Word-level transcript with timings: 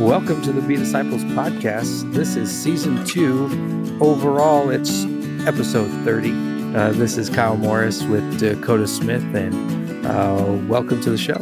Welcome 0.00 0.40
to 0.44 0.52
the 0.52 0.62
Be 0.62 0.76
Disciples 0.76 1.22
podcast. 1.24 2.10
This 2.14 2.34
is 2.34 2.50
season 2.50 3.04
two. 3.04 3.44
Overall, 4.00 4.70
it's 4.70 5.04
episode 5.46 5.90
30. 6.06 6.30
Uh, 6.74 6.92
this 6.92 7.18
is 7.18 7.28
Kyle 7.28 7.54
Morris 7.54 8.02
with 8.04 8.40
Dakota 8.40 8.88
Smith, 8.88 9.22
and 9.34 10.06
uh, 10.06 10.56
welcome 10.70 11.02
to 11.02 11.10
the 11.10 11.18
show. 11.18 11.38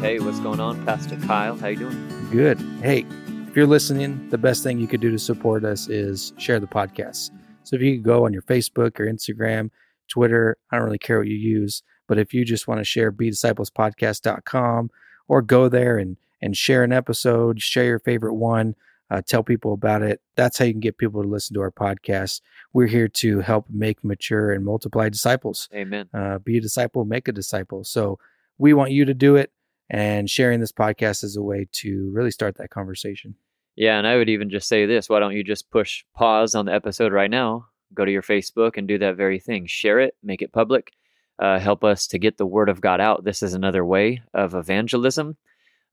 Hey, 0.00 0.18
what's 0.18 0.40
going 0.40 0.58
on, 0.58 0.84
Pastor 0.84 1.18
Kyle? 1.18 1.56
How 1.56 1.68
you 1.68 1.76
doing? 1.76 2.28
Good. 2.32 2.60
Hey, 2.82 3.06
if 3.46 3.54
you're 3.54 3.68
listening, 3.68 4.28
the 4.30 4.38
best 4.38 4.64
thing 4.64 4.80
you 4.80 4.88
could 4.88 5.00
do 5.00 5.12
to 5.12 5.18
support 5.18 5.64
us 5.64 5.88
is 5.88 6.32
share 6.36 6.58
the 6.58 6.66
podcast. 6.66 7.30
So 7.62 7.76
if 7.76 7.82
you 7.82 7.94
could 7.94 8.04
go 8.04 8.26
on 8.26 8.32
your 8.32 8.42
Facebook 8.42 8.98
or 8.98 9.06
Instagram, 9.06 9.70
Twitter, 10.08 10.56
I 10.72 10.78
don't 10.78 10.84
really 10.86 10.98
care 10.98 11.18
what 11.18 11.28
you 11.28 11.36
use, 11.36 11.84
but 12.08 12.18
if 12.18 12.34
you 12.34 12.44
just 12.44 12.66
want 12.66 12.80
to 12.80 12.84
share 12.84 13.12
bedisciplespodcast.com 13.12 14.90
or 15.28 15.42
go 15.42 15.68
there 15.68 15.96
and 15.96 16.16
and 16.42 16.56
share 16.56 16.82
an 16.84 16.92
episode, 16.92 17.60
share 17.60 17.84
your 17.84 17.98
favorite 17.98 18.34
one, 18.34 18.74
uh, 19.10 19.22
tell 19.26 19.42
people 19.42 19.72
about 19.72 20.02
it. 20.02 20.20
That's 20.36 20.58
how 20.58 20.64
you 20.64 20.72
can 20.72 20.80
get 20.80 20.98
people 20.98 21.22
to 21.22 21.28
listen 21.28 21.54
to 21.54 21.60
our 21.60 21.72
podcast. 21.72 22.40
We're 22.72 22.86
here 22.86 23.08
to 23.08 23.40
help 23.40 23.66
make, 23.68 24.04
mature, 24.04 24.52
and 24.52 24.64
multiply 24.64 25.08
disciples. 25.08 25.68
Amen. 25.74 26.08
Uh, 26.14 26.38
be 26.38 26.58
a 26.58 26.60
disciple, 26.60 27.04
make 27.04 27.26
a 27.26 27.32
disciple. 27.32 27.82
So 27.84 28.18
we 28.58 28.72
want 28.72 28.92
you 28.92 29.04
to 29.04 29.14
do 29.14 29.36
it, 29.36 29.52
and 29.88 30.30
sharing 30.30 30.60
this 30.60 30.72
podcast 30.72 31.24
is 31.24 31.36
a 31.36 31.42
way 31.42 31.66
to 31.72 32.10
really 32.12 32.30
start 32.30 32.56
that 32.58 32.70
conversation. 32.70 33.34
Yeah, 33.76 33.98
and 33.98 34.06
I 34.06 34.16
would 34.16 34.28
even 34.28 34.50
just 34.50 34.68
say 34.68 34.86
this 34.86 35.08
why 35.08 35.20
don't 35.20 35.34
you 35.34 35.42
just 35.42 35.70
push 35.70 36.04
pause 36.14 36.54
on 36.54 36.66
the 36.66 36.74
episode 36.74 37.12
right 37.12 37.30
now? 37.30 37.66
Go 37.94 38.04
to 38.04 38.12
your 38.12 38.22
Facebook 38.22 38.76
and 38.76 38.86
do 38.86 38.98
that 38.98 39.16
very 39.16 39.40
thing. 39.40 39.66
Share 39.66 39.98
it, 39.98 40.14
make 40.22 40.42
it 40.42 40.52
public, 40.52 40.92
uh, 41.40 41.58
help 41.58 41.82
us 41.82 42.06
to 42.08 42.18
get 42.18 42.36
the 42.36 42.46
word 42.46 42.68
of 42.68 42.80
God 42.80 43.00
out. 43.00 43.24
This 43.24 43.42
is 43.42 43.54
another 43.54 43.84
way 43.84 44.22
of 44.34 44.54
evangelism 44.54 45.36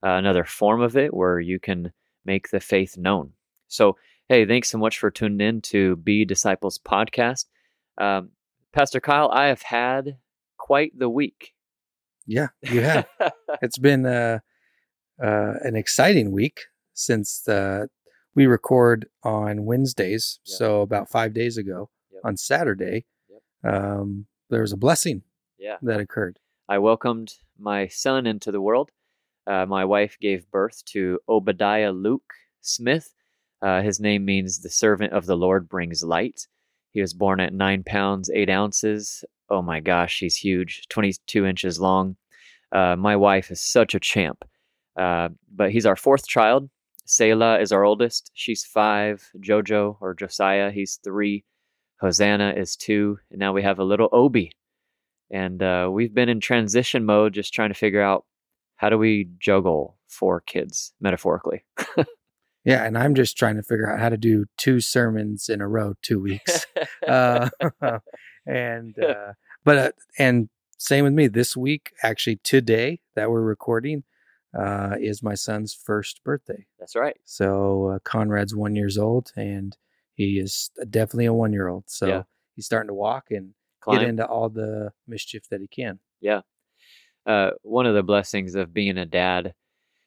uh, 0.04 0.10
another 0.10 0.44
form 0.44 0.80
of 0.80 0.96
it 0.96 1.14
where 1.14 1.40
you 1.40 1.58
can 1.58 1.92
make 2.24 2.50
the 2.50 2.60
faith 2.60 2.96
known. 2.96 3.32
So, 3.68 3.96
hey, 4.28 4.46
thanks 4.46 4.70
so 4.70 4.78
much 4.78 4.98
for 4.98 5.10
tuning 5.10 5.46
in 5.46 5.60
to 5.62 5.96
Be 5.96 6.24
Disciples 6.24 6.78
podcast. 6.78 7.46
Um, 7.98 8.30
Pastor 8.72 9.00
Kyle, 9.00 9.30
I 9.30 9.46
have 9.46 9.62
had 9.62 10.18
quite 10.56 10.98
the 10.98 11.08
week. 11.08 11.54
Yeah, 12.26 12.48
you 12.62 12.82
have. 12.82 13.08
it's 13.62 13.78
been 13.78 14.06
uh, 14.06 14.40
uh, 15.22 15.54
an 15.62 15.76
exciting 15.76 16.30
week 16.32 16.60
since 16.94 17.48
uh, 17.48 17.86
we 18.34 18.46
record 18.46 19.08
on 19.22 19.64
Wednesdays. 19.64 20.38
Yep. 20.44 20.56
So 20.58 20.80
about 20.82 21.10
five 21.10 21.32
days 21.32 21.56
ago, 21.56 21.90
yep. 22.12 22.22
on 22.24 22.36
Saturday, 22.36 23.06
yep. 23.28 23.74
um, 23.74 24.26
there 24.50 24.60
was 24.60 24.72
a 24.72 24.76
blessing 24.76 25.22
yeah. 25.58 25.76
that 25.82 26.00
occurred. 26.00 26.38
I 26.68 26.78
welcomed 26.78 27.34
my 27.58 27.88
son 27.88 28.26
into 28.26 28.52
the 28.52 28.60
world 28.60 28.90
uh, 29.48 29.66
my 29.66 29.84
wife 29.84 30.18
gave 30.20 30.50
birth 30.50 30.84
to 30.86 31.18
Obadiah 31.28 31.92
Luke 31.92 32.34
Smith. 32.60 33.14
Uh, 33.62 33.80
his 33.82 33.98
name 33.98 34.24
means 34.24 34.60
the 34.60 34.70
servant 34.70 35.12
of 35.12 35.26
the 35.26 35.36
Lord 35.36 35.68
brings 35.68 36.04
light. 36.04 36.46
He 36.92 37.00
was 37.00 37.14
born 37.14 37.40
at 37.40 37.52
nine 37.52 37.82
pounds, 37.82 38.30
eight 38.34 38.50
ounces. 38.50 39.24
Oh 39.48 39.62
my 39.62 39.80
gosh, 39.80 40.18
he's 40.18 40.36
huge, 40.36 40.86
22 40.90 41.46
inches 41.46 41.80
long. 41.80 42.16
Uh, 42.70 42.96
my 42.96 43.16
wife 43.16 43.50
is 43.50 43.60
such 43.60 43.94
a 43.94 44.00
champ. 44.00 44.44
Uh, 44.96 45.30
but 45.54 45.70
he's 45.70 45.86
our 45.86 45.96
fourth 45.96 46.26
child. 46.26 46.68
Selah 47.06 47.58
is 47.60 47.72
our 47.72 47.84
oldest. 47.84 48.30
She's 48.34 48.64
five. 48.64 49.26
Jojo 49.40 49.96
or 50.00 50.12
Josiah, 50.14 50.70
he's 50.70 50.98
three. 51.02 51.44
Hosanna 52.00 52.52
is 52.56 52.76
two. 52.76 53.18
And 53.30 53.38
now 53.38 53.52
we 53.52 53.62
have 53.62 53.78
a 53.78 53.84
little 53.84 54.08
Obi. 54.12 54.52
And 55.30 55.62
uh, 55.62 55.88
we've 55.90 56.14
been 56.14 56.28
in 56.28 56.40
transition 56.40 57.04
mode, 57.06 57.32
just 57.32 57.54
trying 57.54 57.70
to 57.70 57.74
figure 57.74 58.02
out 58.02 58.24
how 58.78 58.88
do 58.88 58.96
we 58.96 59.28
juggle 59.38 59.98
four 60.08 60.40
kids 60.40 60.94
metaphorically? 61.00 61.64
yeah, 62.64 62.84
and 62.84 62.96
I'm 62.96 63.14
just 63.14 63.36
trying 63.36 63.56
to 63.56 63.62
figure 63.62 63.90
out 63.90 64.00
how 64.00 64.08
to 64.08 64.16
do 64.16 64.46
two 64.56 64.80
sermons 64.80 65.48
in 65.48 65.60
a 65.60 65.68
row, 65.68 65.94
two 66.00 66.20
weeks. 66.20 66.64
uh, 67.08 67.50
and 68.46 68.98
uh, 68.98 69.32
but 69.64 69.78
uh, 69.78 69.90
and 70.18 70.48
same 70.78 71.04
with 71.04 71.12
me. 71.12 71.26
This 71.26 71.56
week, 71.56 71.92
actually, 72.02 72.36
today 72.44 73.00
that 73.16 73.30
we're 73.30 73.42
recording, 73.42 74.04
uh, 74.56 74.94
is 75.00 75.24
my 75.24 75.34
son's 75.34 75.74
first 75.74 76.22
birthday. 76.24 76.66
That's 76.78 76.94
right. 76.94 77.16
So 77.24 77.94
uh, 77.94 77.98
Conrad's 78.04 78.54
one 78.54 78.76
years 78.76 78.96
old, 78.96 79.32
and 79.36 79.76
he 80.14 80.38
is 80.38 80.70
definitely 80.88 81.26
a 81.26 81.34
one 81.34 81.52
year 81.52 81.66
old. 81.66 81.84
So 81.88 82.06
yeah. 82.06 82.22
he's 82.54 82.66
starting 82.66 82.88
to 82.88 82.94
walk 82.94 83.26
and 83.30 83.54
Climb. 83.80 83.98
get 83.98 84.08
into 84.08 84.24
all 84.24 84.48
the 84.48 84.92
mischief 85.08 85.48
that 85.50 85.60
he 85.60 85.66
can. 85.66 85.98
Yeah, 86.20 86.42
uh, 87.28 87.50
one 87.62 87.86
of 87.86 87.94
the 87.94 88.02
blessings 88.02 88.54
of 88.54 88.72
being 88.72 88.96
a 88.96 89.04
dad 89.04 89.54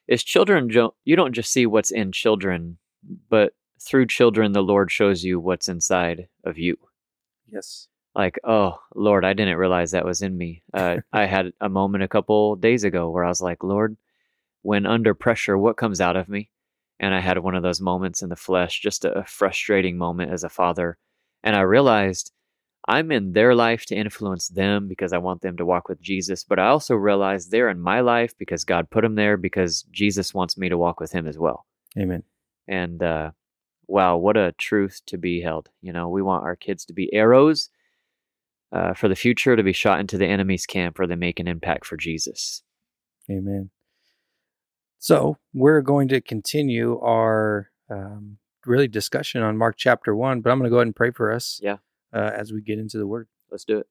is 0.08 0.24
children 0.24 0.70
jo- 0.70 0.96
you 1.06 1.16
don't 1.16 1.34
just 1.34 1.52
see 1.52 1.66
what's 1.68 1.92
in 1.92 2.12
children 2.12 2.78
but 3.30 3.54
through 3.80 4.08
children 4.08 4.52
the 4.52 4.64
lord 4.64 4.92
shows 4.92 5.24
you 5.24 5.40
what's 5.40 5.70
inside 5.70 6.28
of 6.44 6.58
you. 6.58 6.78
Yes. 7.48 7.88
Like 8.16 8.40
oh 8.44 8.80
lord 8.96 9.24
i 9.24 9.34
didn't 9.34 9.58
realize 9.58 9.92
that 9.92 10.06
was 10.06 10.22
in 10.24 10.36
me. 10.36 10.64
Uh, 10.74 10.98
i 11.14 11.26
had 11.26 11.54
a 11.62 11.70
moment 11.70 12.04
a 12.04 12.08
couple 12.10 12.56
days 12.56 12.84
ago 12.84 13.10
where 13.10 13.24
i 13.24 13.30
was 13.30 13.42
like 13.42 13.64
lord 13.64 13.96
when 14.64 14.86
under 14.86 15.14
pressure 15.14 15.58
what 15.58 15.78
comes 15.78 16.02
out 16.02 16.18
of 16.18 16.28
me? 16.28 16.50
And 17.00 17.14
i 17.14 17.20
had 17.20 17.38
one 17.38 17.56
of 17.56 17.64
those 17.64 17.80
moments 17.80 18.24
in 18.24 18.30
the 18.30 18.36
flesh 18.36 18.82
just 18.82 19.06
a 19.06 19.24
frustrating 19.28 19.96
moment 19.98 20.32
as 20.32 20.44
a 20.44 20.50
father. 20.50 20.98
And 21.44 21.56
i 21.56 21.62
realized 21.62 22.32
I'm 22.88 23.12
in 23.12 23.34
their 23.34 23.54
life 23.54 23.86
to 23.88 23.96
influence 23.96 24.48
them 24.48 24.88
because 24.88 25.14
I 25.14 25.20
want 25.20 25.42
them 25.42 25.58
to 25.58 25.66
walk 25.66 25.88
with 25.88 26.02
Jesus, 26.02 26.44
but 26.44 26.58
I 26.58 26.68
also 26.68 26.96
realize 26.96 27.48
they're 27.48 27.70
in 27.70 27.80
my 27.80 28.02
life 28.02 28.36
because 28.38 28.66
God 28.66 28.90
put 28.90 29.04
them 29.04 29.16
there 29.16 29.38
because 29.38 29.84
Jesus 29.92 30.34
wants 30.34 30.58
me 30.58 30.68
to 30.70 30.78
walk 30.78 31.00
with 31.00 31.12
him 31.12 31.28
as 31.28 31.38
well. 31.38 31.66
Amen. 31.98 32.24
And 32.68 33.04
uh, 33.04 33.32
wow, 33.86 34.18
what 34.18 34.36
a 34.36 34.54
truth 34.54 35.02
to 35.08 35.18
be 35.18 35.42
held. 35.42 35.70
You 35.82 35.94
know, 35.94 36.10
we 36.10 36.24
want 36.24 36.44
our 36.44 36.56
kids 36.56 36.84
to 36.86 36.94
be 36.94 37.14
arrows 37.14 37.70
uh, 38.72 38.94
for 38.94 39.08
the 39.08 39.16
future 39.16 39.56
to 39.56 39.64
be 39.64 39.74
shot 39.74 40.00
into 40.00 40.18
the 40.18 40.28
enemy's 40.28 40.66
camp 40.66 40.98
where 40.98 41.08
they 41.08 41.16
make 41.16 41.40
an 41.40 41.48
impact 41.48 41.86
for 41.86 41.98
Jesus. 41.98 42.64
Amen. 43.30 43.70
So 44.98 45.38
we're 45.54 45.82
going 45.82 46.08
to 46.10 46.22
continue 46.22 47.00
our 47.00 47.70
um, 47.92 48.38
really 48.66 48.88
discussion 48.88 49.44
on 49.44 49.58
Mark 49.58 49.76
chapter 49.78 50.16
one, 50.16 50.42
but 50.42 50.50
I'm 50.50 50.58
going 50.58 50.70
to 50.70 50.72
go 50.72 50.78
ahead 50.78 50.88
and 50.88 50.96
pray 50.96 51.12
for 51.12 51.32
us. 51.32 51.60
Yeah 51.62 51.78
uh, 52.14 52.32
as 52.36 52.52
we 52.52 52.62
get 52.62 52.80
into 52.80 52.98
the 52.98 53.08
word. 53.08 53.28
Let's 53.50 53.66
do 53.66 53.80
it. 53.80 53.88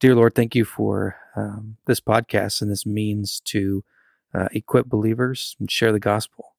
Dear 0.00 0.14
Lord, 0.14 0.34
thank 0.34 0.54
you 0.54 0.64
for 0.64 1.16
um, 1.34 1.76
this 1.86 2.00
podcast 2.00 2.62
and 2.62 2.70
this 2.70 2.86
means 2.86 3.40
to 3.46 3.82
uh, 4.32 4.48
equip 4.52 4.86
believers 4.86 5.56
and 5.58 5.70
share 5.70 5.90
the 5.90 5.98
gospel 5.98 6.54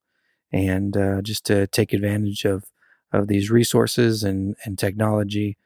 and 0.51 0.97
uh, 0.97 1.21
just 1.21 1.45
to 1.45 1.67
take 1.67 1.93
advantage 1.93 2.43
of, 2.43 2.65
of 3.13 3.27
these 3.27 3.49
resources 3.49 4.23
and, 4.23 4.55
and 4.65 4.77
technology 4.77 5.57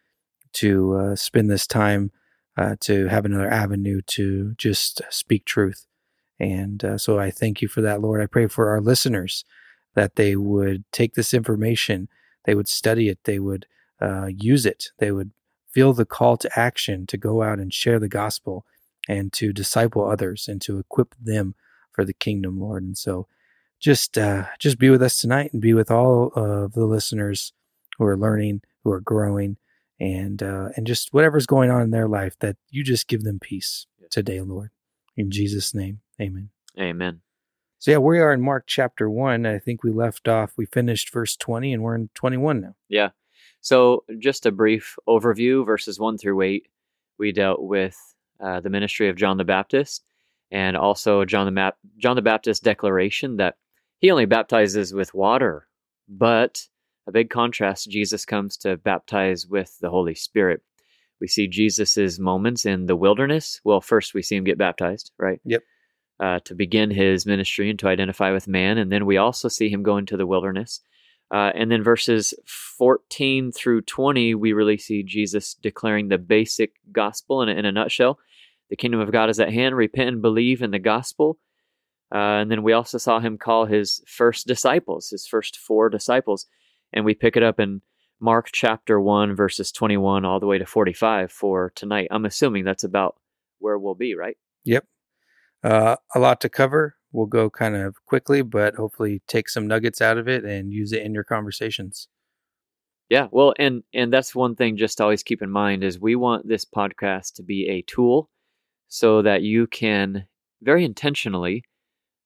to 0.54 0.94
uh, 0.96 1.16
spend 1.16 1.50
this 1.50 1.66
time 1.66 2.12
uh, 2.58 2.76
to 2.82 3.08
have 3.08 3.26
another 3.26 3.50
avenue 3.50 4.02
to 4.06 4.54
just 4.58 5.02
speak 5.10 5.46
truth. 5.46 5.88
And 6.40 6.84
uh, 6.84 6.98
so 6.98 7.20
I 7.20 7.32
thank 7.32 7.62
you 7.62 7.68
for 7.68 7.82
that, 7.82 8.02
Lord. 8.02 8.22
I 8.22 8.28
pray 8.28 8.48
for 8.48 8.70
our 8.70 8.82
listeners 8.82 9.46
that 9.96 10.16
they 10.16 10.36
would 10.36 10.84
take 10.92 11.14
this 11.14 11.34
information, 11.34 12.08
they 12.46 12.56
would 12.56 12.68
study 12.68 13.10
it, 13.10 13.20
they 13.24 13.40
would 13.40 13.66
uh, 14.04 14.28
use 14.28 14.66
it. 14.66 14.92
They 15.00 15.12
would 15.12 15.32
feel 15.72 15.94
the 15.94 16.06
call 16.06 16.38
to 16.38 16.60
action 16.60 17.08
to 17.08 17.18
go 17.18 17.42
out 17.42 17.60
and 17.60 17.74
share 17.74 18.00
the 18.00 18.10
gospel 18.10 18.66
and 19.10 19.34
to 19.34 19.52
disciple 19.54 20.08
others 20.08 20.48
and 20.48 20.62
to 20.62 20.78
equip 20.78 21.16
them 21.20 21.56
for 21.92 22.06
the 22.06 22.14
kingdom, 22.14 22.60
Lord. 22.60 22.84
And 22.84 22.98
so 22.98 23.28
just 23.80 24.18
uh, 24.18 24.46
just 24.60 24.78
be 24.78 24.90
with 24.90 25.02
us 25.02 25.20
tonight 25.20 25.52
and 25.54 25.62
be 25.62 25.74
with 25.74 25.92
all 25.92 26.32
of 26.36 26.74
the 26.74 26.86
listeners 26.86 27.54
who 27.98 28.06
are 28.06 28.18
learning, 28.18 28.62
who 28.84 28.92
are 28.92 29.02
growing, 29.02 29.58
and 30.00 30.42
uh, 30.42 30.70
and 30.76 30.88
just 30.88 31.14
whatever's 31.14 31.46
going 31.46 31.70
on 31.70 31.82
in 31.82 31.92
their 31.92 32.08
life 32.08 32.36
that 32.40 32.56
you 32.70 32.84
just 32.84 33.08
give 33.08 33.24
them 33.24 33.40
peace 33.40 33.88
today, 34.10 34.42
Lord. 34.42 34.70
In 35.16 35.32
Jesus' 35.32 35.74
name, 35.74 36.00
Amen. 36.22 36.50
Amen. 36.80 37.22
So 37.80 37.92
yeah, 37.92 37.98
we 37.98 38.20
are 38.20 38.32
in 38.34 38.42
Mark 38.42 38.64
chapter 38.68 39.10
one. 39.10 39.46
I 39.46 39.60
think 39.60 39.84
we 39.84 39.92
left 39.92 40.28
off. 40.28 40.54
We 40.56 40.66
finished 40.66 41.12
verse 41.12 41.36
twenty, 41.36 41.74
and 41.74 41.84
we're 41.84 41.96
in 41.96 42.10
twenty-one 42.16 42.62
now. 42.62 42.76
Yeah. 42.88 43.10
So, 43.64 44.04
just 44.20 44.46
a 44.46 44.52
brief 44.52 44.98
overview 45.08 45.66
verses 45.66 45.98
1 45.98 46.18
through 46.18 46.42
8, 46.42 46.68
we 47.18 47.32
dealt 47.32 47.62
with 47.62 47.98
uh, 48.42 48.60
the 48.60 48.70
ministry 48.70 49.08
of 49.08 49.16
John 49.16 49.38
the 49.38 49.46
Baptist 49.46 50.04
and 50.52 50.76
also 50.76 51.24
John 51.24 51.46
the, 51.46 51.52
Ma- 51.52 51.72
John 51.98 52.18
the 52.18 52.22
Baptist's 52.22 52.62
declaration 52.62 53.38
that 53.38 53.56
he 54.00 54.12
only 54.12 54.26
baptizes 54.26 54.94
with 54.94 55.14
water, 55.14 55.70
but 56.10 56.68
a 57.08 57.14
big 57.14 57.30
contrast 57.30 57.90
Jesus 57.90 58.26
comes 58.26 58.58
to 58.58 58.76
baptize 58.76 59.48
with 59.48 59.80
the 59.80 59.90
Holy 59.90 60.14
Spirit. 60.14 60.62
We 61.22 61.30
see 61.30 61.48
Jesus's 61.48 62.20
moments 62.20 62.66
in 62.66 62.88
the 62.88 62.98
wilderness. 62.98 63.62
Well, 63.64 63.80
first 63.80 64.14
we 64.14 64.24
see 64.24 64.36
him 64.36 64.44
get 64.44 64.58
baptized, 64.58 65.12
right? 65.18 65.40
Yep. 65.46 65.64
Uh, 66.20 66.40
to 66.44 66.54
begin 66.54 66.92
his 66.92 67.26
ministry 67.26 67.70
and 67.70 67.80
to 67.80 67.88
identify 67.88 68.32
with 68.32 68.46
man. 68.46 68.78
And 68.78 68.92
then 68.92 69.06
we 69.06 69.16
also 69.16 69.48
see 69.48 69.70
him 69.70 69.84
go 69.84 69.96
into 69.96 70.18
the 70.18 70.28
wilderness 70.28 70.82
uh, 71.34 71.52
and 71.56 71.72
then 71.72 71.82
verses 71.82 72.36
14 72.46 73.52
through 73.52 73.82
20, 73.82 74.36
we 74.36 74.54
really 74.54 74.78
see 74.78 75.02
Jesus 75.02 75.56
declaring 75.56 76.10
the 76.10 76.20
basic 76.20 76.74
gospel 76.92 77.42
in 77.42 77.50
a, 77.50 77.54
in 77.54 77.66
a 77.66 77.72
nutshell. 77.72 78.20
The 78.70 78.76
kingdom 78.76 79.00
of 79.00 79.12
God 79.12 79.32
is 79.32 79.40
at 79.40 79.52
hand. 79.52 79.76
Repent 79.76 80.10
and 80.10 80.22
believe 80.22 80.62
in 80.62 80.70
the 80.70 80.78
gospel. 80.78 81.40
Uh, 82.14 82.38
and 82.38 82.52
then 82.52 82.62
we 82.62 82.72
also 82.72 83.00
saw 83.00 83.20
him 83.20 83.40
call 83.40 83.66
his 83.66 84.04
first 84.06 84.46
disciples, 84.46 85.10
his 85.10 85.26
first 85.26 85.58
four 85.58 85.90
disciples. 85.90 86.46
And 86.94 87.04
we 87.04 87.16
pick 87.16 87.36
it 87.36 87.42
up 87.42 87.60
in 87.60 87.82
Mark 88.20 88.50
chapter 88.52 89.02
1, 89.02 89.36
verses 89.36 89.72
21 89.72 90.26
all 90.26 90.40
the 90.40 90.46
way 90.46 90.60
to 90.60 90.68
45 90.68 91.32
for 91.32 91.72
tonight. 91.74 92.10
I'm 92.12 92.26
assuming 92.26 92.64
that's 92.64 92.84
about 92.84 93.16
where 93.58 93.80
we'll 93.80 93.96
be, 93.96 94.14
right? 94.14 94.38
Yep. 94.66 94.86
Uh, 95.64 95.96
a 96.14 96.20
lot 96.20 96.42
to 96.42 96.50
cover. 96.50 96.96
We'll 97.14 97.28
go 97.28 97.50
kind 97.50 97.76
of 97.76 97.96
quickly, 98.06 98.42
but 98.42 98.76
hopefully 98.76 99.22
take 99.28 99.48
some 99.48 99.68
nuggets 99.68 100.02
out 100.02 100.18
of 100.18 100.28
it 100.28 100.44
and 100.44 100.74
use 100.74 100.92
it 100.92 101.04
in 101.04 101.14
your 101.14 101.24
conversations. 101.24 102.08
Yeah, 103.10 103.28
well, 103.32 103.54
and 103.60 103.84
and 103.94 104.12
that's 104.12 104.34
one 104.34 104.56
thing 104.56 104.76
just 104.76 104.98
to 104.98 105.04
always 105.04 105.22
keep 105.22 105.42
in 105.44 105.52
mind 105.52 105.84
is 105.84 106.00
we 106.00 106.16
want 106.16 106.48
this 106.48 106.66
podcast 106.66 107.36
to 107.36 107.44
be 107.44 107.68
a 107.70 107.84
tool 107.84 108.30
so 108.88 109.22
that 109.22 109.44
you 109.44 109.68
can 109.68 110.26
very 110.64 110.84
intentionally 110.84 111.64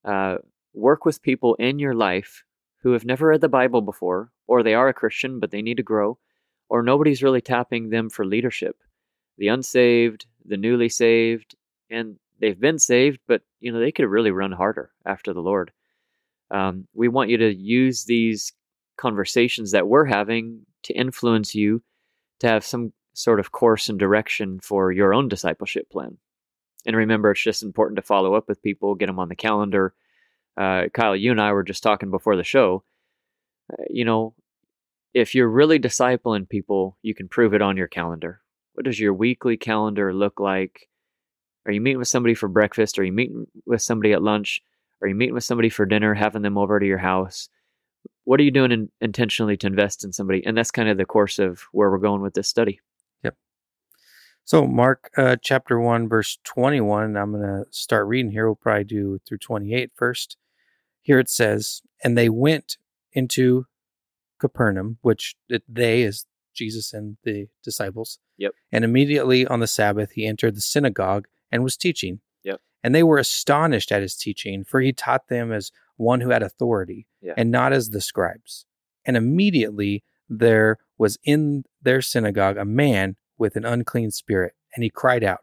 uh, 0.06 0.38
work 0.74 1.04
with 1.04 1.22
people 1.22 1.56
in 1.56 1.80
your 1.80 1.94
life 1.94 2.44
who 2.84 2.94
have 2.94 3.04
never 3.04 3.28
read 3.28 3.42
the 3.42 3.50
Bible 3.50 3.82
before, 3.82 4.32
or 4.48 4.64
they 4.64 4.74
are 4.74 4.88
a 4.88 4.94
Christian 4.94 5.42
but 5.42 5.52
they 5.52 5.62
need 5.62 5.78
to 5.78 5.84
grow, 5.84 6.18
or 6.70 6.82
nobody's 6.82 7.24
really 7.24 7.42
tapping 7.42 7.90
them 7.90 8.10
for 8.10 8.26
leadership. 8.26 8.78
The 9.38 9.50
unsaved, 9.50 10.26
the 10.46 10.58
newly 10.58 10.90
saved, 10.90 11.56
and 11.90 12.18
they've 12.40 12.60
been 12.60 12.80
saved, 12.80 13.20
but 13.28 13.42
you 13.60 13.72
know 13.72 13.80
they 13.80 13.92
could 13.92 14.08
really 14.08 14.32
run 14.32 14.52
harder 14.52 14.92
after 15.06 15.34
the 15.34 15.42
Lord. 15.42 15.72
Um, 16.52 16.88
we 16.94 17.08
want 17.08 17.30
you 17.30 17.38
to 17.38 17.54
use 17.54 18.06
these 18.06 18.54
conversations 18.98 19.72
that 19.72 19.88
we're 19.88 20.06
having 20.06 20.66
to 20.84 20.94
influence 20.94 21.54
you 21.54 21.84
to 22.40 22.48
have 22.48 22.66
some 22.66 22.94
sort 23.14 23.40
of 23.40 23.52
course 23.52 23.90
and 23.90 24.00
direction 24.00 24.60
for 24.60 24.92
your 24.92 25.14
own 25.14 25.28
discipleship 25.28 25.90
plan. 25.90 26.18
And 26.86 26.96
remember, 26.96 27.32
it's 27.32 27.44
just 27.44 27.64
important 27.64 27.98
to 27.98 28.02
follow 28.02 28.36
up 28.36 28.48
with 28.48 28.62
people, 28.62 28.96
get 28.96 29.08
them 29.08 29.20
on 29.20 29.30
the 29.30 29.36
calendar. 29.36 29.94
Uh, 30.56 30.86
Kyle, 30.94 31.16
you 31.16 31.32
and 31.32 31.42
I 31.42 31.52
were 31.52 31.64
just 31.64 31.84
talking 31.84 32.12
before 32.12 32.36
the 32.36 32.44
show. 32.44 32.84
Uh, 33.72 33.84
you 33.90 34.06
know, 34.06 34.36
if 35.14 35.36
you're 35.36 35.50
really 35.50 35.80
discipling 35.80 36.48
people, 36.48 36.98
you 37.02 37.14
can 37.14 37.28
prove 37.28 37.54
it 37.54 37.62
on 37.62 37.76
your 37.76 37.88
calendar. 37.88 38.42
What 38.74 38.86
does 38.86 39.00
your 39.00 39.14
weekly 39.14 39.58
calendar 39.58 40.14
look 40.14 40.40
like? 40.40 40.88
Are 41.68 41.74
you 41.74 41.82
meeting 41.82 42.00
with 42.00 42.08
somebody 42.08 42.34
for 42.34 42.48
breakfast? 42.48 42.98
Are 42.98 43.04
you 43.04 43.12
meeting 43.12 43.46
with 43.66 43.82
somebody 43.82 44.14
at 44.14 44.24
lunch? 44.24 44.62
Are 45.02 45.08
you 45.08 45.16
meeting 45.16 45.36
with 45.36 45.44
somebody 45.44 45.70
for 45.70 45.86
dinner, 45.86 46.14
having 46.14 46.42
them 46.42 46.58
over 46.58 46.80
to 46.80 46.86
your 46.86 46.98
house? 46.98 47.50
What 48.24 48.40
are 48.40 48.44
you 48.44 48.52
doing 48.52 48.72
in, 48.72 48.90
intentionally 49.02 49.58
to 49.58 49.68
invest 49.68 50.04
in 50.04 50.14
somebody? 50.14 50.44
And 50.46 50.58
that's 50.58 50.72
kind 50.72 50.88
of 50.88 50.98
the 50.98 51.06
course 51.06 51.40
of 51.40 51.64
where 51.74 51.92
we're 51.92 51.98
going 51.98 52.22
with 52.22 52.36
this 52.36 52.48
study. 52.48 52.80
Yep. 53.24 53.36
So, 54.46 54.66
Mark 54.66 55.10
uh, 55.18 55.36
chapter 55.42 55.78
1, 55.78 56.08
verse 56.08 56.40
21, 56.46 57.18
I'm 57.18 57.32
going 57.34 57.44
to 57.44 57.66
start 57.72 58.08
reading 58.08 58.32
here. 58.32 58.48
We'll 58.48 58.56
probably 58.56 58.86
do 58.86 59.20
through 59.28 59.40
28 59.40 59.92
first. 59.94 60.38
Here 61.02 61.20
it 61.20 61.30
says, 61.30 61.82
And 62.02 62.18
they 62.18 62.30
went 62.30 62.78
into 63.12 63.66
Capernaum, 64.40 65.00
which 65.02 65.36
they 65.68 66.02
is 66.02 66.26
Jesus 66.56 66.94
and 66.94 67.18
the 67.24 67.48
disciples. 67.62 68.20
Yep. 68.38 68.54
And 68.72 68.86
immediately 68.86 69.46
on 69.46 69.60
the 69.60 69.68
Sabbath, 69.68 70.12
he 70.12 70.26
entered 70.26 70.56
the 70.56 70.62
synagogue 70.62 71.28
and 71.52 71.64
was 71.64 71.78
teaching. 71.78 72.20
Yep. 72.44 72.62
And 72.84 72.94
they 72.96 73.04
were 73.04 73.18
astonished 73.18 73.92
at 73.92 74.02
his 74.02 74.16
teaching, 74.16 74.64
for 74.64 74.80
he 74.82 74.94
taught 74.94 75.28
them 75.28 75.52
as 75.52 75.72
one 75.98 76.22
who 76.22 76.30
had 76.30 76.44
authority 76.44 77.08
Yeah. 77.22 77.34
and 77.38 77.52
not 77.52 77.74
as 77.74 77.90
the 77.90 78.02
scribes. 78.02 78.66
And 79.06 79.18
immediately 79.18 80.04
there 80.30 80.78
was 80.98 81.18
in 81.24 81.64
their 81.82 82.02
synagogue 82.02 82.58
a 82.58 82.66
man 82.66 83.16
with 83.38 83.56
an 83.56 83.66
unclean 83.66 84.12
spirit, 84.12 84.54
and 84.76 84.84
he 84.84 84.90
cried 84.90 85.24
out, 85.24 85.40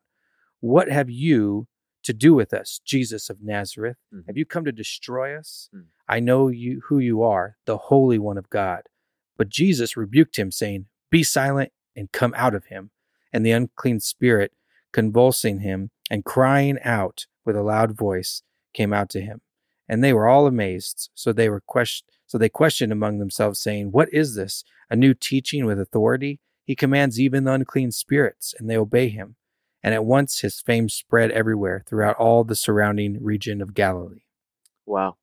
What 0.61 0.91
have 0.91 1.11
you 1.11 1.67
to 2.03 2.13
do 2.13 2.35
with 2.35 2.53
us, 2.53 2.81
Jesus 2.85 3.31
of 3.31 3.41
Nazareth? 3.43 3.97
Mhm. 4.13 4.27
Have 4.27 4.37
you 4.37 4.45
come 4.45 4.65
to 4.65 4.73
destroy 4.73 5.37
us? 5.37 5.69
Mm. 5.75 5.87
I 6.09 6.21
know 6.21 6.49
you 6.49 6.83
who 6.89 6.99
you 6.99 7.23
are, 7.23 7.57
the 7.65 7.79
Holy 7.79 8.19
One 8.19 8.37
of 8.39 8.51
God. 8.51 8.83
But 9.37 9.49
Jesus 9.49 9.97
rebuked 9.97 10.39
him, 10.39 10.51
saying, 10.51 10.87
Be 11.11 11.23
silent 11.23 11.73
and 11.97 12.13
come 12.13 12.35
out 12.37 12.55
of 12.55 12.67
him. 12.67 12.91
And 13.33 13.45
the 13.45 13.53
unclean 13.53 14.01
spirit, 14.01 14.53
convulsing 14.93 15.61
him 15.61 15.91
and 16.11 16.25
crying 16.25 16.79
out 16.85 17.27
with 17.45 17.57
a 17.57 17.63
loud 17.63 17.97
voice, 17.97 18.43
came 18.73 18.93
out 18.93 19.11
to 19.11 19.21
him. 19.21 19.41
And 19.89 20.03
they 20.03 20.13
were 20.13 20.27
all 20.27 20.47
amazed. 20.47 21.11
So 21.15 21.33
they 21.33 21.49
were 21.49 21.61
question, 21.61 22.07
so 22.27 22.39
they 22.39 22.49
questioned 22.49 22.93
among 22.93 23.19
themselves, 23.19 23.61
saying, 23.61 23.93
What 23.93 24.09
is 24.13 24.35
this? 24.35 24.65
A 24.91 24.97
new 24.97 25.15
teaching 25.15 25.67
with 25.67 25.79
authority? 25.79 26.41
He 26.65 26.75
commands 26.75 27.21
even 27.21 27.45
the 27.45 27.53
unclean 27.53 27.91
spirits, 27.91 28.55
and 28.59 28.69
they 28.69 28.77
obey 28.77 29.09
him. 29.09 29.37
And 29.83 29.93
at 29.93 30.07
once 30.07 30.41
his 30.41 30.63
fame 30.63 30.89
spread 30.89 31.31
everywhere 31.31 31.85
throughout 31.87 32.17
all 32.17 32.43
the 32.43 32.57
surrounding 32.57 33.23
region 33.23 33.61
of 33.61 33.75
Galilee. 33.75 34.23
Wow. 34.87 35.17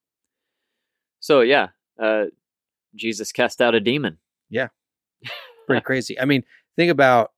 So, 1.20 1.42
yeah, 1.42 1.70
uh, 2.00 2.26
Jesus 2.96 3.32
cast 3.32 3.62
out 3.62 3.74
a 3.74 3.80
demon. 3.80 4.18
Yeah. 4.50 4.68
Pretty 5.68 5.82
crazy. 5.82 6.20
I 6.20 6.26
mean, 6.26 6.44
think 6.76 6.92
about 6.92 7.32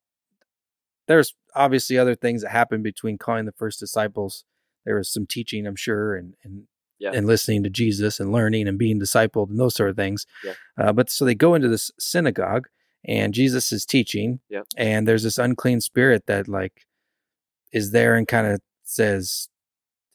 there's 1.07 1.33
obviously 1.55 1.97
other 1.97 2.15
things 2.15 2.41
that 2.41 2.49
happened 2.51 2.83
between 2.83 3.17
calling 3.17 3.45
the 3.45 3.51
first 3.51 3.79
disciples. 3.79 4.43
There 4.85 4.95
was 4.95 5.11
some 5.11 5.25
teaching, 5.27 5.65
I'm 5.67 5.75
sure, 5.75 6.15
and 6.15 6.35
and 6.43 6.67
Yeah. 6.99 7.11
and 7.13 7.27
listening 7.27 7.63
to 7.63 7.69
Jesus 7.69 8.19
and 8.19 8.31
learning 8.31 8.67
and 8.67 8.77
being 8.77 8.99
discipled 8.99 9.49
and 9.49 9.59
those 9.59 9.75
sort 9.75 9.89
of 9.89 9.95
things. 9.95 10.25
Yeah. 10.43 10.53
Uh, 10.77 10.93
but 10.93 11.09
so 11.09 11.25
they 11.25 11.35
go 11.35 11.53
into 11.55 11.67
this 11.67 11.91
synagogue 11.99 12.67
and 13.05 13.33
Jesus 13.33 13.71
is 13.73 13.85
teaching. 13.85 14.39
Yep. 14.49 14.65
And 14.77 15.07
there's 15.07 15.23
this 15.23 15.37
unclean 15.37 15.81
spirit 15.81 16.25
that 16.27 16.47
like 16.47 16.85
is 17.71 17.91
there 17.91 18.15
and 18.15 18.27
kind 18.27 18.47
of 18.47 18.61
says, 18.83 19.49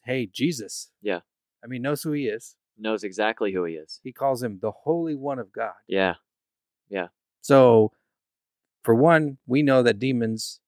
"Hey, 0.05 0.25
Jesus." 0.27 0.89
Yeah. 1.01 1.19
I 1.63 1.67
mean, 1.67 1.81
knows 1.81 2.01
who 2.03 2.11
he 2.13 2.27
is. 2.27 2.55
Knows 2.77 3.03
exactly 3.03 3.51
who 3.53 3.65
he 3.65 3.73
is. 3.75 3.99
He 4.03 4.13
calls 4.13 4.41
him 4.41 4.59
the 4.61 4.71
Holy 4.71 5.13
One 5.15 5.37
of 5.39 5.51
God. 5.51 5.73
Yeah. 5.87 6.15
Yeah. 6.89 7.09
So, 7.41 7.91
for 8.83 8.95
one, 8.95 9.37
we 9.45 9.61
know 9.61 9.83
that 9.83 9.99
demons 9.99 10.61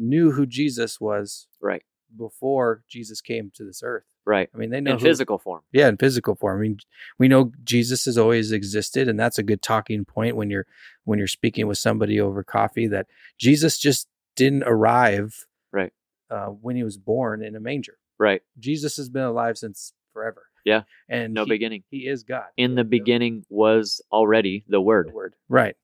knew 0.00 0.32
who 0.32 0.46
Jesus 0.46 1.00
was 1.00 1.46
Right. 1.60 1.82
before 2.16 2.82
Jesus 2.88 3.20
came 3.20 3.50
to 3.54 3.64
this 3.64 3.82
earth. 3.84 4.04
Right. 4.26 4.48
I 4.54 4.58
mean, 4.58 4.70
they 4.70 4.80
know 4.80 4.92
In 4.92 4.98
who- 4.98 5.04
physical 5.06 5.38
form. 5.38 5.62
yeah, 5.72 5.88
in 5.88 5.96
physical 5.96 6.34
form. 6.34 6.58
I 6.58 6.62
mean, 6.62 6.78
we 7.18 7.26
know 7.28 7.52
Jesus 7.64 8.04
has 8.04 8.18
always 8.18 8.52
existed, 8.52 9.08
and 9.08 9.18
that's 9.18 9.38
a 9.38 9.42
good 9.42 9.62
talking 9.62 10.04
point 10.04 10.36
when 10.36 10.50
you're 10.50 10.66
when 11.04 11.18
you're 11.18 11.26
speaking 11.28 11.66
with 11.66 11.78
somebody 11.78 12.20
over 12.20 12.42
coffee. 12.44 12.86
That 12.86 13.06
Jesus 13.38 13.78
just 13.78 14.08
didn't 14.36 14.64
arrive 14.64 15.46
Right. 15.72 15.92
uh, 16.30 16.46
when 16.48 16.76
he 16.76 16.82
was 16.84 16.96
born 16.98 17.42
in 17.42 17.56
a 17.56 17.60
manger. 17.60 17.98
Right. 18.18 18.42
Jesus 18.58 18.96
has 18.98 19.08
been 19.08 19.22
alive 19.24 19.56
since 19.58 19.92
forever. 20.12 20.46
Yeah. 20.64 20.82
and 21.08 21.32
No 21.32 21.44
he, 21.44 21.48
beginning. 21.48 21.84
He 21.88 22.06
is 22.06 22.22
God. 22.22 22.44
In 22.58 22.74
the 22.74 22.82
The- 22.84 22.90
beginning 22.90 23.46
was 23.48 24.02
already 24.12 24.62
the 24.66 24.72
the 24.72 24.80
Word. 24.82 25.10
word. 25.12 25.34
Right. 25.48 25.74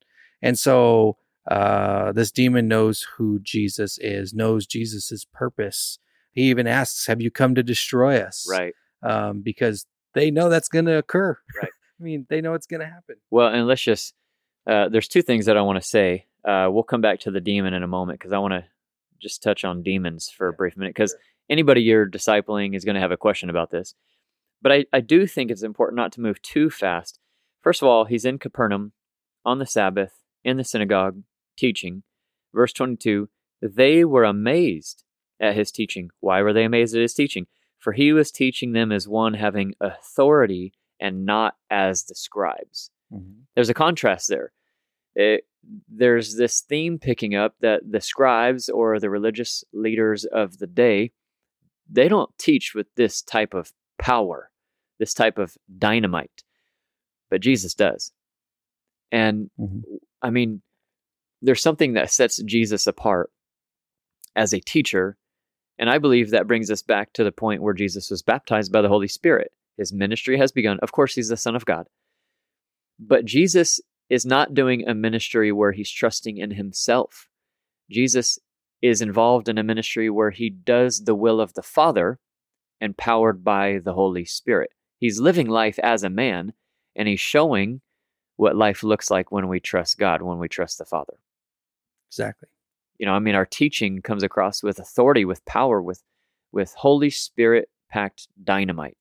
And 0.42 0.58
so 0.58 1.16
uh, 1.48 2.12
this 2.12 2.32
demon 2.32 2.66
knows 2.68 3.06
who 3.16 3.38
Jesus 3.40 3.98
is, 4.00 4.34
knows 4.34 4.66
Jesus's 4.66 5.24
purpose. 5.24 5.98
He 6.32 6.42
even 6.50 6.66
asks, 6.66 7.06
Have 7.06 7.20
you 7.20 7.30
come 7.30 7.54
to 7.54 7.62
destroy 7.62 8.18
us? 8.18 8.46
Right. 8.50 8.74
Um, 9.02 9.42
because 9.42 9.86
they 10.14 10.30
know 10.30 10.48
that's 10.48 10.68
going 10.68 10.86
to 10.86 10.96
occur. 10.96 11.38
Right. 11.60 11.70
I 12.00 12.02
mean, 12.02 12.26
they 12.28 12.40
know 12.40 12.54
it's 12.54 12.66
going 12.66 12.80
to 12.80 12.86
happen. 12.86 13.16
Well, 13.30 13.48
and 13.48 13.66
let's 13.66 13.82
just, 13.82 14.14
uh, 14.66 14.88
there's 14.88 15.08
two 15.08 15.22
things 15.22 15.46
that 15.46 15.56
I 15.56 15.62
want 15.62 15.80
to 15.80 15.88
say. 15.88 16.26
Uh, 16.44 16.68
we'll 16.70 16.82
come 16.82 17.00
back 17.00 17.20
to 17.20 17.30
the 17.30 17.40
demon 17.40 17.74
in 17.74 17.82
a 17.82 17.88
moment 17.88 18.18
because 18.18 18.32
I 18.32 18.38
want 18.38 18.52
to 18.52 18.64
just 19.20 19.42
touch 19.42 19.64
on 19.64 19.82
demons 19.82 20.28
for 20.28 20.48
a 20.48 20.52
brief 20.52 20.76
minute 20.76 20.94
because 20.94 21.12
sure. 21.12 21.20
anybody 21.48 21.80
you're 21.80 22.08
discipling 22.08 22.76
is 22.76 22.84
going 22.84 22.96
to 22.96 23.00
have 23.00 23.12
a 23.12 23.16
question 23.16 23.48
about 23.48 23.70
this. 23.70 23.94
But 24.60 24.72
I, 24.72 24.84
I 24.92 25.00
do 25.00 25.26
think 25.26 25.50
it's 25.50 25.62
important 25.62 25.96
not 25.96 26.12
to 26.12 26.20
move 26.20 26.42
too 26.42 26.70
fast. 26.70 27.18
First 27.62 27.82
of 27.82 27.88
all, 27.88 28.04
he's 28.04 28.24
in 28.24 28.38
Capernaum 28.38 28.92
on 29.44 29.58
the 29.58 29.66
Sabbath 29.66 30.12
in 30.44 30.56
the 30.56 30.64
synagogue 30.64 31.22
teaching. 31.56 32.02
Verse 32.54 32.72
22 32.72 33.28
they 33.62 34.04
were 34.04 34.24
amazed 34.24 35.02
at 35.40 35.54
his 35.56 35.72
teaching. 35.72 36.10
Why 36.20 36.42
were 36.42 36.52
they 36.52 36.64
amazed 36.64 36.94
at 36.94 37.00
his 37.00 37.14
teaching? 37.14 37.46
For 37.78 37.92
he 37.92 38.12
was 38.12 38.30
teaching 38.30 38.72
them 38.72 38.92
as 38.92 39.08
one 39.08 39.34
having 39.34 39.74
authority 39.80 40.72
and 41.00 41.24
not 41.24 41.56
as 41.70 42.04
the 42.04 42.14
scribes 42.14 42.90
there's 43.54 43.68
a 43.68 43.74
contrast 43.74 44.28
there. 44.28 44.52
It, 45.14 45.44
there's 45.88 46.36
this 46.36 46.60
theme 46.60 46.98
picking 46.98 47.34
up 47.34 47.54
that 47.60 47.82
the 47.88 48.00
scribes 48.00 48.68
or 48.68 48.98
the 48.98 49.10
religious 49.10 49.64
leaders 49.72 50.24
of 50.24 50.58
the 50.58 50.66
day 50.66 51.12
they 51.90 52.08
don't 52.08 52.36
teach 52.36 52.74
with 52.74 52.88
this 52.96 53.22
type 53.22 53.54
of 53.54 53.72
power, 53.98 54.50
this 54.98 55.14
type 55.14 55.38
of 55.38 55.56
dynamite, 55.78 56.42
but 57.30 57.40
Jesus 57.40 57.74
does. 57.74 58.12
And 59.12 59.50
Mhm. 59.58 59.82
I 60.20 60.30
mean, 60.30 60.62
there's 61.42 61.62
something 61.62 61.94
that 61.94 62.10
sets 62.10 62.42
Jesus 62.42 62.86
apart 62.86 63.30
as 64.34 64.52
a 64.52 64.60
teacher, 64.60 65.16
and 65.78 65.90
I 65.90 65.98
believe 65.98 66.30
that 66.30 66.46
brings 66.46 66.70
us 66.70 66.82
back 66.82 67.12
to 67.14 67.24
the 67.24 67.32
point 67.32 67.62
where 67.62 67.74
Jesus 67.74 68.10
was 68.10 68.22
baptized 68.22 68.72
by 68.72 68.82
the 68.82 68.88
Holy 68.88 69.08
Spirit. 69.08 69.52
His 69.76 69.92
ministry 69.92 70.38
has 70.38 70.52
begun. 70.52 70.78
Of 70.82 70.92
course, 70.92 71.14
he's 71.14 71.28
the 71.28 71.36
Son 71.36 71.54
of 71.54 71.66
God. 71.66 71.86
But 72.98 73.24
Jesus 73.24 73.80
is 74.08 74.24
not 74.24 74.54
doing 74.54 74.86
a 74.86 74.94
ministry 74.94 75.52
where 75.52 75.72
he's 75.72 75.90
trusting 75.90 76.38
in 76.38 76.52
himself. 76.52 77.28
Jesus 77.90 78.38
is 78.80 79.02
involved 79.02 79.48
in 79.48 79.58
a 79.58 79.62
ministry 79.62 80.08
where 80.08 80.30
he 80.30 80.48
does 80.48 81.04
the 81.04 81.14
will 81.14 81.40
of 81.40 81.54
the 81.54 81.62
Father 81.62 82.18
and 82.80 82.96
powered 82.96 83.42
by 83.44 83.78
the 83.82 83.94
Holy 83.94 84.24
Spirit. 84.24 84.70
He's 84.98 85.20
living 85.20 85.48
life 85.48 85.78
as 85.82 86.02
a 86.02 86.10
man, 86.10 86.52
and 86.94 87.08
he's 87.08 87.20
showing 87.20 87.80
what 88.36 88.56
life 88.56 88.82
looks 88.82 89.10
like 89.10 89.32
when 89.32 89.48
we 89.48 89.60
trust 89.60 89.98
God, 89.98 90.22
when 90.22 90.38
we 90.38 90.48
trust 90.48 90.78
the 90.78 90.84
Father. 90.84 91.14
Exactly. 92.18 92.48
You 92.98 93.06
know, 93.06 93.12
I 93.12 93.18
mean, 93.18 93.34
our 93.34 93.46
teaching 93.46 94.00
comes 94.00 94.22
across 94.22 94.62
with 94.62 94.78
authority, 94.78 95.24
with 95.24 95.44
power, 95.44 95.82
with 95.82 96.02
with 96.52 96.72
Holy 96.74 97.10
Spirit 97.10 97.68
packed 97.90 98.28
dynamite. 98.42 98.96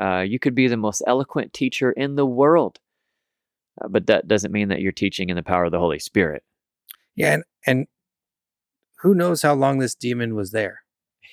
Uh, 0.00 0.20
you 0.20 0.38
could 0.38 0.54
be 0.54 0.68
the 0.68 0.76
most 0.76 1.02
eloquent 1.06 1.52
teacher 1.52 1.90
in 1.90 2.14
the 2.14 2.26
world, 2.26 2.78
uh, 3.82 3.88
but 3.88 4.06
that 4.06 4.28
doesn't 4.28 4.52
mean 4.52 4.68
that 4.68 4.80
you're 4.80 4.92
teaching 4.92 5.28
in 5.30 5.36
the 5.36 5.42
power 5.42 5.64
of 5.64 5.72
the 5.72 5.80
Holy 5.80 5.98
Spirit. 5.98 6.44
Yeah, 7.16 7.34
and, 7.34 7.44
and 7.66 7.86
who 9.00 9.14
knows 9.14 9.42
how 9.42 9.54
long 9.54 9.78
this 9.78 9.96
demon 9.96 10.36
was 10.36 10.52
there 10.52 10.82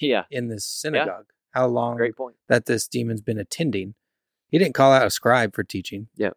Yeah, 0.01 0.23
in 0.31 0.47
this 0.47 0.65
synagogue? 0.65 1.27
How 1.51 1.67
long 1.67 1.95
great 1.97 2.15
point. 2.15 2.35
that 2.49 2.65
this 2.65 2.87
demon's 2.87 3.21
been 3.21 3.37
attending? 3.37 3.93
He 4.49 4.57
didn't 4.57 4.73
call 4.73 4.91
out 4.91 5.05
a 5.05 5.11
scribe 5.11 5.53
for 5.53 5.63
teaching. 5.63 6.07
Yeah. 6.15 6.31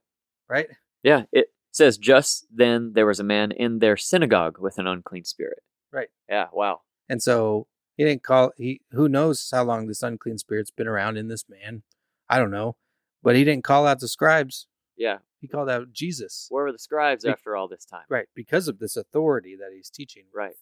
Right? 0.48 0.68
Yeah, 1.02 1.22
it 1.32 1.46
says 1.78 1.96
just 1.98 2.46
then 2.54 2.92
there 2.94 3.06
was 3.06 3.18
a 3.20 3.24
man 3.24 3.50
in 3.52 3.78
their 3.78 3.96
synagogue 3.96 4.58
with 4.60 4.76
an 4.78 4.86
unclean 4.86 5.24
spirit. 5.24 5.60
Right. 5.92 6.08
Yeah, 6.28 6.48
wow. 6.52 6.82
And 7.08 7.22
so 7.22 7.66
he 7.96 8.04
didn't 8.04 8.22
call 8.22 8.52
he 8.56 8.82
who 8.92 9.08
knows 9.08 9.48
how 9.50 9.64
long 9.64 9.86
this 9.86 10.02
unclean 10.02 10.38
spirit's 10.38 10.70
been 10.70 10.86
around 10.88 11.16
in 11.16 11.28
this 11.28 11.44
man. 11.48 11.82
I 12.28 12.38
don't 12.38 12.50
know. 12.50 12.76
But 13.22 13.34
he 13.36 13.44
didn't 13.44 13.64
call 13.64 13.86
out 13.86 14.00
the 14.00 14.08
scribes. 14.08 14.66
Yeah, 14.96 15.18
He 15.40 15.48
called 15.48 15.70
out 15.70 15.92
Jesus. 15.92 16.46
where 16.50 16.64
were 16.64 16.72
the 16.72 16.78
scribes 16.78 17.24
Be- 17.24 17.30
after 17.30 17.56
all 17.56 17.68
this 17.68 17.84
time? 17.84 18.04
Right. 18.08 18.26
Because 18.34 18.68
of 18.68 18.78
this 18.78 18.96
authority 18.96 19.56
that 19.56 19.70
he's 19.74 19.90
teaching. 19.90 20.24
Right. 20.34 20.54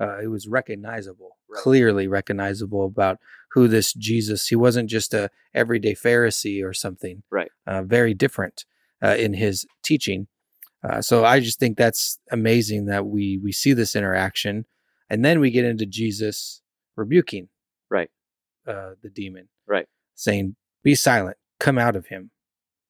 uh, 0.00 0.18
it 0.22 0.28
was 0.28 0.46
recognizable, 0.46 1.38
Right. 1.48 1.62
clearly 1.62 2.06
recognizable 2.06 2.84
about 2.86 3.18
who 3.52 3.66
this 3.66 3.92
Jesus. 3.94 4.46
He 4.48 4.54
wasn't 4.56 4.88
just 4.90 5.12
a 5.14 5.30
everyday 5.54 5.94
Pharisee 5.94 6.62
or 6.64 6.72
something. 6.72 7.22
Right. 7.30 7.50
Uh, 7.66 7.82
very 7.82 8.14
different 8.14 8.64
uh, 9.02 9.16
in 9.18 9.32
his 9.34 9.66
teaching. 9.82 10.28
Uh, 10.82 11.02
so 11.02 11.24
I 11.24 11.40
just 11.40 11.58
think 11.58 11.76
that's 11.76 12.18
amazing 12.30 12.86
that 12.86 13.06
we 13.06 13.38
we 13.42 13.52
see 13.52 13.72
this 13.72 13.96
interaction, 13.96 14.64
and 15.10 15.24
then 15.24 15.40
we 15.40 15.50
get 15.50 15.64
into 15.64 15.86
Jesus 15.86 16.62
rebuking 16.96 17.48
Right. 17.90 18.10
uh, 18.66 18.94
the 19.02 19.08
demon, 19.10 19.48
Right. 19.66 19.86
saying, 20.14 20.56
"Be 20.82 20.94
silent, 20.94 21.36
come 21.58 21.78
out 21.78 21.96
of 21.96 22.06
him," 22.06 22.30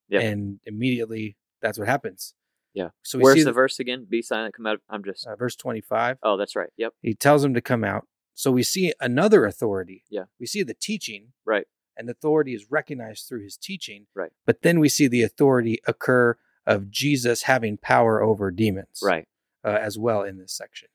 Yeah. 0.08 0.20
and 0.20 0.60
immediately 0.66 1.36
that's 1.62 1.78
what 1.78 1.88
happens. 1.88 2.34
Yeah. 2.74 2.90
So 3.02 3.18
we 3.18 3.24
Where's 3.24 3.36
see 3.38 3.42
the 3.44 3.52
verse 3.52 3.80
again? 3.80 4.04
Be 4.08 4.20
silent, 4.22 4.54
come 4.54 4.66
out. 4.66 4.74
of." 4.76 4.80
I'm 4.88 5.02
just. 5.02 5.26
uh, 5.26 5.34
verse 5.36 5.56
twenty 5.56 5.80
five. 5.80 6.18
Oh, 6.22 6.36
that's 6.36 6.54
right. 6.54 6.70
Yep. 6.76 6.92
He 7.02 7.14
tells 7.14 7.42
him 7.44 7.54
to 7.54 7.60
come 7.62 7.84
out. 7.84 8.06
So 8.34 8.52
we 8.52 8.62
see 8.62 8.92
another 9.00 9.46
authority. 9.46 10.04
Yeah. 10.10 10.24
We 10.38 10.46
see 10.46 10.62
the 10.62 10.74
teaching. 10.74 11.32
Right. 11.44 11.66
And 11.96 12.06
the 12.08 12.12
authority 12.12 12.54
is 12.54 12.70
recognized 12.70 13.26
through 13.26 13.42
his 13.42 13.56
teaching. 13.56 14.06
Right. 14.14 14.30
But 14.46 14.62
then 14.62 14.78
we 14.78 14.88
see 14.88 15.08
the 15.08 15.22
authority 15.22 15.80
occur 15.88 16.38
of 16.68 16.90
Jesus 16.90 17.42
having 17.42 17.78
power 17.78 18.22
over 18.22 18.50
demons. 18.50 19.00
Right. 19.02 19.26
Uh, 19.64 19.78
as 19.80 19.98
well 19.98 20.22
in 20.22 20.38
this 20.38 20.52
section. 20.52 20.88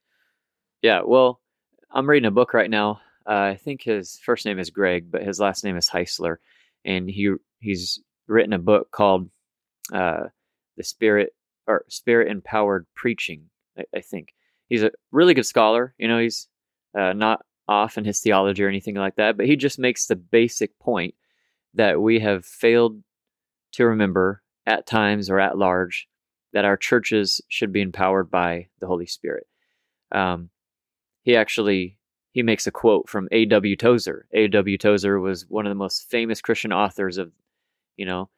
Yeah. 0.80 1.02
Well, 1.04 1.40
I'm 1.90 2.08
reading 2.08 2.28
a 2.28 2.30
book 2.30 2.54
right 2.54 2.70
now. 2.70 3.00
Uh, 3.26 3.32
I 3.32 3.56
think 3.56 3.82
his 3.82 4.18
first 4.24 4.46
name 4.46 4.58
is 4.58 4.70
Greg, 4.70 5.10
but 5.10 5.22
his 5.22 5.40
last 5.40 5.64
name 5.64 5.76
is 5.76 5.88
Heisler, 5.88 6.36
and 6.84 7.10
he 7.10 7.34
he's 7.58 8.00
written 8.26 8.52
a 8.52 8.58
book 8.58 8.90
called 8.90 9.28
uh, 9.92 10.24
"The 10.76 10.84
Spirit" 10.84 11.34
or 11.66 11.84
"Spirit 11.88 12.28
Empowered 12.28 12.86
Preaching." 12.94 13.50
I, 13.78 13.84
I 13.96 14.00
think 14.00 14.34
he's 14.68 14.82
a 14.82 14.92
really 15.10 15.34
good 15.34 15.46
scholar. 15.46 15.94
You 15.98 16.08
know, 16.08 16.18
he's 16.18 16.48
uh, 16.96 17.14
not 17.14 17.44
off 17.66 17.96
in 17.96 18.04
his 18.04 18.20
theology 18.20 18.62
or 18.62 18.68
anything 18.68 18.94
like 18.94 19.16
that, 19.16 19.36
but 19.36 19.46
he 19.46 19.56
just 19.56 19.78
makes 19.78 20.06
the 20.06 20.16
basic 20.16 20.78
point 20.78 21.14
that 21.72 22.00
we 22.00 22.20
have 22.20 22.44
failed 22.44 23.02
to 23.72 23.86
remember 23.86 24.42
at 24.66 24.86
times 24.86 25.30
or 25.30 25.40
at 25.40 25.58
large 25.58 26.08
that 26.52 26.64
our 26.64 26.76
churches 26.76 27.40
should 27.48 27.72
be 27.72 27.80
empowered 27.80 28.30
by 28.30 28.68
the 28.80 28.86
Holy 28.86 29.06
Spirit. 29.06 29.46
Um, 30.12 30.50
he 31.22 31.36
actually 31.36 31.98
he 32.34 32.42
makes 32.42 32.66
a 32.66 32.72
quote 32.72 33.08
from 33.08 33.28
A.W. 33.30 33.76
Tozer. 33.76 34.26
A.W. 34.32 34.76
Tozer 34.76 35.20
was 35.20 35.46
one 35.48 35.66
of 35.66 35.70
the 35.70 35.76
most 35.76 36.10
famous 36.10 36.40
Christian 36.40 36.72
authors 36.72 37.16
of, 37.16 37.30
you 37.96 38.04
know, 38.04 38.28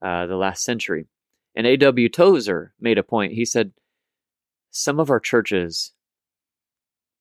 uh, 0.00 0.26
the 0.26 0.36
last 0.36 0.64
century. 0.64 1.06
And 1.54 1.66
A.W. 1.66 2.08
Tozer 2.08 2.72
made 2.80 2.96
a 2.96 3.02
point. 3.02 3.34
He 3.34 3.44
said, 3.44 3.72
some 4.70 4.98
of 4.98 5.10
our 5.10 5.20
churches 5.20 5.92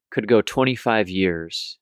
could 0.09 0.25
go 0.25 0.41
25 0.41 1.09
years 1.09 1.77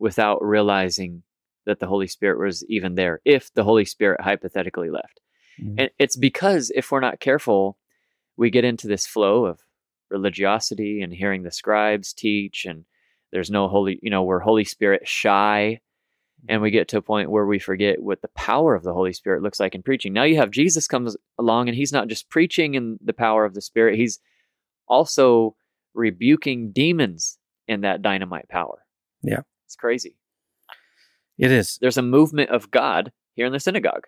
without 0.00 0.42
realizing 0.42 1.22
that 1.64 1.78
the 1.78 1.86
Holy 1.86 2.08
Spirit 2.08 2.40
was 2.40 2.64
even 2.68 2.96
there, 2.96 3.20
if 3.24 3.54
the 3.54 3.64
Holy 3.64 3.84
Spirit 3.84 4.20
hypothetically 4.20 4.90
left. 4.90 5.20
Mhm. 5.60 5.74
And 5.78 5.90
it's 5.98 6.16
because 6.16 6.70
if 6.74 6.90
we're 6.90 7.00
not 7.00 7.20
careful, 7.20 7.78
we 8.36 8.50
get 8.50 8.64
into 8.64 8.86
this 8.86 9.06
flow 9.06 9.46
of 9.46 9.60
religiosity 10.10 11.02
and 11.02 11.12
hearing 11.12 11.42
the 11.42 11.50
scribes 11.50 12.12
teach, 12.12 12.64
and 12.64 12.84
there's 13.32 13.50
no 13.50 13.68
holy, 13.68 13.98
you 14.02 14.10
know, 14.10 14.22
we're 14.22 14.40
Holy 14.40 14.64
Spirit 14.64 15.06
shy. 15.06 15.80
And 16.48 16.62
we 16.62 16.70
get 16.70 16.86
to 16.88 16.98
a 16.98 17.02
point 17.02 17.30
where 17.30 17.46
we 17.46 17.58
forget 17.58 18.02
what 18.02 18.22
the 18.22 18.28
power 18.28 18.74
of 18.74 18.84
the 18.84 18.92
Holy 18.92 19.12
Spirit 19.12 19.42
looks 19.42 19.58
like 19.58 19.74
in 19.74 19.82
preaching. 19.82 20.12
Now 20.12 20.22
you 20.22 20.36
have 20.36 20.50
Jesus 20.50 20.86
comes 20.86 21.16
along 21.38 21.68
and 21.68 21.76
he's 21.76 21.92
not 21.92 22.08
just 22.08 22.28
preaching 22.28 22.74
in 22.74 22.98
the 23.02 23.14
power 23.14 23.44
of 23.44 23.54
the 23.54 23.60
Spirit, 23.60 23.98
he's 23.98 24.20
also 24.86 25.56
rebuking 25.94 26.70
demons 26.70 27.38
in 27.66 27.80
that 27.80 28.02
dynamite 28.02 28.48
power. 28.48 28.84
Yeah. 29.22 29.40
It's 29.64 29.74
crazy. 29.74 30.16
It 31.38 31.50
is. 31.50 31.78
There's 31.80 31.98
a 31.98 32.02
movement 32.02 32.50
of 32.50 32.70
God 32.70 33.10
here 33.34 33.46
in 33.46 33.52
the 33.52 33.58
synagogue. 33.58 34.06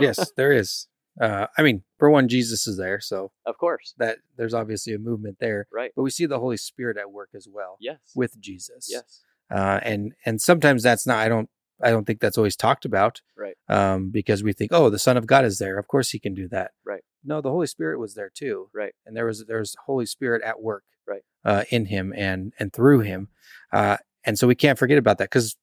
Yes, 0.00 0.30
there 0.36 0.52
is. 0.52 0.86
Uh, 1.20 1.46
I 1.58 1.62
mean, 1.62 1.82
for 1.98 2.10
one, 2.10 2.28
Jesus 2.28 2.66
is 2.68 2.76
there, 2.76 3.00
so 3.00 3.32
Of 3.44 3.58
course. 3.58 3.94
that 3.98 4.18
there's 4.36 4.54
obviously 4.54 4.94
a 4.94 4.98
movement 4.98 5.38
there. 5.40 5.66
Right. 5.72 5.90
But 5.96 6.02
we 6.02 6.10
see 6.10 6.26
the 6.26 6.38
Holy 6.38 6.56
Spirit 6.56 6.96
at 6.96 7.10
work 7.10 7.30
as 7.34 7.48
well 7.50 7.76
Yes. 7.80 7.98
with 8.14 8.38
Jesus. 8.40 8.88
yes. 8.88 9.22
uh, 9.50 9.80
and 9.82 10.12
and 10.26 10.40
sometimes 10.40 10.82
that's 10.82 11.06
not 11.06 11.16
i 11.18 11.26
don't 11.28 11.48
i 11.82 11.88
don't 11.90 12.04
think 12.06 12.20
that's 12.20 12.36
always 12.36 12.54
talked 12.54 12.84
about 12.84 13.22
Right. 13.34 13.56
um, 13.68 14.10
because 14.10 14.42
we 14.42 14.52
think 14.52 14.72
oh 14.74 14.90
the 14.90 14.98
son 14.98 15.16
of 15.16 15.26
god 15.26 15.44
is 15.46 15.58
there 15.58 15.78
of 15.78 15.88
course 15.88 16.10
he 16.10 16.18
can 16.18 16.34
do 16.34 16.46
that 16.48 16.72
Right. 16.84 17.02
no 17.24 17.40
the 17.40 17.48
holy 17.50 17.66
spirit 17.66 17.98
was 17.98 18.12
there 18.14 18.30
too 18.32 18.68
Right. 18.74 18.92
and 19.06 19.16
there 19.16 19.24
was 19.24 19.46
there's 19.46 19.74
holy 19.86 20.04
spirit 20.04 20.42
at 20.42 20.60
work 20.60 20.84
Right. 21.06 21.22
uh, 21.46 21.64
in 21.70 21.86
him 21.86 22.12
and 22.14 22.52
and 22.58 22.72
through 22.74 23.00
him 23.00 23.28
uh, 23.72 23.96
and 24.22 24.38
so 24.38 24.46
we 24.46 24.54
can't 24.54 24.78
forget 24.78 24.98
about 24.98 25.16
that 25.18 25.30
because 25.30 25.56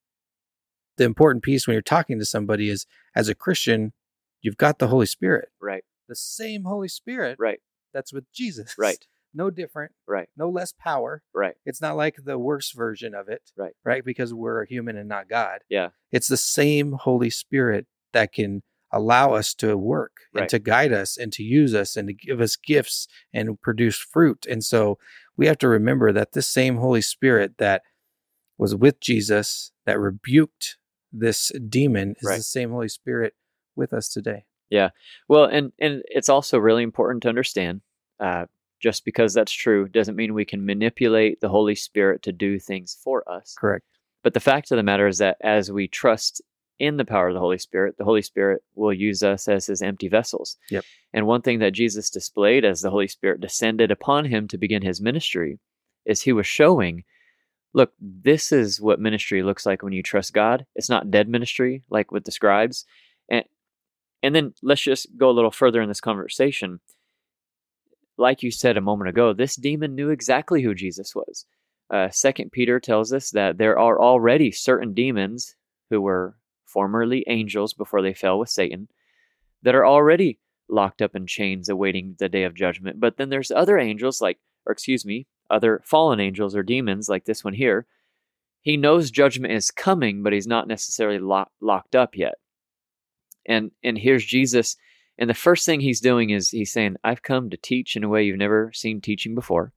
the 0.98 1.04
important 1.04 1.44
piece 1.44 1.68
when 1.68 1.74
you're 1.74 1.82
talking 1.82 2.20
to 2.20 2.26
somebody 2.26 2.70
is 2.70 2.86
as 3.16 3.28
a 3.30 3.36
christian 3.36 3.94
you've 4.42 4.58
got 4.58 4.80
the 4.80 4.88
holy 4.88 5.06
spirit 5.06 5.50
Right. 5.62 5.84
the 6.08 6.16
same 6.16 6.64
holy 6.64 6.88
spirit 6.88 7.38
Right. 7.40 7.60
that's 7.94 8.14
with 8.14 8.32
jesus 8.32 8.76
Right. 8.78 9.06
no 9.34 9.50
different 9.50 9.92
Right. 10.08 10.30
no 10.38 10.50
less 10.50 10.74
power 10.74 11.22
Right. 11.34 11.56
it's 11.66 11.82
not 11.82 11.98
like 11.98 12.16
the 12.24 12.40
worst 12.40 12.74
version 12.76 13.14
of 13.14 13.28
it. 13.28 13.52
Right. 13.58 13.74
Right. 13.84 14.04
Because 14.06 14.34
we're 14.34 14.62
a 14.64 14.68
human 14.68 14.96
and 14.98 15.10
not 15.10 15.28
God. 15.28 15.60
Yeah. 15.70 15.90
It's 16.12 16.28
the 16.30 16.38
same 16.38 16.94
Holy 16.94 17.30
Spirit 17.30 17.86
that 18.14 18.32
can 18.32 18.64
allow 18.94 19.34
us 19.34 19.54
to 19.56 19.76
work 19.76 20.14
and 20.34 20.48
to 20.50 20.60
guide 20.60 20.94
us 20.94 21.18
and 21.18 21.34
to 21.34 21.44
use 21.44 21.76
us 21.76 21.98
and 21.98 22.08
to 22.08 22.14
give 22.14 22.40
us 22.40 22.56
gifts 22.56 23.08
and 23.34 23.60
produce 23.62 23.98
fruit. 23.98 24.46
And 24.50 24.64
so 24.64 24.98
we 25.36 25.48
have 25.48 25.58
to 25.58 25.68
remember 25.68 26.14
that 26.14 26.32
this 26.32 26.48
same 26.48 26.78
Holy 26.78 27.02
Spirit 27.02 27.58
that 27.58 27.82
was 28.58 28.74
with 28.74 29.02
Jesus, 29.02 29.72
that 29.86 30.00
rebuked 30.00 30.78
this 31.18 31.52
demon, 31.70 32.16
is 32.20 32.28
Right. 32.28 32.38
the 32.38 32.44
same 32.44 32.72
Holy 32.72 32.90
Spirit 32.90 33.34
with 33.76 33.94
us 33.94 34.10
today. 34.10 34.46
Yeah. 34.70 34.90
Well, 35.28 35.46
and 35.46 35.72
and 35.80 36.04
it's 36.08 36.30
also 36.30 36.58
really 36.58 36.84
important 36.84 37.24
to 37.24 37.30
understand. 37.30 37.82
Uh, 38.20 38.46
just 38.80 39.06
because 39.06 39.34
that's 39.34 39.52
true 39.52 39.88
doesn't 39.88 40.16
mean 40.16 40.34
we 40.34 40.46
can 40.46 40.66
manipulate 40.66 41.42
the 41.42 41.50
Holy 41.50 41.76
Spirit 41.76 42.22
to 42.24 42.32
do 42.32 42.60
things 42.60 42.98
for 43.04 43.28
us. 43.30 43.56
Correct. 43.58 43.86
But 44.24 44.34
the 44.34 44.40
fact 44.40 44.72
of 44.72 44.78
the 44.78 44.84
matter 44.84 45.08
is 45.08 45.18
that 45.20 45.38
as 45.42 45.72
we 45.72 45.88
trust 45.88 46.42
in 46.78 46.98
the 46.98 47.06
power 47.06 47.30
of 47.30 47.34
the 47.34 47.40
Holy 47.40 47.58
Spirit, 47.58 47.98
the 47.98 48.04
Holy 48.04 48.22
Spirit 48.22 48.62
will 48.76 48.94
use 48.94 49.24
us 49.24 49.48
as 49.48 49.68
his 49.68 49.82
empty 49.82 50.08
vessels. 50.10 50.58
Yep. 50.70 50.84
And 51.14 51.26
one 51.26 51.42
thing 51.42 51.60
that 51.60 51.74
Jesus 51.74 52.10
displayed 52.10 52.66
as 52.66 52.82
the 52.82 52.90
Holy 52.90 53.08
Spirit 53.08 53.40
descended 53.40 53.92
upon 53.92 54.26
him 54.26 54.48
to 54.50 54.58
begin 54.58 54.82
his 54.82 55.02
ministry 55.02 55.60
is 56.06 56.22
he 56.22 56.34
was 56.34 56.46
showing 56.46 57.06
look, 57.76 57.92
this 58.00 58.54
is 58.54 58.80
what 58.80 59.02
ministry 59.02 59.44
looks 59.44 59.66
like 59.66 59.84
when 59.84 59.92
you 59.92 60.02
trust 60.02 60.34
God. 60.34 60.66
It's 60.76 60.90
not 60.90 61.12
dead 61.12 61.28
ministry 61.28 61.84
like 61.90 62.10
with 62.10 62.24
the 62.24 62.32
scribes. 62.32 62.86
And 63.30 63.44
and 64.24 64.34
then 64.34 64.54
let's 64.64 64.82
just 64.82 65.08
go 65.18 65.30
a 65.30 65.36
little 65.36 65.52
further 65.52 65.82
in 65.82 65.90
this 65.90 66.02
conversation. 66.02 66.80
Like 68.18 68.42
you 68.42 68.50
said 68.50 68.78
a 68.78 68.82
moment 68.82 69.10
ago, 69.10 69.34
this 69.34 69.58
demon 69.58 69.94
knew 69.94 70.10
exactly 70.10 70.64
who 70.64 70.74
Jesus 70.74 71.14
was. 71.14 71.46
Uh, 71.92 72.10
Second 72.10 72.54
Peter 72.54 72.80
tells 72.80 73.12
us 73.12 73.30
that 73.32 73.58
there 73.58 73.78
are 73.78 74.02
already 74.02 74.52
certain 74.52 74.94
demons 74.94 75.56
who 75.90 76.02
were 76.02 76.38
formerly 76.66 77.26
angels 77.28 77.74
before 77.74 78.02
they 78.02 78.14
fell 78.14 78.40
with 78.40 78.50
Satan 78.50 78.88
that 79.64 79.76
are 79.76 79.86
already 79.86 80.40
locked 80.70 81.02
up 81.02 81.14
in 81.14 81.28
chains 81.28 81.68
awaiting 81.68 82.16
the 82.20 82.30
day 82.30 82.46
of 82.46 82.56
judgment. 82.56 83.02
But 83.02 83.18
then 83.18 83.30
there's 83.30 83.52
other 83.52 83.78
angels 83.78 84.22
like, 84.22 84.40
or 84.66 84.72
excuse 84.72 85.06
me, 85.06 85.28
other 85.50 85.82
fallen 85.86 86.20
angels 86.20 86.56
or 86.56 86.64
demons 86.64 87.10
like 87.10 87.26
this 87.26 87.44
one 87.44 87.54
here. 87.54 87.86
he 88.62 88.78
knows 88.78 89.12
judgment 89.12 89.54
is 89.54 89.70
coming, 89.70 90.24
but 90.24 90.34
he's 90.34 90.48
not 90.48 90.68
necessarily 90.68 91.20
lock, 91.20 91.52
locked 91.62 91.96
up 91.96 92.16
yet. 92.18 92.36
And 93.46 93.72
and 93.84 93.98
here's 93.98 94.26
Jesus, 94.26 94.76
and 95.20 95.30
the 95.30 95.36
first 95.36 95.66
thing 95.66 95.80
he's 95.82 96.02
doing 96.02 96.32
is 96.32 96.50
he's 96.50 96.72
saying, 96.74 96.96
"I've 97.04 97.22
come 97.22 97.50
to 97.52 97.58
teach 97.58 97.96
in 97.96 98.04
a 98.04 98.10
way 98.10 98.24
you've 98.24 98.38
never 98.40 98.72
seen 98.74 99.02
teaching 99.02 99.36
before, 99.36 99.72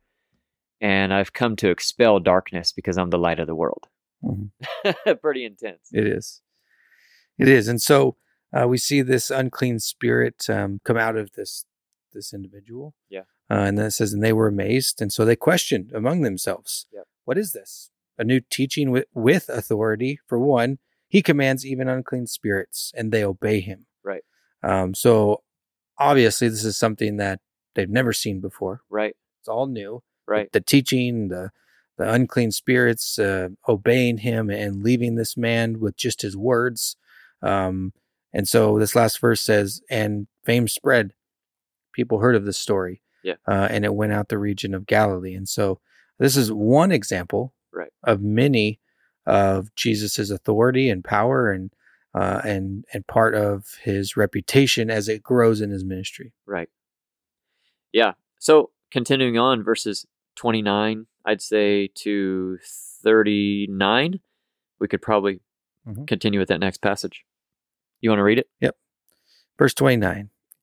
and 0.80 1.12
I've 1.12 1.34
come 1.34 1.54
to 1.56 1.68
expel 1.68 2.18
darkness 2.18 2.72
because 2.72 2.96
I'm 2.96 3.10
the 3.10 3.18
light 3.18 3.38
of 3.40 3.46
the 3.46 3.54
world." 3.54 3.88
Mm-hmm. 4.24 5.12
Pretty 5.20 5.44
intense. 5.44 5.90
It 5.92 6.06
is. 6.06 6.40
It 7.38 7.48
is, 7.48 7.68
and 7.68 7.80
so 7.80 8.16
uh, 8.52 8.66
we 8.66 8.78
see 8.78 9.02
this 9.02 9.30
unclean 9.30 9.80
spirit 9.80 10.48
um, 10.48 10.80
come 10.84 10.96
out 10.96 11.16
of 11.16 11.32
this 11.32 11.66
this 12.14 12.32
individual. 12.32 12.94
Yeah. 13.10 13.24
Uh, 13.50 13.64
and 13.66 13.78
then 13.78 13.86
it 13.86 13.92
says, 13.92 14.12
and 14.12 14.22
they 14.22 14.32
were 14.32 14.46
amazed, 14.46 15.00
and 15.00 15.12
so 15.12 15.24
they 15.24 15.36
questioned 15.36 15.90
among 15.94 16.22
themselves, 16.22 16.86
yep. 16.92 17.04
"What 17.24 17.38
is 17.38 17.52
this? 17.52 17.90
A 18.18 18.24
new 18.24 18.40
teaching 18.40 18.90
with, 18.90 19.06
with 19.14 19.48
authority? 19.48 20.20
For 20.26 20.38
one, 20.38 20.78
he 21.08 21.22
commands 21.22 21.64
even 21.64 21.88
unclean 21.88 22.26
spirits, 22.26 22.92
and 22.94 23.10
they 23.10 23.24
obey 23.24 23.60
him." 23.60 23.86
Right. 24.04 24.22
Um, 24.62 24.94
so 24.94 25.42
obviously, 25.98 26.48
this 26.48 26.64
is 26.64 26.76
something 26.76 27.16
that 27.16 27.40
they've 27.74 27.88
never 27.88 28.12
seen 28.12 28.40
before. 28.40 28.82
Right. 28.90 29.16
It's 29.40 29.48
all 29.48 29.66
new. 29.66 30.02
Right. 30.26 30.52
The, 30.52 30.60
the 30.60 30.64
teaching, 30.64 31.28
the 31.28 31.50
the 31.96 32.10
unclean 32.10 32.52
spirits 32.52 33.18
uh, 33.18 33.48
obeying 33.68 34.18
him 34.18 34.50
and 34.50 34.82
leaving 34.82 35.16
this 35.16 35.36
man 35.36 35.80
with 35.80 35.96
just 35.96 36.22
his 36.22 36.36
words. 36.36 36.96
Um, 37.42 37.92
and 38.32 38.46
so 38.46 38.78
this 38.78 38.94
last 38.94 39.20
verse 39.20 39.40
says, 39.40 39.82
and 39.90 40.28
fame 40.44 40.68
spread. 40.68 41.12
People 41.92 42.20
heard 42.20 42.36
of 42.36 42.44
this 42.44 42.58
story. 42.58 43.02
Yeah. 43.22 43.34
Uh, 43.46 43.68
and 43.70 43.84
it 43.84 43.94
went 43.94 44.12
out 44.12 44.28
the 44.28 44.38
region 44.38 44.74
of 44.74 44.86
Galilee. 44.86 45.34
And 45.34 45.48
so 45.48 45.80
this 46.18 46.36
is 46.36 46.52
one 46.52 46.92
example 46.92 47.52
right. 47.72 47.92
of 48.04 48.22
many 48.22 48.80
of 49.26 49.74
Jesus's 49.74 50.30
authority 50.30 50.88
and 50.88 51.04
power 51.04 51.52
and 51.52 51.70
uh, 52.14 52.40
and 52.44 52.84
and 52.92 53.06
part 53.06 53.34
of 53.34 53.66
his 53.82 54.16
reputation 54.16 54.90
as 54.90 55.08
it 55.08 55.22
grows 55.22 55.60
in 55.60 55.70
his 55.70 55.84
ministry. 55.84 56.32
Right. 56.46 56.68
Yeah. 57.92 58.12
So 58.38 58.70
continuing 58.90 59.38
on, 59.38 59.62
verses 59.62 60.06
29, 60.36 61.06
I'd 61.24 61.42
say 61.42 61.88
to 61.96 62.58
39, 63.02 64.20
we 64.80 64.88
could 64.88 65.02
probably 65.02 65.40
mm-hmm. 65.86 66.04
continue 66.04 66.38
with 66.38 66.48
that 66.48 66.60
next 66.60 66.78
passage. 66.78 67.24
You 68.00 68.10
want 68.10 68.20
to 68.20 68.24
read 68.24 68.38
it? 68.38 68.48
Yep. 68.60 68.76
Verse 69.58 69.74
29. 69.74 70.30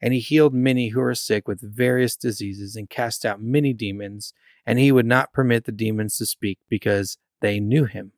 And 0.00 0.14
he 0.14 0.20
healed 0.20 0.54
many 0.54 0.88
who 0.88 1.00
were 1.00 1.14
sick 1.14 1.48
with 1.48 1.60
various 1.60 2.16
diseases 2.16 2.76
and 2.76 2.88
cast 2.88 3.26
out 3.26 3.42
many 3.42 3.72
demons, 3.72 4.32
and 4.64 4.78
he 4.78 4.92
would 4.92 5.06
not 5.06 5.32
permit 5.32 5.64
the 5.64 5.72
demons 5.72 6.16
to 6.18 6.26
speak 6.26 6.58
because 6.68 7.18
they 7.40 7.58
knew 7.58 7.84
him. 7.84 8.12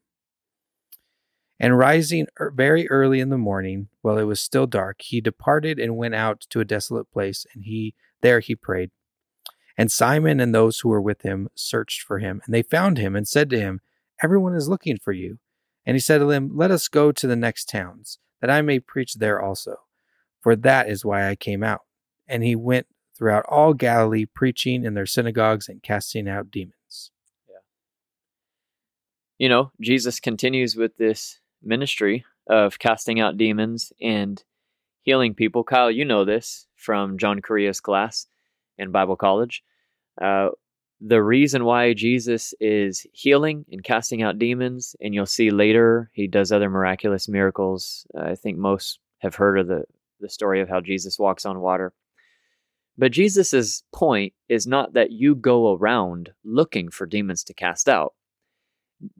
And 1.58 1.78
rising 1.78 2.26
er, 2.38 2.52
very 2.54 2.88
early 2.90 3.20
in 3.20 3.28
the 3.28 3.38
morning, 3.38 3.88
while 4.02 4.18
it 4.18 4.24
was 4.24 4.40
still 4.40 4.66
dark, 4.66 5.02
he 5.02 5.20
departed 5.20 5.78
and 5.78 5.96
went 5.96 6.14
out 6.14 6.46
to 6.50 6.60
a 6.60 6.64
desolate 6.64 7.10
place, 7.10 7.46
and 7.54 7.64
he 7.64 7.94
there 8.22 8.40
he 8.40 8.54
prayed. 8.54 8.90
And 9.76 9.90
Simon 9.90 10.40
and 10.40 10.54
those 10.54 10.80
who 10.80 10.90
were 10.90 11.00
with 11.00 11.22
him 11.22 11.48
searched 11.54 12.02
for 12.02 12.18
him, 12.18 12.42
and 12.44 12.54
they 12.54 12.62
found 12.62 12.98
him 12.98 13.16
and 13.16 13.26
said 13.26 13.48
to 13.50 13.58
him, 13.58 13.80
Everyone 14.22 14.54
is 14.54 14.68
looking 14.68 14.98
for 14.98 15.12
you. 15.12 15.38
And 15.86 15.94
he 15.94 16.00
said 16.00 16.18
to 16.18 16.26
them, 16.26 16.50
Let 16.54 16.70
us 16.70 16.88
go 16.88 17.12
to 17.12 17.26
the 17.26 17.36
next 17.36 17.68
towns, 17.68 18.18
that 18.40 18.50
I 18.50 18.60
may 18.60 18.78
preach 18.78 19.14
there 19.14 19.40
also 19.40 19.76
for 20.40 20.56
that 20.56 20.88
is 20.88 21.04
why 21.04 21.28
I 21.28 21.36
came 21.36 21.62
out. 21.62 21.80
And 22.26 22.42
he 22.42 22.56
went 22.56 22.86
throughout 23.16 23.44
all 23.48 23.74
Galilee, 23.74 24.24
preaching 24.24 24.84
in 24.84 24.94
their 24.94 25.06
synagogues 25.06 25.68
and 25.68 25.82
casting 25.82 26.28
out 26.28 26.50
demons. 26.50 27.10
Yeah. 27.48 27.56
You 29.38 29.48
know, 29.48 29.72
Jesus 29.80 30.20
continues 30.20 30.76
with 30.76 30.96
this 30.96 31.40
ministry 31.62 32.24
of 32.46 32.78
casting 32.78 33.20
out 33.20 33.36
demons 33.36 33.92
and 34.00 34.42
healing 35.02 35.34
people. 35.34 35.64
Kyle, 35.64 35.90
you 35.90 36.04
know 36.04 36.24
this 36.24 36.66
from 36.76 37.18
John 37.18 37.42
Correa's 37.42 37.80
class 37.80 38.26
in 38.78 38.90
Bible 38.90 39.16
college. 39.16 39.62
Uh, 40.20 40.48
the 41.00 41.22
reason 41.22 41.64
why 41.64 41.94
Jesus 41.94 42.52
is 42.60 43.06
healing 43.12 43.64
and 43.70 43.82
casting 43.82 44.22
out 44.22 44.38
demons, 44.38 44.94
and 45.00 45.14
you'll 45.14 45.26
see 45.26 45.50
later 45.50 46.10
he 46.12 46.26
does 46.26 46.52
other 46.52 46.68
miraculous 46.68 47.28
miracles. 47.28 48.06
Uh, 48.14 48.22
I 48.22 48.34
think 48.34 48.58
most 48.58 48.98
have 49.18 49.34
heard 49.34 49.58
of 49.58 49.66
the 49.68 49.84
the 50.20 50.28
story 50.28 50.60
of 50.60 50.68
how 50.68 50.80
Jesus 50.80 51.18
walks 51.18 51.44
on 51.44 51.60
water. 51.60 51.92
But 52.96 53.12
Jesus' 53.12 53.82
point 53.92 54.34
is 54.48 54.66
not 54.66 54.92
that 54.92 55.10
you 55.10 55.34
go 55.34 55.74
around 55.74 56.30
looking 56.44 56.90
for 56.90 57.06
demons 57.06 57.42
to 57.44 57.54
cast 57.54 57.88
out. 57.88 58.14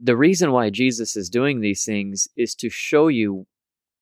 The 0.01 0.15
reason 0.15 0.51
why 0.51 0.69
Jesus 0.69 1.15
is 1.15 1.29
doing 1.29 1.61
these 1.61 1.83
things 1.83 2.27
is 2.37 2.53
to 2.55 2.69
show 2.69 3.07
you 3.07 3.47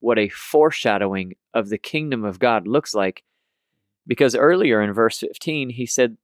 what 0.02 0.20
a 0.20 0.30
foreshadowing 0.30 1.36
of 1.54 1.70
the 1.70 1.78
kingdom 1.78 2.26
of 2.26 2.40
God 2.40 2.68
looks 2.68 2.94
like. 2.94 3.24
Because 4.06 4.36
earlier 4.36 4.82
in 4.82 4.92
verse 4.94 5.20
15, 5.20 5.70
he 5.70 5.86
said, 5.86 6.18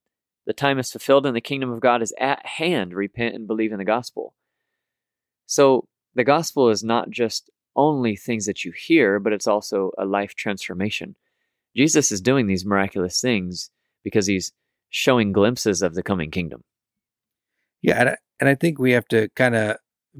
The 0.45 0.53
time 0.53 0.79
is 0.79 0.91
fulfilled 0.91 1.25
and 1.25 1.35
the 1.35 1.41
kingdom 1.41 1.71
of 1.71 1.79
God 1.79 2.01
is 2.01 2.13
at 2.19 2.45
hand. 2.45 2.93
Repent 2.93 3.35
and 3.35 3.47
believe 3.47 3.71
in 3.71 3.77
the 3.77 3.85
gospel. 3.85 4.33
So 5.45 5.87
the 6.15 6.23
gospel 6.23 6.69
is 6.69 6.83
not 6.83 7.09
just 7.09 7.49
only 7.75 8.15
things 8.15 8.45
that 8.45 8.63
you 8.63 8.71
hear, 8.71 9.19
but 9.19 9.33
it's 9.33 9.47
also 9.47 9.91
a 9.97 10.05
life 10.05 10.35
transformation. 10.35 11.15
Jesus 11.75 12.11
is 12.11 12.21
doing 12.21 12.47
these 12.47 12.65
miraculous 12.65 13.19
things 13.19 13.69
because 14.03 14.27
he's 14.27 14.53
showing 14.89 15.33
glimpses 15.33 15.81
of 15.81 15.93
the 15.93 16.03
coming 16.03 16.31
kingdom. 16.31 16.63
Yeah, 17.81 17.99
and 17.99 18.09
I, 18.09 18.17
and 18.39 18.49
I 18.49 18.55
think 18.55 18.79
we 18.79 18.91
have 18.91 19.07
to 19.09 19.29
kind 19.35 19.55
of 19.55 19.77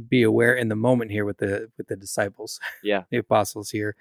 be 0.10 0.24
aware 0.24 0.54
in 0.54 0.68
the 0.68 0.76
moment 0.76 1.12
here 1.12 1.24
with 1.24 1.38
the 1.38 1.70
with 1.78 1.88
the 1.88 1.96
disciples, 1.96 2.60
yeah, 2.84 3.04
the 3.12 3.18
apostles 3.18 3.70
here, 3.70 3.96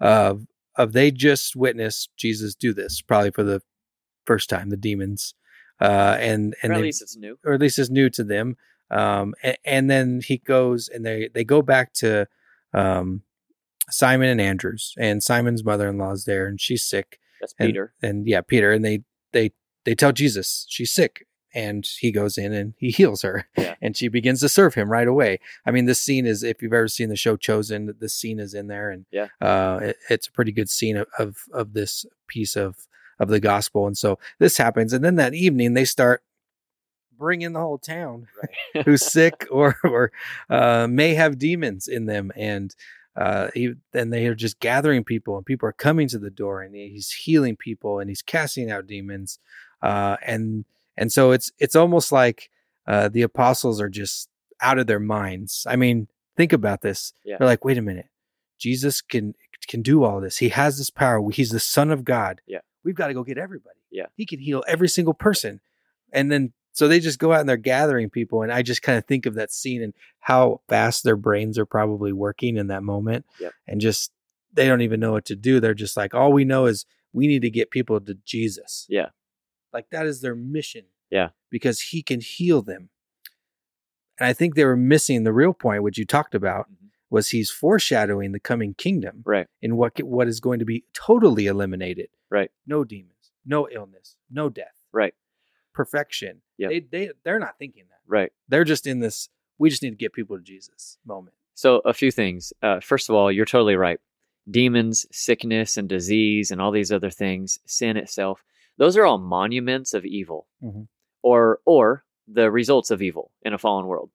of 0.00 0.46
of 0.76 0.92
they 0.92 1.10
just 1.10 1.56
witnessed 1.56 2.10
Jesus 2.16 2.54
do 2.54 2.72
this 2.72 3.02
probably 3.02 3.32
for 3.32 3.42
the 3.42 3.60
first 4.24 4.48
time, 4.48 4.70
the 4.70 4.76
demons, 4.76 5.34
uh, 5.80 6.16
and 6.20 6.54
and 6.62 6.70
or 6.70 6.74
at 6.74 6.78
they, 6.78 6.82
least 6.82 7.02
it's 7.02 7.16
new, 7.16 7.38
or 7.44 7.54
at 7.54 7.60
least 7.60 7.78
it's 7.78 7.90
new 7.90 8.08
to 8.10 8.24
them. 8.24 8.56
Um, 8.90 9.34
and, 9.42 9.58
and 9.64 9.90
then 9.90 10.20
he 10.24 10.38
goes 10.38 10.88
and 10.88 11.04
they 11.04 11.28
they 11.32 11.44
go 11.44 11.62
back 11.62 11.92
to 11.94 12.26
um, 12.72 13.22
Simon 13.90 14.28
and 14.28 14.40
Andrews, 14.40 14.94
and 14.98 15.22
Simon's 15.22 15.64
mother-in-law 15.64 16.12
is 16.12 16.24
there, 16.24 16.46
and 16.46 16.60
she's 16.60 16.84
sick. 16.84 17.18
That's 17.40 17.54
and, 17.58 17.68
Peter. 17.68 17.94
And 18.02 18.26
yeah, 18.26 18.40
Peter, 18.42 18.72
and 18.72 18.84
they 18.84 19.02
they 19.32 19.52
they 19.84 19.94
tell 19.94 20.12
Jesus 20.12 20.66
she's 20.68 20.92
sick, 20.92 21.26
and 21.54 21.86
he 21.98 22.12
goes 22.12 22.38
in 22.38 22.52
and 22.52 22.74
he 22.78 22.90
heals 22.90 23.22
her, 23.22 23.46
yeah. 23.56 23.74
and 23.80 23.96
she 23.96 24.08
begins 24.08 24.40
to 24.40 24.48
serve 24.48 24.74
him 24.74 24.90
right 24.90 25.08
away. 25.08 25.40
I 25.66 25.70
mean, 25.70 25.86
this 25.86 26.00
scene 26.00 26.26
is 26.26 26.42
if 26.42 26.62
you've 26.62 26.72
ever 26.72 26.88
seen 26.88 27.08
the 27.08 27.16
show 27.16 27.36
Chosen, 27.36 27.94
this 27.98 28.14
scene 28.14 28.38
is 28.38 28.54
in 28.54 28.68
there, 28.68 28.90
and 28.90 29.06
yeah, 29.10 29.28
uh, 29.40 29.80
it, 29.82 29.96
it's 30.08 30.28
a 30.28 30.32
pretty 30.32 30.52
good 30.52 30.70
scene 30.70 30.96
of, 30.96 31.08
of 31.18 31.36
of 31.52 31.72
this 31.72 32.06
piece 32.28 32.56
of 32.56 32.76
of 33.18 33.28
the 33.28 33.40
gospel, 33.40 33.86
and 33.86 33.98
so 33.98 34.18
this 34.38 34.56
happens, 34.56 34.92
and 34.92 35.04
then 35.04 35.16
that 35.16 35.34
evening 35.34 35.74
they 35.74 35.84
start 35.84 36.22
bring 37.20 37.42
in 37.42 37.52
the 37.52 37.60
whole 37.60 37.78
town 37.78 38.26
right. 38.42 38.84
who's 38.84 39.04
sick 39.04 39.46
or 39.52 39.76
or 39.84 40.10
uh, 40.48 40.88
may 40.88 41.14
have 41.14 41.38
demons 41.38 41.86
in 41.86 42.06
them, 42.06 42.32
and 42.34 42.74
uh, 43.14 43.48
he, 43.54 43.74
and 43.92 44.12
they 44.12 44.26
are 44.26 44.34
just 44.34 44.58
gathering 44.58 45.04
people, 45.04 45.36
and 45.36 45.46
people 45.46 45.68
are 45.68 45.72
coming 45.72 46.08
to 46.08 46.18
the 46.18 46.30
door, 46.30 46.62
and 46.62 46.74
he's 46.74 47.12
healing 47.12 47.54
people, 47.54 48.00
and 48.00 48.10
he's 48.10 48.22
casting 48.22 48.70
out 48.70 48.88
demons, 48.88 49.38
uh, 49.82 50.16
and 50.26 50.64
and 50.96 51.12
so 51.12 51.30
it's 51.30 51.52
it's 51.60 51.76
almost 51.76 52.10
like 52.10 52.50
uh, 52.88 53.08
the 53.08 53.22
apostles 53.22 53.80
are 53.80 53.88
just 53.88 54.28
out 54.60 54.78
of 54.78 54.88
their 54.88 55.00
minds. 55.00 55.64
I 55.68 55.76
mean, 55.76 56.08
think 56.36 56.52
about 56.52 56.80
this. 56.80 57.12
Yeah. 57.24 57.36
They're 57.38 57.46
like, 57.46 57.64
wait 57.64 57.78
a 57.78 57.82
minute, 57.82 58.08
Jesus 58.58 59.00
can 59.00 59.34
can 59.68 59.82
do 59.82 60.02
all 60.02 60.20
this. 60.20 60.38
He 60.38 60.48
has 60.48 60.78
this 60.78 60.90
power. 60.90 61.22
He's 61.30 61.50
the 61.50 61.60
Son 61.60 61.90
of 61.90 62.04
God. 62.04 62.40
Yeah. 62.46 62.60
We've 62.82 62.94
got 62.94 63.08
to 63.08 63.14
go 63.14 63.22
get 63.22 63.38
everybody. 63.38 63.78
Yeah. 63.90 64.06
He 64.16 64.26
can 64.26 64.40
heal 64.40 64.64
every 64.66 64.88
single 64.88 65.14
person. 65.14 65.60
And 66.12 66.32
then 66.32 66.52
so 66.72 66.88
they 66.88 67.00
just 67.00 67.18
go 67.18 67.32
out 67.32 67.40
and 67.40 67.48
they're 67.48 67.56
gathering 67.56 68.10
people. 68.10 68.42
And 68.42 68.52
I 68.52 68.62
just 68.62 68.82
kind 68.82 68.98
of 68.98 69.04
think 69.04 69.26
of 69.26 69.34
that 69.34 69.52
scene 69.52 69.82
and 69.82 69.94
how 70.20 70.60
fast 70.68 71.04
their 71.04 71.16
brains 71.16 71.58
are 71.58 71.66
probably 71.66 72.12
working 72.12 72.56
in 72.56 72.68
that 72.68 72.82
moment. 72.82 73.26
Yep. 73.40 73.52
And 73.66 73.80
just, 73.80 74.12
they 74.52 74.66
don't 74.66 74.80
even 74.80 75.00
know 75.00 75.12
what 75.12 75.24
to 75.26 75.36
do. 75.36 75.60
They're 75.60 75.74
just 75.74 75.96
like, 75.96 76.14
all 76.14 76.32
we 76.32 76.44
know 76.44 76.66
is 76.66 76.86
we 77.12 77.26
need 77.26 77.42
to 77.42 77.50
get 77.50 77.70
people 77.70 78.00
to 78.00 78.14
Jesus. 78.24 78.86
Yeah. 78.88 79.08
Like 79.72 79.90
that 79.90 80.06
is 80.06 80.20
their 80.20 80.34
mission. 80.34 80.84
Yeah. 81.10 81.30
Because 81.50 81.80
he 81.80 82.02
can 82.02 82.20
heal 82.20 82.62
them. 82.62 82.90
And 84.18 84.26
I 84.26 84.32
think 84.32 84.54
they 84.54 84.64
were 84.64 84.76
missing 84.76 85.24
the 85.24 85.32
real 85.32 85.54
point, 85.54 85.82
which 85.82 85.98
you 85.98 86.04
talked 86.04 86.34
about, 86.34 86.66
mm-hmm. 86.66 86.86
was 87.08 87.30
he's 87.30 87.50
foreshadowing 87.50 88.32
the 88.32 88.40
coming 88.40 88.74
kingdom 88.74 89.22
Right. 89.24 89.46
in 89.62 89.76
what 89.76 90.00
what 90.02 90.28
is 90.28 90.40
going 90.40 90.58
to 90.58 90.64
be 90.64 90.84
totally 90.92 91.46
eliminated. 91.46 92.10
Right. 92.28 92.50
No 92.66 92.84
demons, 92.84 93.32
no 93.44 93.68
illness, 93.70 94.16
no 94.30 94.48
death, 94.48 94.74
Right. 94.92 95.14
Perfection. 95.72 96.42
Yep. 96.58 96.70
They 96.70 96.80
they 96.80 97.10
they're 97.24 97.38
not 97.38 97.58
thinking 97.58 97.84
that. 97.90 97.98
Right. 98.06 98.32
They're 98.48 98.64
just 98.64 98.86
in 98.86 99.00
this. 99.00 99.28
We 99.58 99.70
just 99.70 99.82
need 99.82 99.90
to 99.90 99.96
get 99.96 100.12
people 100.12 100.36
to 100.36 100.42
Jesus 100.42 100.98
moment. 101.04 101.34
So, 101.54 101.80
a 101.84 101.92
few 101.92 102.10
things. 102.10 102.52
Uh, 102.62 102.80
first 102.80 103.08
of 103.10 103.14
all, 103.14 103.30
you're 103.30 103.44
totally 103.44 103.76
right. 103.76 104.00
Demons, 104.50 105.06
sickness, 105.12 105.76
and 105.76 105.88
disease, 105.88 106.50
and 106.50 106.60
all 106.60 106.70
these 106.72 106.90
other 106.90 107.10
things, 107.10 107.58
sin 107.66 107.96
itself, 107.98 108.42
those 108.78 108.96
are 108.96 109.04
all 109.04 109.18
monuments 109.18 109.92
of 109.92 110.06
evil 110.06 110.46
Mhm. 110.62 110.88
or, 111.22 111.60
or 111.66 112.04
the 112.26 112.50
results 112.50 112.90
of 112.90 113.02
evil 113.02 113.30
in 113.42 113.52
a 113.52 113.58
fallen 113.58 113.86
world. 113.86 114.10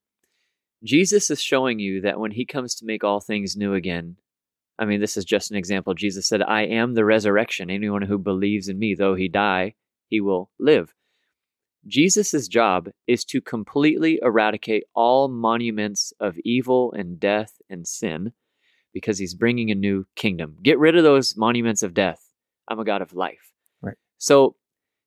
Jesus 0.84 1.30
is 1.30 1.42
showing 1.42 1.78
you 1.80 2.02
that 2.02 2.20
when 2.20 2.32
he 2.32 2.46
comes 2.46 2.74
to 2.76 2.86
make 2.86 3.04
all 3.04 3.20
things 3.20 3.56
new 3.56 3.74
again, 3.76 4.18
I 4.80 4.86
mean, 4.86 5.00
this 5.00 5.16
is 5.16 5.24
just 5.26 5.52
an 5.52 5.58
example. 5.58 5.94
Jesus 5.94 6.28
said, 6.28 6.42
I 6.42 6.64
am 6.64 6.96
the 6.96 7.06
resurrection. 7.06 7.70
Anyone 7.70 8.02
who 8.02 8.18
believes 8.18 8.68
in 8.68 8.78
me, 8.80 8.94
though 8.96 9.16
he 9.16 9.28
die, 9.28 9.76
he 10.08 10.20
will 10.20 10.50
live. 10.60 10.94
Jesus' 11.88 12.48
job 12.48 12.90
is 13.08 13.24
to 13.26 13.42
completely 13.42 14.20
eradicate 14.22 14.84
all 14.94 15.28
monuments 15.28 16.14
of 16.20 16.38
evil 16.44 16.94
and 16.94 17.20
death 17.20 17.54
and 17.70 17.88
sin 17.88 18.34
because 18.94 19.20
he's 19.20 19.36
bringing 19.36 19.70
a 19.70 19.76
new 19.76 20.06
kingdom. 20.16 20.58
Get 20.64 20.80
rid 20.80 20.96
of 20.96 21.04
those 21.04 21.36
monuments 21.38 21.84
of 21.84 21.94
death. 21.94 22.32
I'm 22.68 22.80
a 22.80 22.86
God 22.86 23.02
of 23.02 23.14
life. 23.14 23.54
Right. 23.82 23.98
So 24.18 24.56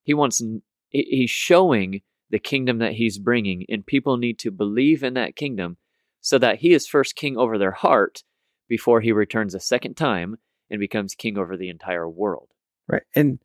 he 0.05 0.15
wants, 0.15 0.43
he's 0.91 1.31
showing 1.31 2.03
the 2.31 2.39
kingdom 2.39 2.79
that 2.79 2.93
he's 2.93 3.19
bringing, 3.19 3.65
and 3.69 3.85
people 3.87 4.17
need 4.19 4.39
to 4.41 4.51
believe 4.51 5.03
in 5.03 5.15
that 5.15 5.35
kingdom 5.35 5.79
so 6.21 6.39
that 6.39 6.59
he 6.59 6.73
is 6.73 6.87
first 6.87 7.17
king 7.17 7.37
over 7.37 7.59
their 7.59 7.73
heart 7.73 8.23
before 8.69 9.01
he 9.01 9.13
returns 9.13 9.55
a 9.55 9.61
second 9.61 9.95
time 9.95 10.37
and 10.71 10.79
becomes 10.79 11.15
king 11.15 11.39
over 11.39 11.57
the 11.57 11.71
entire 11.71 12.09
world. 12.09 12.51
Right. 12.87 13.03
And 13.15 13.39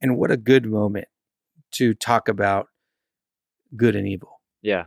and 0.00 0.16
what 0.16 0.30
a 0.30 0.36
good 0.36 0.66
moment 0.66 1.08
to 1.72 1.92
talk 1.94 2.28
about 2.28 2.68
good 3.76 3.96
and 3.96 4.06
evil. 4.06 4.40
Yeah. 4.62 4.86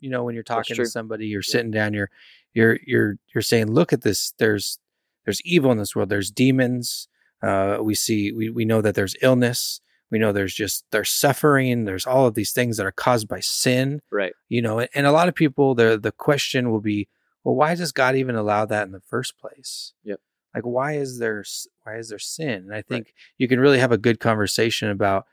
You 0.00 0.10
know, 0.10 0.24
when 0.24 0.34
you're 0.34 0.44
talking 0.44 0.76
to 0.76 0.86
somebody, 0.86 1.26
you're 1.26 1.42
sitting 1.42 1.70
down, 1.70 1.92
you're 1.92 2.10
you're 2.54 2.78
you're 2.86 3.16
you're 3.34 3.42
saying, 3.42 3.70
look 3.70 3.92
at 3.92 4.02
this. 4.02 4.32
There's 4.38 4.78
there's 5.24 5.42
evil 5.42 5.70
in 5.72 5.78
this 5.78 5.94
world. 5.94 6.08
There's 6.08 6.30
demons. 6.30 7.08
Uh, 7.42 7.78
we 7.80 7.94
see 7.94 8.32
we 8.32 8.50
we 8.50 8.64
know 8.64 8.80
that 8.80 8.94
there's 8.94 9.16
illness. 9.22 9.80
We 10.10 10.18
know 10.18 10.32
there's 10.32 10.54
just 10.54 10.84
there's 10.90 11.10
suffering. 11.10 11.84
There's 11.84 12.06
all 12.06 12.26
of 12.26 12.34
these 12.34 12.52
things 12.52 12.76
that 12.76 12.86
are 12.86 12.92
caused 12.92 13.28
by 13.28 13.40
sin. 13.40 14.00
Right. 14.10 14.32
You 14.48 14.62
know, 14.62 14.78
and, 14.78 14.88
and 14.94 15.06
a 15.06 15.12
lot 15.12 15.28
of 15.28 15.34
people, 15.34 15.74
the 15.74 15.98
the 16.02 16.12
question 16.12 16.70
will 16.70 16.80
be, 16.80 17.08
well, 17.44 17.54
why 17.54 17.74
does 17.74 17.92
God 17.92 18.16
even 18.16 18.34
allow 18.34 18.64
that 18.66 18.86
in 18.86 18.92
the 18.92 19.00
first 19.00 19.38
place? 19.38 19.92
Yep. 20.04 20.20
Like, 20.54 20.64
why 20.64 20.94
is 20.94 21.18
there 21.18 21.44
why 21.84 21.98
is 21.98 22.08
there 22.08 22.18
sin? 22.18 22.64
And 22.64 22.74
I 22.74 22.82
think 22.82 23.14
you 23.38 23.46
can 23.48 23.60
really 23.60 23.78
have 23.78 23.92
a 23.92 23.98
good 23.98 24.18
conversation 24.18 24.90
about 24.90 25.26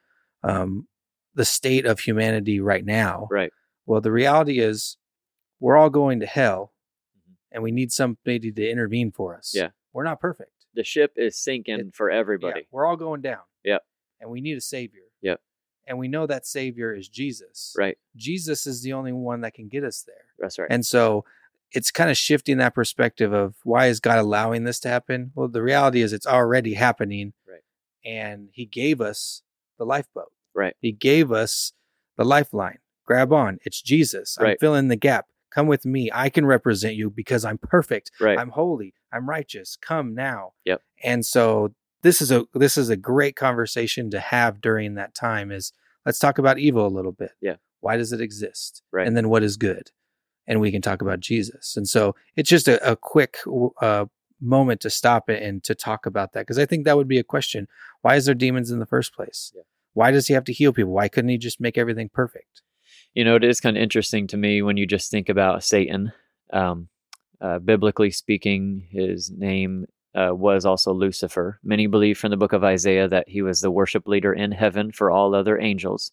um, 0.43 0.87
the 1.37 1.45
state 1.45 1.85
of 1.85 2.01
humanity 2.01 2.59
right 2.59 2.83
now. 2.85 3.27
Right. 3.31 3.51
Well, 3.85 4.01
the 4.01 4.11
reality 4.11 4.59
is, 4.59 4.97
we're 5.59 5.77
all 5.77 5.89
going 5.89 6.19
to 6.19 6.25
hell, 6.25 6.73
Mhm. 7.15 7.35
and 7.51 7.63
we 7.63 7.71
need 7.71 7.91
somebody 7.91 8.51
to 8.51 8.69
intervene 8.69 9.11
for 9.11 9.35
us. 9.35 9.53
Yeah. 9.55 9.69
we're 9.93 10.03
not 10.03 10.19
perfect. 10.19 10.51
The 10.75 10.83
ship 10.83 11.13
is 11.15 11.35
sinking 11.39 11.79
It- 11.79 11.95
for 11.95 12.11
Yeah, 12.11 12.17
everybody. 12.19 12.67
we're 12.69 12.85
all 12.85 12.97
going 12.97 13.21
down. 13.21 13.41
Yep. 13.63 13.83
and 14.19 14.29
we 14.29 14.41
need 14.41 14.57
a 14.57 14.61
savior. 14.61 15.03
Yep. 15.21 15.41
and 15.87 15.97
we 15.97 16.07
know 16.09 16.27
that 16.27 16.45
savior 16.45 16.93
is 16.93 17.07
Jesus. 17.07 17.73
Right. 17.77 17.97
Jesus 18.15 18.67
is 18.67 18.81
the 18.83 18.91
only 18.93 19.13
one 19.13 19.39
that 19.41 19.53
can 19.53 19.69
get 19.69 19.83
us 19.85 20.03
there. 20.03 20.25
That's 20.37 20.59
right. 20.59 20.67
And 20.69 20.85
so 20.85 21.23
it's 21.71 21.91
kind 21.91 22.09
of 22.11 22.17
shifting 22.17 22.57
that 22.57 22.75
perspective 22.75 23.31
of 23.33 23.55
why 23.63 23.87
is 23.87 23.99
God 24.01 24.17
allowing 24.19 24.65
this 24.65 24.79
to 24.81 24.89
happen? 24.89 25.31
Well, 25.33 25.47
the 25.47 25.61
reality 25.63 26.01
is 26.01 26.11
it's 26.13 26.27
already 26.27 26.73
happening. 26.73 27.33
Right. 27.47 27.61
And 28.03 28.49
he 28.51 28.65
gave 28.65 28.99
us 29.01 29.43
the 29.77 29.85
lifeboat. 29.85 30.31
Right. 30.57 30.75
He 30.81 30.91
gave 30.91 31.31
us 31.31 31.71
the 32.17 32.25
lifeline. 32.25 32.79
Grab 33.05 33.31
on. 33.31 33.59
It's 33.63 33.81
Jesus. 33.81 34.37
I'm 34.39 34.57
filling 34.59 34.89
the 34.89 34.95
gap. 34.97 35.27
Come 35.51 35.67
with 35.67 35.85
me. 35.85 36.09
I 36.13 36.29
can 36.29 36.45
represent 36.45 36.95
you 36.95 37.09
because 37.09 37.45
I'm 37.45 37.57
perfect. 37.57 38.11
right. 38.19 38.37
I'm 38.37 38.49
holy. 38.49 38.93
I'm 39.13 39.29
righteous. 39.29 39.77
Come 39.79 40.13
now. 40.13 40.51
Yep. 40.65 40.81
And 41.03 41.25
so 41.25 41.73
this 42.01 42.21
is 42.21 42.31
a 42.31 42.45
this 42.53 42.77
is 42.77 42.89
a 42.89 42.97
great 42.97 43.35
conversation 43.35 44.09
to 44.11 44.19
have 44.19 44.59
during 44.59 44.95
that 44.95 45.15
time 45.15 45.51
is 45.51 45.71
let's 46.05 46.19
talk 46.19 46.37
about 46.37 46.59
evil 46.59 46.85
a 46.85 46.89
little 46.89 47.13
bit. 47.13 47.31
Yeah. 47.39 47.55
Why 47.79 47.95
does 47.95 48.11
it 48.11 48.19
exist? 48.19 48.81
Right. 48.91 49.07
And 49.07 49.15
then 49.15 49.29
what 49.29 49.43
is 49.43 49.55
good? 49.57 49.91
And 50.45 50.59
we 50.59 50.71
can 50.71 50.81
talk 50.81 51.01
about 51.01 51.19
Jesus. 51.19 51.77
And 51.77 51.87
so 51.87 52.15
it's 52.35 52.49
just 52.49 52.67
a, 52.67 52.91
a 52.91 52.95
quick 52.95 53.37
uh, 53.81 54.05
moment 54.41 54.81
to 54.81 54.89
stop 54.89 55.29
it 55.29 55.41
and 55.43 55.63
to 55.63 55.75
talk 55.75 56.05
about 56.05 56.33
that 56.33 56.41
because 56.41 56.59
I 56.59 56.65
think 56.65 56.85
that 56.85 56.97
would 56.97 57.07
be 57.07 57.19
a 57.19 57.23
question. 57.23 57.67
Why 58.01 58.15
is 58.15 58.25
there 58.25 58.35
demons 58.35 58.71
in 58.71 58.79
the 58.79 58.85
first 58.85 59.13
place? 59.13 59.51
Yeah. 59.55 59.63
Why 59.97 60.11
does 60.11 60.27
he 60.27 60.35
have 60.35 60.43
to 60.43 60.53
heal 60.53 60.73
people? 60.73 60.93
Why 60.93 61.07
couldn't 61.07 61.31
he 61.31 61.39
just 61.39 61.59
make 61.59 61.75
everything 61.75 62.07
perfect? 62.13 62.61
You 63.15 63.25
know, 63.25 63.35
it 63.35 63.43
is 63.43 63.59
kind 63.59 63.75
of 63.75 63.81
interesting 63.81 64.27
to 64.27 64.37
me 64.37 64.61
when 64.61 64.77
you 64.77 64.85
just 64.85 65.09
think 65.09 65.27
about 65.27 65.63
Satan. 65.63 66.13
Um, 66.53 66.89
uh, 67.41 67.57
biblically 67.57 68.11
speaking, 68.11 68.87
his 68.91 69.31
name 69.31 69.87
uh, 70.13 70.35
was 70.35 70.67
also 70.67 70.93
Lucifer. 70.93 71.59
Many 71.63 71.87
believe 71.87 72.19
from 72.19 72.29
the 72.29 72.37
book 72.37 72.53
of 72.53 72.63
Isaiah 72.63 73.07
that 73.07 73.27
he 73.27 73.41
was 73.41 73.61
the 73.61 73.71
worship 73.71 74.07
leader 74.07 74.31
in 74.31 74.51
heaven 74.51 74.91
for 74.91 75.09
all 75.09 75.33
other 75.33 75.59
angels. 75.59 76.11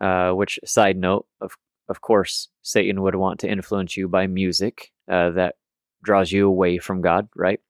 Uh, 0.00 0.32
which, 0.32 0.58
side 0.64 0.96
note, 0.96 1.26
of 1.42 1.58
of 1.90 2.00
course, 2.00 2.48
Satan 2.62 3.02
would 3.02 3.16
want 3.16 3.40
to 3.40 3.50
influence 3.50 3.98
you 3.98 4.08
by 4.08 4.26
music 4.26 4.92
uh, 5.10 5.28
that 5.32 5.56
draws 6.02 6.32
you 6.32 6.48
away 6.48 6.78
from 6.78 7.02
God, 7.02 7.28
right? 7.36 7.60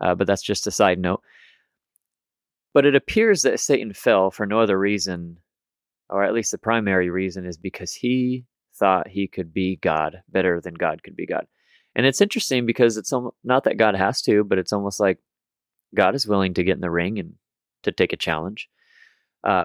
Uh, 0.00 0.16
but 0.16 0.26
that's 0.26 0.42
just 0.42 0.66
a 0.66 0.72
side 0.72 0.98
note. 0.98 1.22
But 2.72 2.86
it 2.86 2.94
appears 2.94 3.42
that 3.42 3.60
Satan 3.60 3.92
fell 3.92 4.30
for 4.30 4.46
no 4.46 4.60
other 4.60 4.78
reason 4.78 5.38
or 6.10 6.24
at 6.24 6.34
least 6.34 6.50
the 6.50 6.58
primary 6.58 7.08
reason 7.08 7.46
is 7.46 7.56
because 7.56 7.94
he 7.94 8.44
thought 8.74 9.08
he 9.08 9.28
could 9.28 9.54
be 9.54 9.76
God 9.76 10.22
better 10.28 10.60
than 10.60 10.74
God 10.74 11.02
could 11.02 11.16
be 11.16 11.26
God. 11.26 11.46
And 11.94 12.04
it's 12.04 12.20
interesting 12.20 12.66
because 12.66 12.96
it's 12.96 13.12
not 13.44 13.64
that 13.64 13.78
God 13.78 13.94
has 13.94 14.20
to, 14.22 14.44
but 14.44 14.58
it's 14.58 14.72
almost 14.72 15.00
like 15.00 15.18
God 15.94 16.14
is 16.14 16.26
willing 16.26 16.54
to 16.54 16.64
get 16.64 16.74
in 16.74 16.80
the 16.80 16.90
ring 16.90 17.18
and 17.18 17.34
to 17.84 17.92
take 17.92 18.12
a 18.12 18.16
challenge. 18.16 18.68
Uh, 19.42 19.64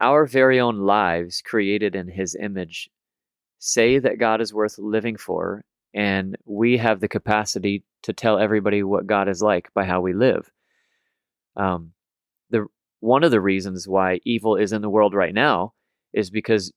our 0.00 0.26
very 0.26 0.60
own 0.60 0.78
lives, 0.78 1.42
created 1.42 1.94
in 1.94 2.08
His 2.08 2.34
image, 2.34 2.88
say 3.58 3.98
that 3.98 4.18
God 4.18 4.40
is 4.40 4.54
worth 4.54 4.78
living 4.78 5.16
for, 5.16 5.64
and 5.92 6.36
we 6.44 6.78
have 6.78 7.00
the 7.00 7.08
capacity 7.08 7.84
to 8.02 8.12
tell 8.12 8.38
everybody 8.38 8.82
what 8.82 9.06
God 9.06 9.28
is 9.28 9.42
like 9.42 9.72
by 9.74 9.84
how 9.84 10.00
we 10.00 10.14
live. 10.14 10.50
Um, 11.56 11.92
one 13.00 13.24
of 13.24 13.30
the 13.30 13.40
reasons 13.40 13.88
why 13.88 14.20
evil 14.24 14.56
is 14.56 14.72
in 14.72 14.82
the 14.82 14.90
world 14.90 15.14
right 15.14 15.34
now 15.34 15.72
is 16.12 16.30
because 16.30 16.72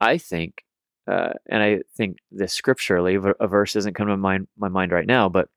I 0.00 0.18
think, 0.18 0.64
uh, 1.10 1.34
and 1.48 1.62
I 1.62 1.80
think 1.96 2.18
this 2.30 2.52
scripturally, 2.52 3.16
a 3.40 3.48
verse 3.48 3.76
isn't 3.76 3.94
coming 3.94 4.12
to 4.12 4.16
mind, 4.16 4.48
my 4.58 4.68
mind 4.68 4.92
right 4.92 5.06
now, 5.06 5.28
but 5.28 5.48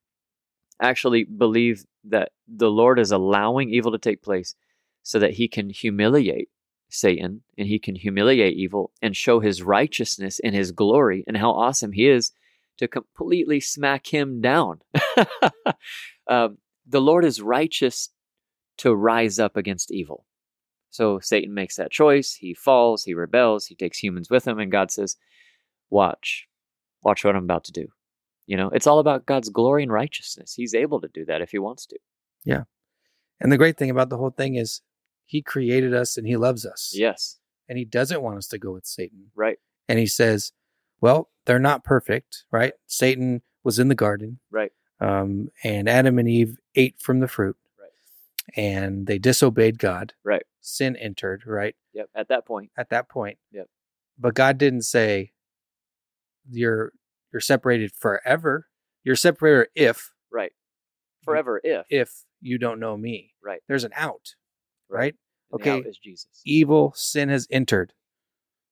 actually 0.81 1.23
believe 1.23 1.83
that 2.05 2.31
the 2.47 2.69
Lord 2.69 2.99
is 2.99 3.11
allowing 3.11 3.69
evil 3.69 3.91
to 3.91 3.97
take 3.97 4.21
place 4.21 4.55
so 5.01 5.19
that 5.19 5.33
he 5.33 5.47
can 5.47 5.69
humiliate 5.69 6.49
Satan 6.89 7.43
and 7.57 7.67
he 7.67 7.79
can 7.79 7.95
humiliate 7.95 8.55
evil 8.55 8.91
and 9.01 9.15
show 9.15 9.39
his 9.39 9.63
righteousness 9.63 10.39
and 10.43 10.53
his 10.53 10.71
glory 10.71 11.23
and 11.27 11.37
how 11.37 11.51
awesome 11.51 11.91
he 11.91 12.07
is 12.07 12.31
to 12.77 12.87
completely 12.87 13.59
smack 13.59 14.07
him 14.07 14.41
down. 14.41 14.79
um, 16.27 16.57
the 16.87 17.01
Lord 17.01 17.25
is 17.25 17.41
righteous 17.41 18.09
to 18.77 18.93
rise 18.95 19.39
up 19.39 19.55
against 19.57 19.91
evil. 19.91 20.25
So 20.89 21.19
Satan 21.19 21.53
makes 21.53 21.75
that 21.77 21.91
choice. 21.91 22.33
He 22.35 22.53
falls, 22.53 23.03
he 23.03 23.13
rebels, 23.13 23.65
he 23.65 23.75
takes 23.75 23.97
humans 23.97 24.29
with 24.29 24.47
him, 24.47 24.59
and 24.59 24.71
God 24.71 24.91
says, 24.91 25.15
Watch, 25.89 26.47
watch 27.03 27.23
what 27.23 27.35
I'm 27.35 27.43
about 27.43 27.63
to 27.65 27.71
do. 27.71 27.87
You 28.45 28.57
know, 28.57 28.69
it's 28.69 28.87
all 28.87 28.99
about 28.99 29.25
God's 29.25 29.49
glory 29.49 29.83
and 29.83 29.91
righteousness. 29.91 30.53
He's 30.53 30.73
able 30.73 30.99
to 31.01 31.07
do 31.13 31.23
that 31.25 31.41
if 31.41 31.51
he 31.51 31.59
wants 31.59 31.85
to. 31.87 31.97
Yeah. 32.43 32.63
And 33.39 33.51
the 33.51 33.57
great 33.57 33.77
thing 33.77 33.89
about 33.89 34.09
the 34.09 34.17
whole 34.17 34.31
thing 34.31 34.55
is 34.55 34.81
he 35.25 35.41
created 35.41 35.93
us 35.93 36.17
and 36.17 36.27
he 36.27 36.35
loves 36.35 36.65
us. 36.65 36.91
Yes, 36.95 37.39
And 37.69 37.77
he 37.77 37.85
doesn't 37.85 38.21
want 38.21 38.37
us 38.37 38.47
to 38.49 38.57
go 38.57 38.71
with 38.73 38.85
Satan. 38.85 39.31
right, 39.35 39.57
And 39.87 39.97
he 39.99 40.07
says, 40.07 40.51
well, 40.99 41.29
they're 41.45 41.59
not 41.59 41.83
perfect, 41.83 42.45
right? 42.51 42.73
Satan 42.87 43.41
was 43.63 43.79
in 43.79 43.87
the 43.87 43.95
garden. 43.95 44.39
right, 44.51 44.71
um, 44.99 45.49
and 45.63 45.87
Adam 45.89 46.19
and 46.19 46.27
Eve 46.29 46.57
ate 46.75 46.99
from 46.99 47.19
the 47.19 47.27
fruit. 47.27 47.55
And 48.55 49.07
they 49.07 49.17
disobeyed 49.19 49.79
God. 49.79 50.13
right. 50.23 50.43
Sin 50.65 50.95
entered, 50.95 51.43
right 51.45 51.75
Yep, 51.93 52.09
at 52.15 52.27
that 52.29 52.45
point. 52.45 52.71
at 52.77 52.89
that 52.89 53.09
point. 53.09 53.37
Yep. 53.51 53.67
But 54.17 54.33
God 54.33 54.57
didn't 54.57 54.83
say 54.83 55.31
you're 56.49 56.93
you're 57.31 57.39
separated 57.41 57.91
forever. 57.93 58.67
You're 59.03 59.15
separated 59.15 59.69
if 59.75 60.11
Right. 60.31 60.51
Forever 61.23 61.59
if. 61.63 61.85
if 61.89 62.23
you 62.41 62.57
don't 62.57 62.79
know 62.79 62.95
me. 62.97 63.33
Right. 63.43 63.61
There's 63.67 63.83
an 63.83 63.91
out, 63.95 64.35
right? 64.89 65.15
And 65.51 65.61
the 65.63 65.69
out 65.71 65.79
okay. 65.81 65.89
is 65.89 65.97
Jesus. 65.97 66.41
Evil 66.45 66.93
sin 66.95 67.29
has 67.29 67.47
entered. 67.51 67.93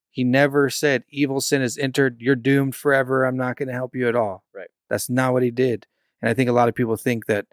He 0.09 0.23
never 0.23 0.69
said 0.69 1.03
evil 1.09 1.39
sin 1.41 1.61
has 1.61 1.77
entered. 1.77 2.17
You're 2.19 2.35
doomed 2.35 2.75
forever. 2.75 3.25
I'm 3.25 3.37
not 3.37 3.55
going 3.55 3.67
to 3.67 3.73
help 3.73 3.95
you 3.95 4.07
at 4.09 4.15
all. 4.15 4.43
Right. 4.53 4.67
That's 4.89 5.09
not 5.09 5.31
what 5.33 5.43
he 5.43 5.51
did. 5.51 5.87
And 6.21 6.29
I 6.29 6.33
think 6.33 6.49
a 6.49 6.53
lot 6.53 6.67
of 6.69 6.75
people 6.75 6.95
think 6.97 7.27
that 7.27 7.45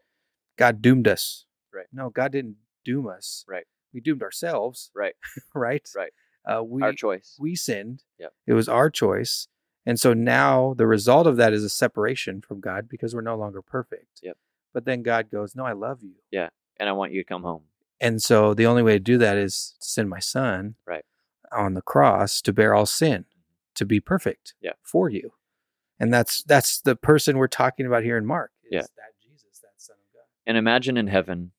God 0.56 0.82
doomed 0.82 1.06
us. 1.08 1.44
Right. 1.78 1.86
No, 1.92 2.10
God 2.10 2.32
didn't 2.32 2.56
doom 2.84 3.06
us. 3.06 3.44
Right. 3.48 3.64
We 3.94 4.00
doomed 4.00 4.22
ourselves. 4.22 4.90
Right. 4.94 5.14
right. 5.54 5.88
Right. 5.96 6.12
Uh, 6.44 6.62
we 6.64 6.82
Our 6.82 6.92
choice. 6.92 7.36
we 7.38 7.54
sinned. 7.54 8.02
Yep. 8.18 8.32
It 8.46 8.54
was 8.54 8.68
our 8.68 8.90
choice. 8.90 9.46
And 9.86 9.98
so 10.00 10.12
now 10.12 10.74
the 10.76 10.86
result 10.86 11.26
of 11.26 11.36
that 11.36 11.52
is 11.52 11.62
a 11.62 11.68
separation 11.68 12.40
from 12.40 12.60
God 12.60 12.88
because 12.88 13.14
we're 13.14 13.20
no 13.20 13.36
longer 13.36 13.62
perfect. 13.62 14.20
Yep. 14.22 14.36
But 14.74 14.84
then 14.84 15.02
God 15.02 15.30
goes, 15.30 15.54
No, 15.54 15.64
I 15.64 15.72
love 15.72 16.02
you. 16.02 16.14
Yeah. 16.30 16.48
And 16.80 16.88
I 16.88 16.92
want 16.92 17.12
you 17.12 17.20
to 17.22 17.28
come 17.28 17.42
home. 17.42 17.62
And 18.00 18.22
so 18.22 18.54
the 18.54 18.66
only 18.66 18.82
way 18.82 18.92
to 18.92 18.98
do 19.00 19.18
that 19.18 19.36
is 19.36 19.74
to 19.80 19.86
send 19.88 20.08
my 20.08 20.18
son 20.20 20.74
Right. 20.86 21.04
on 21.52 21.74
the 21.74 21.82
cross 21.82 22.40
to 22.42 22.52
bear 22.52 22.74
all 22.74 22.86
sin, 22.86 23.24
to 23.76 23.84
be 23.86 24.00
perfect 24.00 24.54
Yeah. 24.60 24.72
for 24.82 25.08
you. 25.08 25.32
And 26.00 26.12
that's 26.14 26.42
that's 26.44 26.80
the 26.80 26.94
person 26.96 27.38
we're 27.38 27.48
talking 27.48 27.86
about 27.86 28.04
here 28.04 28.16
in 28.16 28.24
Mark. 28.26 28.52
Yeah. 28.70 28.82
that 28.82 29.12
Jesus, 29.22 29.58
that 29.62 29.72
Son 29.78 29.96
of 29.96 30.12
God. 30.14 30.24
And 30.46 30.56
imagine 30.56 30.96
in 30.96 31.08
heaven 31.08 31.52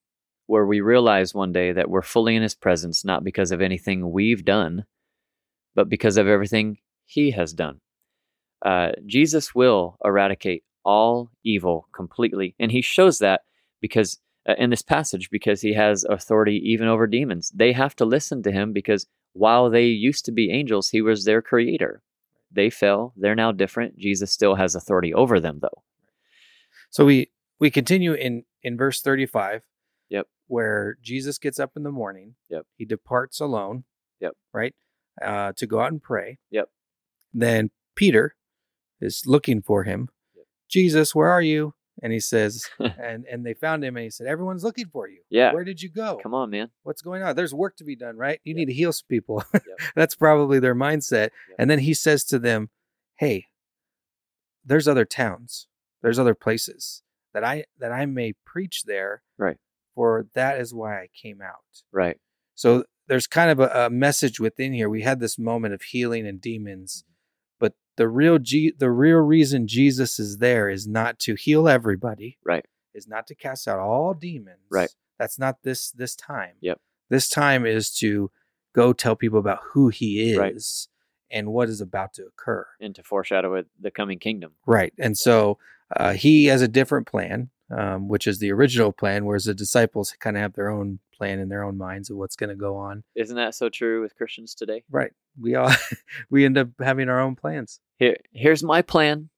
where 0.50 0.66
we 0.66 0.82
realize 0.82 1.32
one 1.32 1.52
day 1.52 1.72
that 1.72 1.92
we're 1.92 2.02
fully 2.02 2.36
in 2.36 2.42
his 2.42 2.56
presence, 2.56 3.06
not 3.06 3.24
because 3.24 3.52
of 3.52 3.62
anything 3.62 4.12
we've 4.12 4.44
done, 4.44 4.84
but 5.76 5.88
because 5.88 6.18
of 6.18 6.28
everything 6.28 6.80
he 7.06 7.30
has 7.30 7.54
done. 7.54 7.80
Uh, 8.66 8.90
Jesus 9.06 9.54
will 9.54 10.00
eradicate 10.04 10.64
all 10.84 11.30
evil 11.44 11.88
completely. 11.94 12.56
And 12.58 12.72
he 12.72 12.82
shows 12.82 13.20
that 13.20 13.42
because 13.80 14.18
uh, 14.50 14.56
in 14.58 14.72
this 14.72 14.82
passage, 14.82 15.30
because 15.30 15.62
he 15.62 15.76
has 15.76 16.04
authority 16.06 16.60
even 16.66 16.88
over 16.88 17.06
demons. 17.06 17.52
They 17.54 17.72
have 17.74 17.96
to 17.98 18.06
listen 18.06 18.42
to 18.42 18.52
him 18.52 18.74
because 18.74 19.06
while 19.34 19.70
they 19.70 19.86
used 19.86 20.26
to 20.26 20.32
be 20.32 20.50
angels, 20.50 20.90
he 20.90 21.04
was 21.04 21.26
their 21.26 21.44
creator. 21.44 22.02
They 22.52 22.72
fell. 22.72 23.14
They're 23.16 23.36
now 23.36 23.52
different. 23.52 24.00
Jesus 24.00 24.32
still 24.32 24.56
has 24.56 24.74
authority 24.74 25.14
over 25.14 25.40
them, 25.40 25.60
though. 25.62 25.84
So 26.90 27.06
we 27.06 27.30
we 27.60 27.70
continue 27.70 28.14
in 28.14 28.46
in 28.64 28.78
verse 28.78 29.00
35. 29.00 29.62
Where 30.50 30.98
Jesus 31.02 31.38
gets 31.38 31.60
up 31.60 31.72
in 31.78 31.84
the 31.84 31.92
morning. 31.92 32.36
Yep. 32.50 32.66
He 32.76 32.84
departs 32.84 33.40
alone. 33.40 33.84
Yep. 34.20 34.34
Right? 34.54 34.76
Uh, 35.22 35.54
to 35.58 35.66
go 35.66 35.80
out 35.80 35.92
and 35.92 36.02
pray. 36.04 36.40
Yep. 36.52 36.68
Then 37.34 37.70
Peter 37.96 38.36
is 39.00 39.24
looking 39.26 39.62
for 39.62 39.84
him. 39.84 40.10
Yep. 40.36 40.46
Jesus, 40.68 41.14
where 41.16 41.30
are 41.30 41.42
you? 41.42 41.76
And 42.02 42.12
he 42.14 42.20
says, 42.20 42.66
and 42.80 43.26
and 43.32 43.46
they 43.46 43.54
found 43.54 43.84
him 43.84 43.96
and 43.96 44.06
he 44.06 44.10
said, 44.10 44.26
Everyone's 44.26 44.64
looking 44.64 44.88
for 44.92 45.08
you. 45.08 45.20
Yeah. 45.30 45.54
Where 45.54 45.64
did 45.64 45.82
you 45.84 45.90
go? 45.90 46.20
Come 46.24 46.34
on, 46.34 46.50
man. 46.50 46.70
What's 46.84 47.02
going 47.04 47.22
on? 47.22 47.36
There's 47.36 47.54
work 47.54 47.76
to 47.78 47.84
be 47.84 47.96
done, 47.96 48.18
right? 48.18 48.40
You 48.44 48.52
Yep. 48.54 48.58
need 48.58 48.66
to 48.66 48.74
heal 48.74 48.92
some 48.94 49.06
people. 49.08 49.44
Yep. 49.54 49.64
That's 49.96 50.16
probably 50.16 50.60
their 50.60 50.76
mindset. 50.76 51.30
And 51.60 51.70
then 51.70 51.80
he 51.80 51.94
says 51.94 52.24
to 52.26 52.40
them, 52.40 52.70
Hey, 53.18 53.46
there's 54.66 54.88
other 54.88 55.06
towns, 55.06 55.68
there's 56.02 56.18
other 56.20 56.36
places 56.36 57.04
that 57.34 57.44
I 57.44 57.66
that 57.78 57.92
I 57.92 58.06
may 58.08 58.34
preach 58.46 58.84
there. 58.86 59.22
Right. 59.38 59.58
For 60.00 60.28
that 60.34 60.62
is 60.62 60.74
why 60.74 61.02
I 61.02 61.10
came 61.14 61.42
out. 61.42 61.84
Right. 61.92 62.16
So 62.56 62.86
there's 63.10 63.28
kind 63.28 63.52
of 63.52 63.60
a, 63.60 63.88
a 63.88 63.90
message 63.90 64.40
within 64.40 64.72
here. 64.72 64.88
We 64.88 65.02
had 65.02 65.20
this 65.20 65.38
moment 65.38 65.74
of 65.74 65.82
healing 65.82 66.26
and 66.26 66.40
demons, 66.40 67.04
mm-hmm. 67.04 67.16
but 67.60 67.74
the 67.98 68.08
real 68.08 68.40
G, 68.40 68.72
the 68.72 68.92
real 68.92 69.18
reason 69.18 69.68
Jesus 69.68 70.18
is 70.18 70.38
there 70.38 70.70
is 70.70 70.88
not 70.88 71.20
to 71.20 71.36
heal 71.36 71.68
everybody. 71.68 72.38
Right. 72.46 72.66
Is 72.94 73.10
not 73.10 73.28
to 73.28 73.36
cast 73.36 73.68
out 73.68 73.80
all 73.80 74.14
demons. 74.14 74.70
Right. 74.72 74.90
That's 75.18 75.38
not 75.38 75.64
this 75.64 75.92
this 75.92 76.16
time. 76.16 76.54
Yep. 76.62 76.80
This 77.10 77.28
time 77.28 77.66
is 77.66 77.94
to 77.96 78.32
go 78.74 78.94
tell 78.94 79.18
people 79.18 79.40
about 79.40 79.60
who 79.74 79.90
he 79.90 80.32
is 80.32 80.38
Right. 80.38 80.56
and 81.30 81.52
what 81.52 81.68
is 81.68 81.82
about 81.82 82.14
to 82.14 82.26
occur. 82.26 82.66
And 82.80 82.96
to 82.96 83.04
foreshadow 83.04 83.56
it, 83.56 83.68
the 83.78 83.92
coming 83.92 84.20
kingdom. 84.20 84.54
Right. 84.66 84.94
And 84.98 85.18
so 85.18 85.58
uh, 85.96 86.14
he 86.14 86.46
has 86.46 86.62
a 86.62 86.68
different 86.68 87.08
plan, 87.08 87.50
um, 87.76 88.08
which 88.08 88.28
is 88.28 88.40
the 88.40 88.52
original 88.52 88.92
plan, 88.92 89.26
whereas 89.26 89.46
the 89.46 89.54
disciples 89.54 90.14
kind 90.20 90.38
of 90.38 90.42
have 90.42 90.54
their 90.54 90.70
own 90.70 91.00
plan 91.20 91.40
in 91.40 91.50
their 91.50 91.64
own 91.64 91.78
minds 91.78 92.10
of 92.10 92.18
what's 92.18 92.36
going 92.36 92.50
to 92.50 92.56
go 92.56 92.78
on. 92.78 93.04
Isn't 93.16 93.36
that 93.36 93.56
so 93.56 93.70
true 93.70 94.02
with 94.02 94.16
Christians 94.16 94.56
today? 94.56 94.84
Right. 94.90 95.12
We 95.40 95.56
all 95.56 95.72
we 96.30 96.46
end 96.46 96.58
up 96.58 96.70
having 96.80 97.10
our 97.10 97.20
own 97.20 97.36
plans. 97.36 97.80
Here, 97.98 98.18
here's 98.32 98.64
my 98.64 98.82
plan 98.82 99.30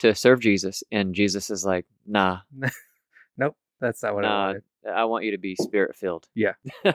to 0.00 0.14
serve 0.14 0.40
Jesus, 0.40 0.82
and 0.90 1.14
Jesus 1.14 1.50
is 1.50 1.64
like, 1.64 1.86
"Nah, 2.06 2.40
Nope, 3.36 3.56
that's 3.80 4.02
not 4.02 4.14
what 4.14 4.24
I 4.24 4.28
nah, 4.28 4.46
wanted. 4.46 4.62
I 4.94 5.04
want 5.04 5.24
you 5.24 5.30
to 5.32 5.38
be 5.38 5.56
spirit 5.56 5.96
filled." 5.96 6.28
Yeah. 6.34 6.54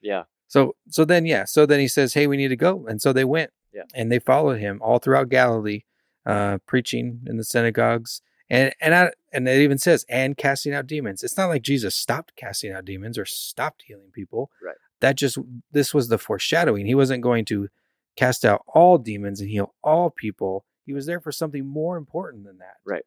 yeah, 0.00 0.24
So 0.48 0.76
so 0.88 1.04
then 1.04 1.26
yeah, 1.26 1.44
so 1.44 1.66
then 1.66 1.80
he 1.80 1.88
says, 1.88 2.14
"Hey, 2.14 2.26
we 2.26 2.36
need 2.36 2.48
to 2.48 2.56
go." 2.56 2.86
And 2.86 3.00
so 3.00 3.12
they 3.12 3.24
went. 3.24 3.50
Yeah. 3.72 3.82
And 3.92 4.10
they 4.12 4.20
followed 4.20 4.60
him 4.60 4.78
all 4.80 5.00
throughout 5.00 5.28
Galilee, 5.28 5.82
uh, 6.26 6.58
preaching 6.66 7.20
in 7.26 7.36
the 7.36 7.44
synagogues. 7.44 8.22
And 8.50 8.74
and 8.80 8.94
I, 8.94 9.10
and 9.32 9.48
it 9.48 9.60
even 9.62 9.78
says 9.78 10.04
and 10.08 10.36
casting 10.36 10.74
out 10.74 10.86
demons. 10.86 11.22
It's 11.22 11.36
not 11.36 11.46
like 11.48 11.62
Jesus 11.62 11.94
stopped 11.94 12.36
casting 12.36 12.72
out 12.72 12.84
demons 12.84 13.16
or 13.18 13.24
stopped 13.24 13.84
healing 13.86 14.10
people. 14.12 14.50
Right. 14.62 14.76
That 15.00 15.16
just 15.16 15.38
this 15.72 15.94
was 15.94 16.08
the 16.08 16.18
foreshadowing. 16.18 16.86
He 16.86 16.94
wasn't 16.94 17.22
going 17.22 17.44
to 17.46 17.68
cast 18.16 18.44
out 18.44 18.62
all 18.68 18.98
demons 18.98 19.40
and 19.40 19.48
heal 19.50 19.74
all 19.82 20.10
people. 20.10 20.64
He 20.86 20.92
was 20.92 21.06
there 21.06 21.20
for 21.20 21.32
something 21.32 21.66
more 21.66 21.96
important 21.96 22.44
than 22.44 22.58
that. 22.58 22.76
Right. 22.84 23.04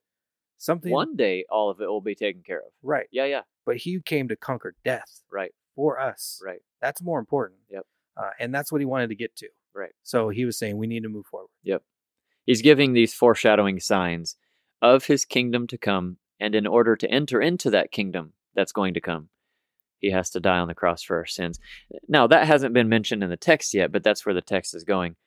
Something 0.58 0.92
one 0.92 1.16
day 1.16 1.46
all 1.52 1.70
of 1.70 1.80
it 1.82 1.86
will 1.86 2.02
be 2.02 2.16
taken 2.16 2.42
care 2.42 2.60
of. 2.60 2.72
right. 2.82 3.06
Yeah, 3.12 3.26
yeah, 3.26 3.42
But 3.64 3.78
he 3.78 4.00
came 4.02 4.28
to 4.30 4.36
conquer 4.36 4.74
death 4.84 5.22
right, 5.32 5.52
for 5.76 6.00
us. 6.00 6.42
right, 6.44 6.62
That's 6.82 7.00
more 7.02 7.20
important. 7.20 7.60
Yep. 7.70 7.86
Uh, 8.18 8.30
and 8.40 8.54
that's 8.56 8.72
what 8.72 8.82
he 8.82 8.86
wanted 8.86 9.10
to 9.10 9.16
get 9.16 9.36
to. 9.36 9.50
right. 9.76 9.92
So 10.02 10.30
he 10.30 10.46
was 10.46 10.58
saying 10.58 10.76
we 10.78 10.88
need 10.88 11.04
to 11.04 11.10
move 11.10 11.28
forward. 11.28 11.50
He's 12.48 12.62
giving 12.62 12.94
these 12.94 13.14
foreshadowing 13.14 13.82
signs 13.82 14.38
of 14.82 15.06
his 15.06 15.26
kingdom 15.26 15.68
to 15.68 15.78
come, 15.78 16.18
and 16.40 16.56
in 16.56 16.66
order 16.66 16.96
to 16.96 17.12
enter 17.12 17.42
into 17.42 17.70
that 17.72 17.92
kingdom 17.92 18.34
that's 18.56 18.72
going 18.72 18.94
to 18.94 19.02
come, 19.02 19.30
he 20.00 20.12
has 20.12 20.30
to 20.32 20.40
die 20.40 20.58
on 20.58 20.70
the 20.70 20.74
cross 20.74 21.04
for 21.04 21.18
our 21.18 21.26
sins. 21.26 21.60
Now, 22.08 22.26
that 22.28 22.48
hasn't 22.48 22.74
been 22.74 22.88
mentioned 22.88 23.22
in 23.22 23.30
the 23.30 23.38
text 23.38 23.74
yet, 23.74 23.92
but 23.92 24.02
that's 24.02 24.26
where 24.26 24.34
the 24.34 24.42
text 24.42 24.74
is 24.74 24.86
going. 24.86 25.18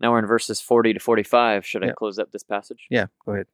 Now 0.00 0.12
we're 0.12 0.20
in 0.20 0.26
verses 0.26 0.60
40 0.60 0.94
to 0.94 1.00
45. 1.00 1.66
Should 1.66 1.84
I 1.84 1.90
close 1.90 2.20
up 2.20 2.30
this 2.30 2.44
passage? 2.44 2.86
Yeah, 2.88 3.06
go 3.26 3.32
ahead. 3.32 3.46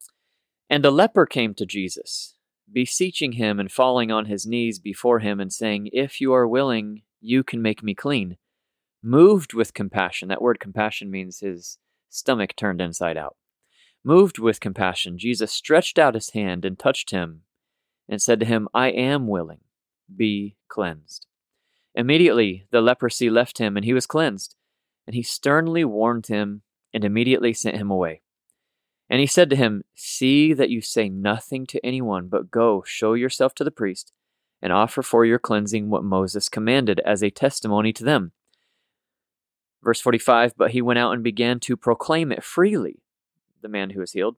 And 0.68 0.84
a 0.84 0.90
leper 0.90 1.24
came 1.24 1.54
to 1.54 1.64
Jesus, 1.64 2.36
beseeching 2.70 3.32
him 3.32 3.58
and 3.58 3.72
falling 3.72 4.12
on 4.12 4.26
his 4.26 4.44
knees 4.44 4.78
before 4.78 5.20
him 5.20 5.40
and 5.40 5.50
saying, 5.50 5.88
If 5.92 6.20
you 6.20 6.34
are 6.34 6.46
willing, 6.46 7.00
you 7.22 7.42
can 7.42 7.62
make 7.62 7.82
me 7.82 7.94
clean. 7.94 8.36
Moved 9.02 9.54
with 9.54 9.72
compassion, 9.72 10.28
that 10.28 10.42
word 10.42 10.60
compassion 10.60 11.10
means 11.10 11.40
his 11.40 11.78
stomach 12.14 12.54
turned 12.56 12.80
inside 12.80 13.16
out. 13.16 13.36
Moved 14.02 14.38
with 14.38 14.60
compassion, 14.60 15.18
Jesus 15.18 15.52
stretched 15.52 15.98
out 15.98 16.14
his 16.14 16.30
hand 16.30 16.64
and 16.64 16.78
touched 16.78 17.10
him 17.10 17.42
and 18.08 18.20
said 18.20 18.40
to 18.40 18.46
him, 18.46 18.68
I 18.74 18.88
am 18.88 19.26
willing, 19.26 19.60
be 20.14 20.56
cleansed. 20.68 21.26
Immediately 21.94 22.66
the 22.70 22.80
leprosy 22.80 23.30
left 23.30 23.58
him 23.58 23.76
and 23.76 23.84
he 23.84 23.94
was 23.94 24.06
cleansed. 24.06 24.56
And 25.06 25.14
he 25.14 25.22
sternly 25.22 25.84
warned 25.84 26.26
him 26.26 26.62
and 26.92 27.04
immediately 27.04 27.52
sent 27.52 27.76
him 27.76 27.90
away. 27.90 28.22
And 29.10 29.20
he 29.20 29.26
said 29.26 29.50
to 29.50 29.56
him, 29.56 29.84
See 29.94 30.54
that 30.54 30.70
you 30.70 30.80
say 30.80 31.08
nothing 31.08 31.66
to 31.66 31.84
anyone, 31.84 32.28
but 32.28 32.50
go, 32.50 32.82
show 32.86 33.12
yourself 33.14 33.54
to 33.56 33.64
the 33.64 33.70
priest, 33.70 34.12
and 34.62 34.72
offer 34.72 35.02
for 35.02 35.26
your 35.26 35.38
cleansing 35.38 35.90
what 35.90 36.04
Moses 36.04 36.48
commanded 36.48 37.00
as 37.00 37.22
a 37.22 37.30
testimony 37.30 37.92
to 37.92 38.04
them. 38.04 38.32
Verse 39.84 40.00
45 40.00 40.56
But 40.56 40.70
he 40.70 40.82
went 40.82 40.98
out 40.98 41.12
and 41.12 41.22
began 41.22 41.60
to 41.60 41.76
proclaim 41.76 42.32
it 42.32 42.42
freely, 42.42 43.02
the 43.60 43.68
man 43.68 43.90
who 43.90 44.00
was 44.00 44.12
healed, 44.12 44.36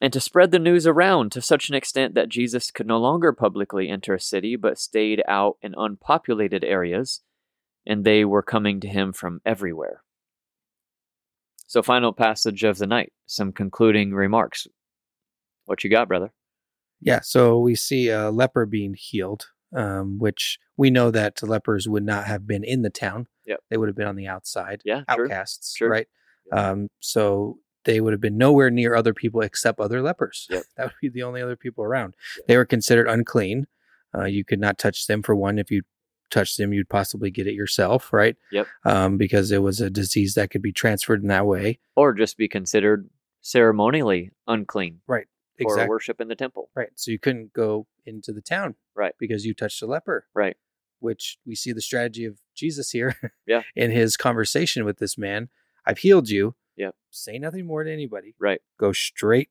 and 0.00 0.12
to 0.12 0.20
spread 0.20 0.50
the 0.50 0.58
news 0.58 0.86
around 0.86 1.32
to 1.32 1.40
such 1.40 1.70
an 1.70 1.74
extent 1.74 2.14
that 2.14 2.28
Jesus 2.28 2.70
could 2.70 2.86
no 2.86 2.98
longer 2.98 3.32
publicly 3.32 3.88
enter 3.88 4.14
a 4.14 4.20
city, 4.20 4.54
but 4.54 4.78
stayed 4.78 5.22
out 5.26 5.56
in 5.62 5.74
unpopulated 5.76 6.62
areas, 6.62 7.22
and 7.86 8.04
they 8.04 8.24
were 8.24 8.42
coming 8.42 8.80
to 8.80 8.88
him 8.88 9.12
from 9.12 9.40
everywhere. 9.46 10.02
So, 11.66 11.82
final 11.82 12.12
passage 12.12 12.62
of 12.62 12.78
the 12.78 12.86
night, 12.86 13.12
some 13.24 13.50
concluding 13.50 14.12
remarks. 14.12 14.66
What 15.64 15.82
you 15.82 15.90
got, 15.90 16.06
brother? 16.06 16.32
Yeah, 17.00 17.20
so 17.22 17.58
we 17.58 17.74
see 17.74 18.08
a 18.08 18.30
leper 18.30 18.66
being 18.66 18.94
healed, 18.96 19.46
um, 19.74 20.18
which 20.18 20.58
we 20.76 20.90
know 20.90 21.10
that 21.10 21.42
lepers 21.42 21.88
would 21.88 22.04
not 22.04 22.26
have 22.26 22.46
been 22.46 22.62
in 22.62 22.82
the 22.82 22.90
town. 22.90 23.26
Yep. 23.46 23.60
They 23.70 23.76
would 23.76 23.88
have 23.88 23.96
been 23.96 24.06
on 24.08 24.16
the 24.16 24.26
outside, 24.26 24.82
Yeah, 24.84 25.02
outcasts, 25.08 25.80
right? 25.80 26.06
Um, 26.52 26.88
so 27.00 27.58
they 27.84 28.00
would 28.00 28.12
have 28.12 28.20
been 28.20 28.36
nowhere 28.38 28.70
near 28.70 28.94
other 28.94 29.14
people 29.14 29.40
except 29.40 29.78
other 29.80 30.02
lepers. 30.02 30.46
Yep. 30.50 30.64
that 30.76 30.84
would 30.86 30.94
be 31.00 31.08
the 31.08 31.22
only 31.22 31.40
other 31.42 31.56
people 31.56 31.84
around. 31.84 32.14
Yeah. 32.38 32.42
They 32.48 32.56
were 32.56 32.64
considered 32.64 33.08
unclean. 33.08 33.66
Uh, 34.16 34.24
you 34.24 34.44
could 34.44 34.60
not 34.60 34.78
touch 34.78 35.06
them. 35.06 35.22
For 35.22 35.34
one, 35.36 35.58
if 35.58 35.70
you 35.70 35.82
touched 36.30 36.56
them, 36.58 36.72
you'd 36.72 36.88
possibly 36.88 37.30
get 37.30 37.46
it 37.46 37.54
yourself, 37.54 38.12
right? 38.12 38.36
Yep. 38.50 38.66
Um, 38.84 39.16
because 39.16 39.52
it 39.52 39.62
was 39.62 39.80
a 39.80 39.90
disease 39.90 40.34
that 40.34 40.50
could 40.50 40.62
be 40.62 40.72
transferred 40.72 41.22
in 41.22 41.28
that 41.28 41.46
way. 41.46 41.78
Or 41.94 42.12
just 42.12 42.36
be 42.36 42.48
considered 42.48 43.08
ceremonially 43.42 44.32
unclean 44.48 45.00
Right. 45.06 45.26
for 45.56 45.62
Exactly. 45.62 45.88
worship 45.88 46.20
in 46.20 46.28
the 46.28 46.34
temple. 46.34 46.70
Right. 46.74 46.88
So 46.96 47.10
you 47.12 47.18
couldn't 47.18 47.52
go 47.52 47.86
into 48.04 48.32
the 48.32 48.40
town. 48.42 48.74
Right. 48.94 49.14
Because 49.18 49.46
you 49.46 49.54
touched 49.54 49.80
a 49.82 49.86
leper. 49.86 50.26
Right. 50.34 50.56
Which 51.06 51.38
we 51.46 51.54
see 51.54 51.72
the 51.72 51.80
strategy 51.80 52.24
of 52.24 52.38
Jesus 52.56 52.90
here. 52.90 53.14
Yeah. 53.46 53.62
In 53.76 53.92
his 53.92 54.16
conversation 54.16 54.84
with 54.84 54.98
this 54.98 55.16
man. 55.16 55.50
I've 55.86 55.98
healed 55.98 56.28
you. 56.28 56.56
Yep. 56.76 56.96
Say 57.12 57.38
nothing 57.38 57.64
more 57.64 57.84
to 57.84 57.92
anybody. 57.92 58.34
Right. 58.40 58.60
Go 58.76 58.90
straight 58.90 59.50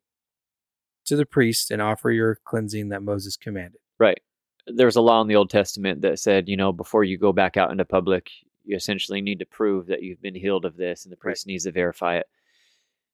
to 1.06 1.16
the 1.16 1.26
priest 1.26 1.72
and 1.72 1.82
offer 1.82 2.12
your 2.12 2.40
cleansing 2.44 2.90
that 2.90 3.04
Moses 3.04 3.38
commanded. 3.38 3.80
Right. 3.98 4.20
There's 4.68 4.98
a 4.98 5.02
law 5.02 5.22
in 5.22 5.28
the 5.28 5.38
Old 5.38 5.50
Testament 5.50 6.02
that 6.02 6.20
said, 6.20 6.50
you 6.50 6.58
know, 6.58 6.74
before 6.74 7.06
you 7.06 7.18
go 7.18 7.32
back 7.32 7.56
out 7.56 7.72
into 7.72 7.86
public, 7.86 8.30
you 8.66 8.76
essentially 8.76 9.22
need 9.22 9.40
to 9.40 9.46
prove 9.46 9.88
that 9.88 10.04
you've 10.04 10.22
been 10.22 10.36
healed 10.36 10.66
of 10.66 10.76
this, 10.76 11.06
and 11.06 11.12
the 11.12 11.18
priest 11.18 11.46
right. 11.46 11.54
needs 11.54 11.64
to 11.64 11.72
verify 11.72 12.18
it. 12.18 12.28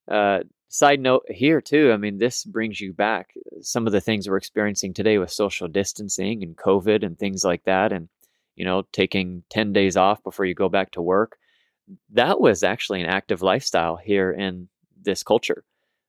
Uh, 0.10 0.40
side 0.70 1.00
note 1.00 1.26
here 1.30 1.62
too, 1.62 1.92
I 1.92 1.98
mean, 1.98 2.18
this 2.18 2.44
brings 2.44 2.82
you 2.82 2.94
back 2.94 3.34
some 3.62 3.86
of 3.86 3.94
the 3.94 4.02
things 4.02 4.28
we're 4.28 4.38
experiencing 4.38 4.94
today 4.94 5.18
with 5.18 5.30
social 5.30 5.68
distancing 5.68 6.42
and 6.42 6.58
COVID 6.58 7.06
and 7.06 7.20
things 7.20 7.44
like 7.44 7.64
that, 7.66 7.92
and 7.92 8.10
you 8.56 8.66
know, 8.66 8.84
taking 8.92 9.44
ten 9.50 9.74
days 9.74 9.98
off 9.98 10.24
before 10.24 10.46
you 10.46 10.54
go 10.54 10.70
back 10.70 10.92
to 10.92 11.02
work. 11.02 11.38
That 12.12 12.40
was 12.40 12.64
actually 12.64 13.02
an 13.02 13.10
active 13.10 13.42
lifestyle 13.42 13.98
here 13.98 14.32
in 14.32 14.70
this 15.02 15.24
culture. 15.24 15.64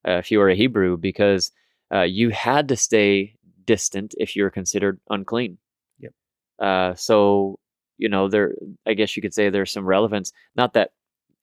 Uh, 0.06 0.12
if 0.12 0.30
you 0.30 0.38
were 0.38 0.50
a 0.50 0.56
Hebrew, 0.56 0.96
because 0.96 1.52
uh, 1.92 2.02
you 2.02 2.30
had 2.30 2.68
to 2.68 2.76
stay 2.76 3.36
distant 3.64 4.14
if 4.18 4.34
you 4.34 4.42
were 4.42 4.50
considered 4.50 5.00
unclean. 5.08 5.58
Yep. 5.98 6.12
Uh, 6.58 6.94
so 6.94 7.58
you 7.98 8.08
know, 8.08 8.28
there. 8.28 8.54
I 8.86 8.94
guess 8.94 9.16
you 9.16 9.22
could 9.22 9.34
say 9.34 9.48
there's 9.48 9.72
some 9.72 9.86
relevance. 9.86 10.32
Not 10.56 10.74
that 10.74 10.90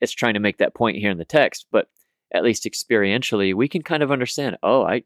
it's 0.01 0.11
trying 0.11 0.33
to 0.33 0.39
make 0.39 0.57
that 0.57 0.75
point 0.75 0.97
here 0.97 1.11
in 1.11 1.17
the 1.17 1.25
text, 1.25 1.67
but 1.71 1.87
at 2.33 2.43
least 2.43 2.65
experientially, 2.65 3.53
we 3.53 3.67
can 3.67 3.81
kind 3.81 4.03
of 4.03 4.11
understand. 4.11 4.57
Oh, 4.61 4.83
I, 4.83 5.03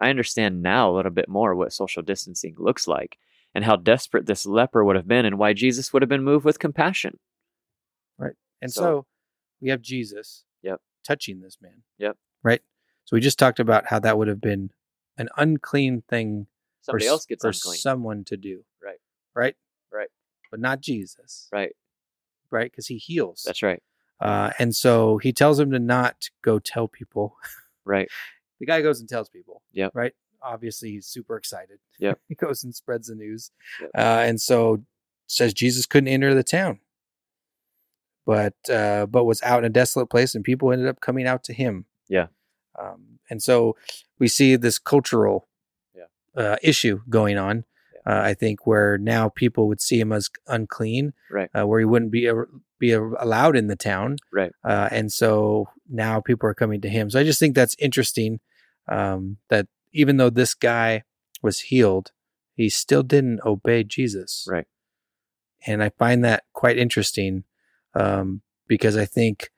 I 0.00 0.10
understand 0.10 0.62
now 0.62 0.90
a 0.90 0.94
little 0.94 1.12
bit 1.12 1.28
more 1.28 1.54
what 1.54 1.72
social 1.72 2.02
distancing 2.02 2.54
looks 2.58 2.88
like 2.88 3.18
and 3.54 3.64
how 3.64 3.76
desperate 3.76 4.26
this 4.26 4.46
leper 4.46 4.84
would 4.84 4.96
have 4.96 5.08
been, 5.08 5.24
and 5.24 5.38
why 5.38 5.52
Jesus 5.52 5.92
would 5.92 6.02
have 6.02 6.08
been 6.08 6.24
moved 6.24 6.44
with 6.44 6.58
compassion. 6.58 7.18
Right. 8.18 8.34
And 8.60 8.72
so, 8.72 8.80
so 8.80 9.06
we 9.60 9.70
have 9.70 9.80
Jesus. 9.80 10.44
Yep. 10.62 10.80
Touching 11.06 11.40
this 11.40 11.58
man. 11.60 11.82
Yep. 11.98 12.16
Right. 12.42 12.62
So 13.04 13.16
we 13.16 13.20
just 13.20 13.38
talked 13.38 13.60
about 13.60 13.86
how 13.86 13.98
that 14.00 14.18
would 14.18 14.28
have 14.28 14.40
been 14.40 14.70
an 15.18 15.28
unclean 15.36 16.02
thing 16.08 16.46
somebody 16.82 17.04
for, 17.04 17.10
else 17.10 17.26
gets 17.26 17.42
for 17.42 17.48
unclean. 17.48 17.76
someone 17.76 18.24
to 18.24 18.36
do. 18.36 18.64
Right. 18.82 18.98
Right. 19.34 19.54
Right. 19.92 20.08
But 20.50 20.60
not 20.60 20.80
Jesus. 20.80 21.48
Right. 21.52 21.74
Right. 22.50 22.70
Because 22.70 22.86
he 22.86 22.96
heals. 22.96 23.42
That's 23.44 23.62
right. 23.62 23.82
Uh, 24.20 24.50
and 24.58 24.74
so 24.74 25.18
he 25.18 25.32
tells 25.32 25.58
him 25.58 25.70
to 25.72 25.78
not 25.78 26.30
go 26.42 26.58
tell 26.58 26.88
people. 26.88 27.36
Right. 27.86 28.08
the 28.60 28.64
guy 28.64 28.80
goes 28.80 29.00
and 29.00 29.08
tells 29.10 29.28
people. 29.28 29.60
Yeah. 29.70 29.88
Right. 29.92 30.14
Obviously, 30.44 30.90
he's 30.90 31.06
super 31.06 31.36
excited. 31.36 31.78
Yeah. 31.98 32.14
he 32.28 32.34
goes 32.34 32.64
and 32.64 32.74
spreads 32.74 33.08
the 33.08 33.14
news. 33.14 33.50
Yep. 33.80 33.90
Uh, 33.96 34.22
and 34.26 34.40
so 34.40 34.84
says 35.26 35.54
Jesus 35.54 35.86
couldn't 35.86 36.08
enter 36.08 36.34
the 36.34 36.44
town, 36.44 36.80
but 38.26 38.54
uh, 38.70 39.06
but 39.06 39.24
was 39.24 39.42
out 39.42 39.60
in 39.60 39.64
a 39.64 39.70
desolate 39.70 40.10
place, 40.10 40.34
and 40.34 40.44
people 40.44 40.72
ended 40.72 40.88
up 40.88 41.00
coming 41.00 41.26
out 41.26 41.44
to 41.44 41.52
him. 41.52 41.86
Yeah. 42.08 42.26
Um, 42.78 43.18
and 43.30 43.42
so 43.42 43.76
we 44.18 44.28
see 44.28 44.56
this 44.56 44.78
cultural 44.78 45.48
yeah. 45.94 46.42
uh, 46.42 46.56
issue 46.62 47.00
going 47.08 47.38
on. 47.38 47.64
Uh, 48.06 48.20
I 48.22 48.34
think 48.34 48.66
where 48.66 48.98
now 48.98 49.30
people 49.30 49.66
would 49.68 49.80
see 49.80 49.98
him 49.98 50.12
as 50.12 50.28
unclean, 50.46 51.14
right? 51.30 51.48
Uh, 51.58 51.66
where 51.66 51.80
he 51.80 51.86
wouldn't 51.86 52.10
be 52.10 52.26
a, 52.26 52.34
be 52.78 52.92
a, 52.92 53.00
allowed 53.00 53.56
in 53.56 53.68
the 53.68 53.76
town, 53.76 54.16
right? 54.30 54.52
Uh, 54.62 54.88
and 54.90 55.10
so 55.10 55.68
now 55.88 56.20
people 56.20 56.48
are 56.48 56.54
coming 56.54 56.82
to 56.82 56.88
him. 56.88 57.08
So 57.08 57.18
I 57.18 57.24
just 57.24 57.40
think 57.40 57.54
that's 57.54 57.76
interesting 57.78 58.40
um, 58.88 59.38
that 59.48 59.68
even 59.94 60.18
though 60.18 60.30
this 60.30 60.52
guy 60.52 61.04
was 61.40 61.60
healed, 61.60 62.10
he 62.54 62.68
still 62.68 63.02
didn't 63.02 63.40
obey 63.46 63.84
Jesus, 63.84 64.46
right? 64.50 64.66
And 65.66 65.82
I 65.82 65.88
find 65.90 66.22
that 66.24 66.44
quite 66.52 66.76
interesting 66.76 67.44
um, 67.94 68.42
because 68.66 68.96
I 68.96 69.06
think 69.06 69.50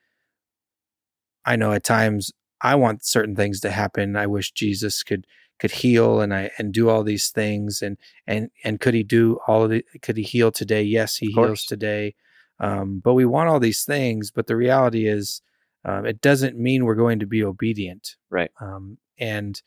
I 1.44 1.56
know 1.56 1.72
at 1.72 1.82
times 1.82 2.32
I 2.60 2.74
want 2.76 3.04
certain 3.04 3.34
things 3.34 3.60
to 3.60 3.70
happen. 3.70 4.14
I 4.14 4.26
wish 4.26 4.52
Jesus 4.52 5.02
could 5.02 5.26
could 5.58 5.70
heal 5.70 6.20
and 6.20 6.34
I 6.34 6.50
and 6.58 6.72
do 6.72 6.90
all 6.90 7.02
these 7.02 7.30
things 7.30 7.80
and 7.80 7.96
and 8.26 8.50
and 8.62 8.78
could 8.78 8.92
he 8.94 9.02
do 9.02 9.38
all 9.46 9.64
of 9.64 9.70
the 9.70 9.84
could 10.02 10.16
he 10.16 10.22
heal 10.22 10.52
today? 10.52 10.82
Yes, 10.82 11.16
he 11.16 11.32
heals 11.32 11.64
today. 11.64 12.14
Um, 12.58 13.00
but 13.02 13.14
we 13.14 13.24
want 13.24 13.48
all 13.48 13.60
these 13.60 13.84
things, 13.84 14.30
but 14.30 14.46
the 14.46 14.56
reality 14.56 15.06
is 15.06 15.42
um, 15.84 16.06
it 16.06 16.20
doesn't 16.20 16.58
mean 16.58 16.84
we're 16.84 16.94
going 16.94 17.18
to 17.18 17.26
be 17.26 17.44
obedient. 17.44 18.16
Right. 18.30 18.50
Um, 18.60 18.98
and 19.18 19.60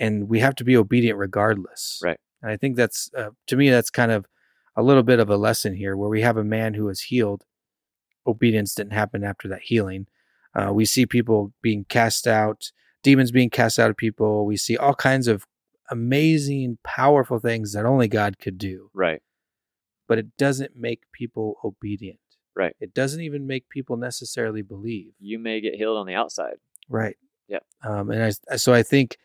and 0.00 0.28
we 0.28 0.40
have 0.40 0.56
to 0.56 0.64
be 0.64 0.76
obedient 0.76 1.16
regardless. 1.16 2.00
Right. 2.02 2.18
And 2.42 2.50
I 2.50 2.56
think 2.56 2.74
that's 2.76 3.08
uh, 3.16 3.30
to 3.46 3.56
me 3.56 3.70
that's 3.70 3.90
kind 3.90 4.10
of 4.10 4.26
a 4.76 4.82
little 4.82 5.04
bit 5.04 5.20
of 5.20 5.30
a 5.30 5.36
lesson 5.36 5.74
here 5.76 5.96
where 5.96 6.08
we 6.08 6.22
have 6.22 6.36
a 6.36 6.44
man 6.44 6.74
who 6.74 6.86
was 6.86 7.02
healed. 7.02 7.44
Obedience 8.26 8.74
didn't 8.74 8.92
happen 8.92 9.22
after 9.22 9.46
that 9.48 9.62
healing. 9.62 10.06
Uh, 10.54 10.72
we 10.72 10.84
see 10.84 11.06
people 11.06 11.52
being 11.62 11.84
cast 11.84 12.26
out 12.26 12.72
demons 13.02 13.30
being 13.30 13.50
cast 13.50 13.78
out 13.78 13.90
of 13.90 13.96
people. 13.96 14.46
We 14.46 14.56
see 14.56 14.76
all 14.76 14.94
kinds 14.94 15.28
of 15.28 15.46
amazing, 15.90 16.78
powerful 16.84 17.38
things 17.38 17.72
that 17.72 17.84
only 17.84 18.08
God 18.08 18.38
could 18.38 18.58
do. 18.58 18.90
Right. 18.94 19.22
But 20.08 20.18
it 20.18 20.36
doesn't 20.36 20.76
make 20.76 21.02
people 21.12 21.56
obedient. 21.64 22.18
Right. 22.54 22.74
It 22.80 22.94
doesn't 22.94 23.20
even 23.20 23.46
make 23.46 23.68
people 23.68 23.96
necessarily 23.96 24.62
believe. 24.62 25.12
You 25.18 25.38
may 25.38 25.60
get 25.60 25.74
healed 25.74 25.96
on 25.96 26.06
the 26.06 26.14
outside. 26.14 26.56
Right. 26.88 27.16
Yeah. 27.48 27.60
Um, 27.84 28.10
and 28.10 28.34
I, 28.50 28.56
so 28.56 28.74
I 28.74 28.82
think 28.82 29.16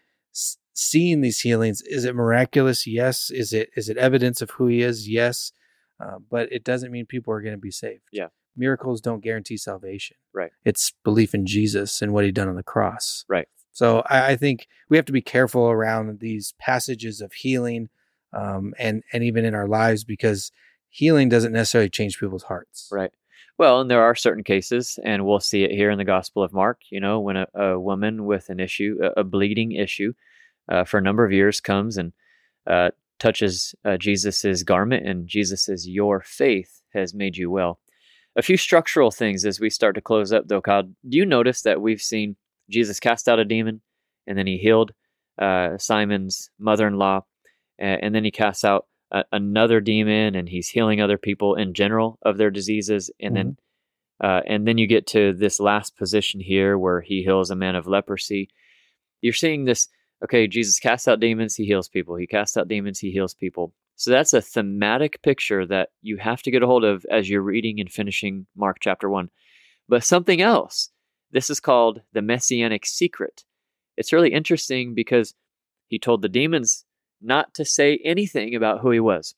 seeing 0.75 1.21
these 1.21 1.39
healings 1.39 1.81
is 1.81 2.05
it 2.05 2.13
miraculous? 2.13 2.85
Yes. 2.85 3.31
Is 3.31 3.53
it 3.53 3.71
is 3.75 3.89
it 3.89 3.97
evidence 3.97 4.41
of 4.41 4.51
who 4.51 4.67
He 4.67 4.83
is? 4.83 5.09
Yes. 5.09 5.51
Uh, 5.99 6.19
but 6.29 6.51
it 6.51 6.63
doesn't 6.63 6.91
mean 6.91 7.05
people 7.05 7.33
are 7.33 7.41
going 7.41 7.55
to 7.55 7.61
be 7.61 7.71
saved. 7.71 8.03
Yeah. 8.11 8.27
Miracles 8.55 9.01
don't 9.01 9.23
guarantee 9.23 9.57
salvation. 9.57 10.17
Right. 10.33 10.51
It's 10.63 10.93
belief 11.03 11.33
in 11.33 11.45
Jesus 11.45 12.01
and 12.01 12.13
what 12.13 12.25
He 12.25 12.31
done 12.31 12.49
on 12.49 12.55
the 12.55 12.63
cross. 12.63 13.25
Right. 13.27 13.47
So 13.71 14.03
I, 14.09 14.31
I, 14.31 14.35
think 14.37 14.67
we 14.87 14.95
have 14.95 15.05
to 15.05 15.11
be 15.11 15.21
careful 15.21 15.65
around 15.65 16.19
these 16.21 16.53
passages 16.59 17.19
of 17.19 17.33
healing, 17.33 17.89
um, 18.31 18.73
and 18.79 19.03
and 19.11 19.23
even 19.23 19.43
in 19.43 19.53
our 19.53 19.67
lives 19.67 20.05
because 20.05 20.51
healing 20.89 21.27
doesn't 21.27 21.51
necessarily 21.51 21.89
change 21.89 22.19
people's 22.19 22.43
hearts. 22.43 22.87
Right. 22.91 23.11
Well, 23.57 23.81
and 23.81 23.91
there 23.91 24.01
are 24.01 24.15
certain 24.15 24.43
cases, 24.43 24.99
and 25.03 25.25
we'll 25.25 25.39
see 25.39 25.63
it 25.63 25.71
here 25.71 25.89
in 25.89 25.97
the 25.97 26.05
Gospel 26.05 26.43
of 26.43 26.53
Mark. 26.53 26.81
You 26.89 27.01
know, 27.01 27.19
when 27.19 27.37
a, 27.37 27.47
a 27.53 27.79
woman 27.79 28.25
with 28.25 28.49
an 28.49 28.59
issue, 28.61 28.97
a, 29.01 29.21
a 29.21 29.23
bleeding 29.25 29.73
issue, 29.73 30.13
uh, 30.69 30.83
for 30.83 30.97
a 30.97 31.01
number 31.01 31.25
of 31.25 31.31
years 31.31 31.59
comes 31.59 31.97
and 31.97 32.13
uh, 32.67 32.89
touches 33.19 33.75
uh, 33.83 33.97
Jesus's 33.97 34.63
garment, 34.63 35.07
and 35.07 35.27
Jesus 35.27 35.63
says, 35.63 35.87
"Your 35.87 36.21
faith 36.21 36.81
has 36.93 37.13
made 37.13 37.37
you 37.37 37.49
well." 37.49 37.79
A 38.35 38.41
few 38.41 38.57
structural 38.57 39.11
things 39.11 39.45
as 39.45 39.59
we 39.59 39.69
start 39.69 39.95
to 39.95 40.01
close 40.01 40.33
up, 40.33 40.47
though. 40.47 40.61
Kyle, 40.61 40.83
do 40.83 41.17
you 41.17 41.25
notice 41.25 41.61
that 41.61 41.81
we've 41.81 42.01
seen 42.01 42.35
Jesus 42.69 42.99
cast 42.99 43.29
out 43.29 43.39
a 43.39 43.45
demon, 43.45 43.81
and 44.27 44.37
then 44.37 44.47
he 44.47 44.57
healed 44.57 44.91
uh, 45.39 45.77
Simon's 45.77 46.49
mother-in-law, 46.59 47.21
and, 47.79 48.03
and, 48.03 48.15
then 48.15 48.23
he 48.23 48.31
casts 48.31 48.63
out 48.63 48.87
a, 49.11 49.23
another 49.31 49.79
demon, 49.79 50.35
and 50.35 50.49
he's 50.49 50.69
healing 50.69 50.99
other 50.99 51.17
people 51.17 51.55
in 51.55 51.73
general 51.73 52.17
of 52.23 52.37
their 52.37 52.51
diseases, 52.51 53.09
and 53.19 53.35
mm-hmm. 53.35 53.47
then 53.47 53.57
uh, 54.23 54.41
and 54.47 54.67
then 54.67 54.77
you 54.77 54.87
get 54.87 55.07
to 55.07 55.33
this 55.33 55.59
last 55.59 55.97
position 55.97 56.39
here 56.39 56.77
where 56.77 57.01
he 57.01 57.23
heals 57.23 57.51
a 57.51 57.55
man 57.55 57.75
of 57.75 57.87
leprosy. 57.87 58.49
You're 59.21 59.33
seeing 59.33 59.65
this. 59.65 59.87
Okay, 60.25 60.47
Jesus 60.47 60.79
casts 60.79 61.07
out 61.07 61.19
demons, 61.19 61.55
he 61.55 61.65
heals 61.65 61.87
people. 61.87 62.15
He 62.15 62.25
casts 62.25 62.57
out 62.57 62.67
demons, 62.67 62.99
he 62.99 63.11
heals 63.11 63.35
people. 63.35 63.73
So 63.95 64.09
that's 64.09 64.33
a 64.33 64.41
thematic 64.41 65.21
picture 65.21 65.67
that 65.67 65.89
you 66.01 66.17
have 66.17 66.41
to 66.41 66.51
get 66.51 66.63
a 66.63 66.67
hold 66.67 66.83
of 66.83 67.05
as 67.11 67.29
you're 67.29 67.41
reading 67.41 67.79
and 67.79 67.91
finishing 67.91 68.47
Mark 68.55 68.77
chapter 68.81 69.07
1. 69.07 69.29
But 69.87 70.03
something 70.03 70.41
else 70.41 70.89
this 71.31 71.49
is 71.49 71.59
called 71.59 72.01
the 72.13 72.21
Messianic 72.21 72.85
secret. 72.85 73.43
It's 73.97 74.13
really 74.13 74.31
interesting 74.31 74.95
because 74.95 75.35
he 75.87 75.99
told 75.99 76.21
the 76.21 76.29
demons 76.29 76.85
not 77.21 77.53
to 77.55 77.65
say 77.65 77.99
anything 78.05 78.55
about 78.55 78.79
who 78.79 78.91
he 78.91 78.99
was. 78.99 79.35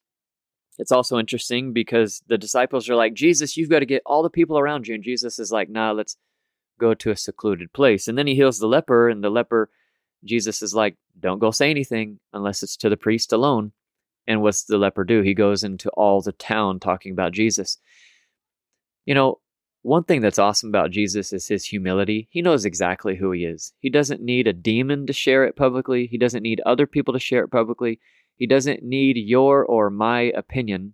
It's 0.77 0.91
also 0.91 1.17
interesting 1.17 1.73
because 1.73 2.21
the 2.27 2.37
disciples 2.37 2.87
are 2.87 2.95
like, 2.95 3.15
Jesus, 3.15 3.57
you've 3.57 3.71
got 3.71 3.79
to 3.79 3.85
get 3.85 4.03
all 4.05 4.21
the 4.21 4.29
people 4.29 4.59
around 4.59 4.87
you. 4.87 4.93
And 4.93 5.03
Jesus 5.03 5.39
is 5.39 5.51
like, 5.51 5.69
nah, 5.69 5.91
let's 5.91 6.17
go 6.79 6.93
to 6.93 7.09
a 7.09 7.17
secluded 7.17 7.73
place. 7.73 8.07
And 8.07 8.15
then 8.15 8.27
he 8.27 8.35
heals 8.35 8.59
the 8.59 8.67
leper, 8.67 9.09
and 9.09 9.23
the 9.23 9.31
leper, 9.31 9.71
Jesus 10.23 10.61
is 10.61 10.73
like, 10.73 10.95
don't 11.19 11.39
go 11.39 11.51
say 11.51 11.69
anything 11.69 12.19
unless 12.33 12.63
it's 12.63 12.77
to 12.77 12.89
the 12.89 12.97
priest 12.97 13.33
alone. 13.33 13.71
And 14.27 14.41
what's 14.41 14.65
the 14.65 14.77
leper 14.77 15.03
do? 15.03 15.21
He 15.21 15.33
goes 15.33 15.63
into 15.63 15.89
all 15.91 16.21
the 16.21 16.33
town 16.33 16.79
talking 16.79 17.13
about 17.13 17.31
Jesus. 17.31 17.77
You 19.05 19.15
know, 19.15 19.39
one 19.83 20.03
thing 20.03 20.19
that's 20.19 20.39
awesome 20.39 20.69
about 20.69 20.91
Jesus 20.91 21.31
is 21.31 21.47
his 21.47 21.63
humility. 21.63 22.27
He 22.29 22.41
knows 22.41 22.65
exactly 22.65 23.15
who 23.15 23.31
he 23.31 23.45
is. 23.45 23.71
He 23.79 23.89
doesn't 23.89 24.21
need 24.21 24.45
a 24.45 24.53
demon 24.53 25.07
to 25.07 25.13
share 25.13 25.45
it 25.45 25.55
publicly, 25.55 26.07
he 26.07 26.17
doesn't 26.17 26.43
need 26.43 26.61
other 26.65 26.85
people 26.85 27.13
to 27.13 27.19
share 27.19 27.43
it 27.43 27.51
publicly. 27.51 27.99
He 28.35 28.45
doesn't 28.45 28.83
need 28.83 29.17
your 29.17 29.65
or 29.65 29.89
my 29.89 30.21
opinion 30.35 30.93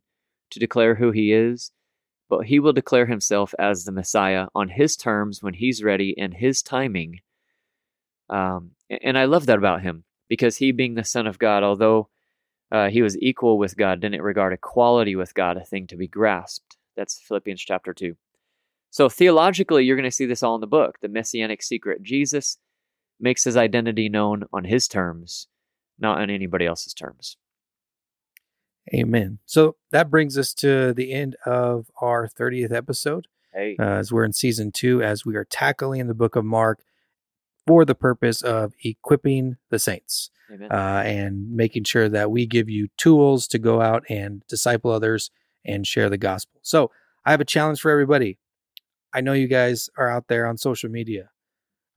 to 0.51 0.59
declare 0.59 0.95
who 0.95 1.11
he 1.11 1.33
is, 1.33 1.71
but 2.29 2.45
he 2.45 2.59
will 2.59 2.71
declare 2.71 3.05
himself 3.05 3.53
as 3.59 3.83
the 3.83 3.91
Messiah 3.91 4.47
on 4.55 4.69
his 4.69 4.95
terms 4.95 5.43
when 5.43 5.55
he's 5.55 5.83
ready 5.83 6.15
and 6.17 6.33
his 6.33 6.61
timing. 6.61 7.19
Um, 8.29 8.71
and 9.01 9.17
I 9.17 9.25
love 9.25 9.45
that 9.47 9.57
about 9.57 9.81
him 9.81 10.03
because 10.29 10.57
he, 10.57 10.71
being 10.71 10.95
the 10.95 11.03
Son 11.03 11.27
of 11.27 11.39
God, 11.39 11.63
although 11.63 12.09
uh, 12.71 12.89
he 12.89 13.01
was 13.01 13.17
equal 13.19 13.57
with 13.57 13.77
God, 13.77 14.01
didn't 14.01 14.21
regard 14.21 14.53
equality 14.53 15.15
with 15.15 15.33
God 15.33 15.57
a 15.57 15.65
thing 15.65 15.87
to 15.87 15.95
be 15.95 16.07
grasped. 16.07 16.77
That's 16.95 17.19
Philippians 17.19 17.61
chapter 17.61 17.93
2. 17.93 18.15
So 18.89 19.09
theologically, 19.09 19.85
you're 19.85 19.95
going 19.95 20.09
to 20.09 20.15
see 20.15 20.25
this 20.25 20.43
all 20.43 20.55
in 20.55 20.61
the 20.61 20.67
book, 20.67 20.97
the 21.01 21.07
messianic 21.07 21.63
secret. 21.63 22.03
Jesus 22.03 22.57
makes 23.19 23.43
his 23.43 23.57
identity 23.57 24.09
known 24.09 24.43
on 24.53 24.65
his 24.65 24.87
terms, 24.87 25.47
not 25.97 26.19
on 26.19 26.29
anybody 26.29 26.65
else's 26.65 26.93
terms. 26.93 27.37
Amen. 28.93 29.39
So 29.45 29.77
that 29.91 30.09
brings 30.09 30.37
us 30.37 30.53
to 30.55 30.93
the 30.93 31.13
end 31.13 31.35
of 31.45 31.87
our 32.01 32.27
30th 32.27 32.73
episode. 32.73 33.27
Hey. 33.53 33.75
Uh, 33.79 33.83
as 33.83 34.11
we're 34.11 34.25
in 34.25 34.33
season 34.33 34.71
two, 34.71 35.01
as 35.01 35.25
we 35.25 35.35
are 35.35 35.45
tackling 35.45 36.05
the 36.07 36.13
book 36.13 36.35
of 36.35 36.43
Mark 36.43 36.83
for 37.65 37.85
the 37.85 37.95
purpose 37.95 38.41
of 38.41 38.73
equipping 38.83 39.57
the 39.69 39.79
saints 39.79 40.29
uh, 40.71 41.01
and 41.05 41.51
making 41.55 41.83
sure 41.85 42.09
that 42.09 42.29
we 42.31 42.45
give 42.45 42.69
you 42.69 42.87
tools 42.97 43.47
to 43.47 43.59
go 43.59 43.81
out 43.81 44.03
and 44.09 44.43
disciple 44.47 44.91
others 44.91 45.31
and 45.65 45.87
share 45.87 46.09
the 46.09 46.17
gospel. 46.17 46.59
So 46.61 46.91
I 47.25 47.31
have 47.31 47.41
a 47.41 47.45
challenge 47.45 47.79
for 47.79 47.89
everybody. 47.91 48.37
I 49.13 49.21
know 49.21 49.33
you 49.33 49.47
guys 49.47 49.89
are 49.97 50.09
out 50.09 50.27
there 50.27 50.45
on 50.45 50.57
social 50.57 50.89
media. 50.89 51.29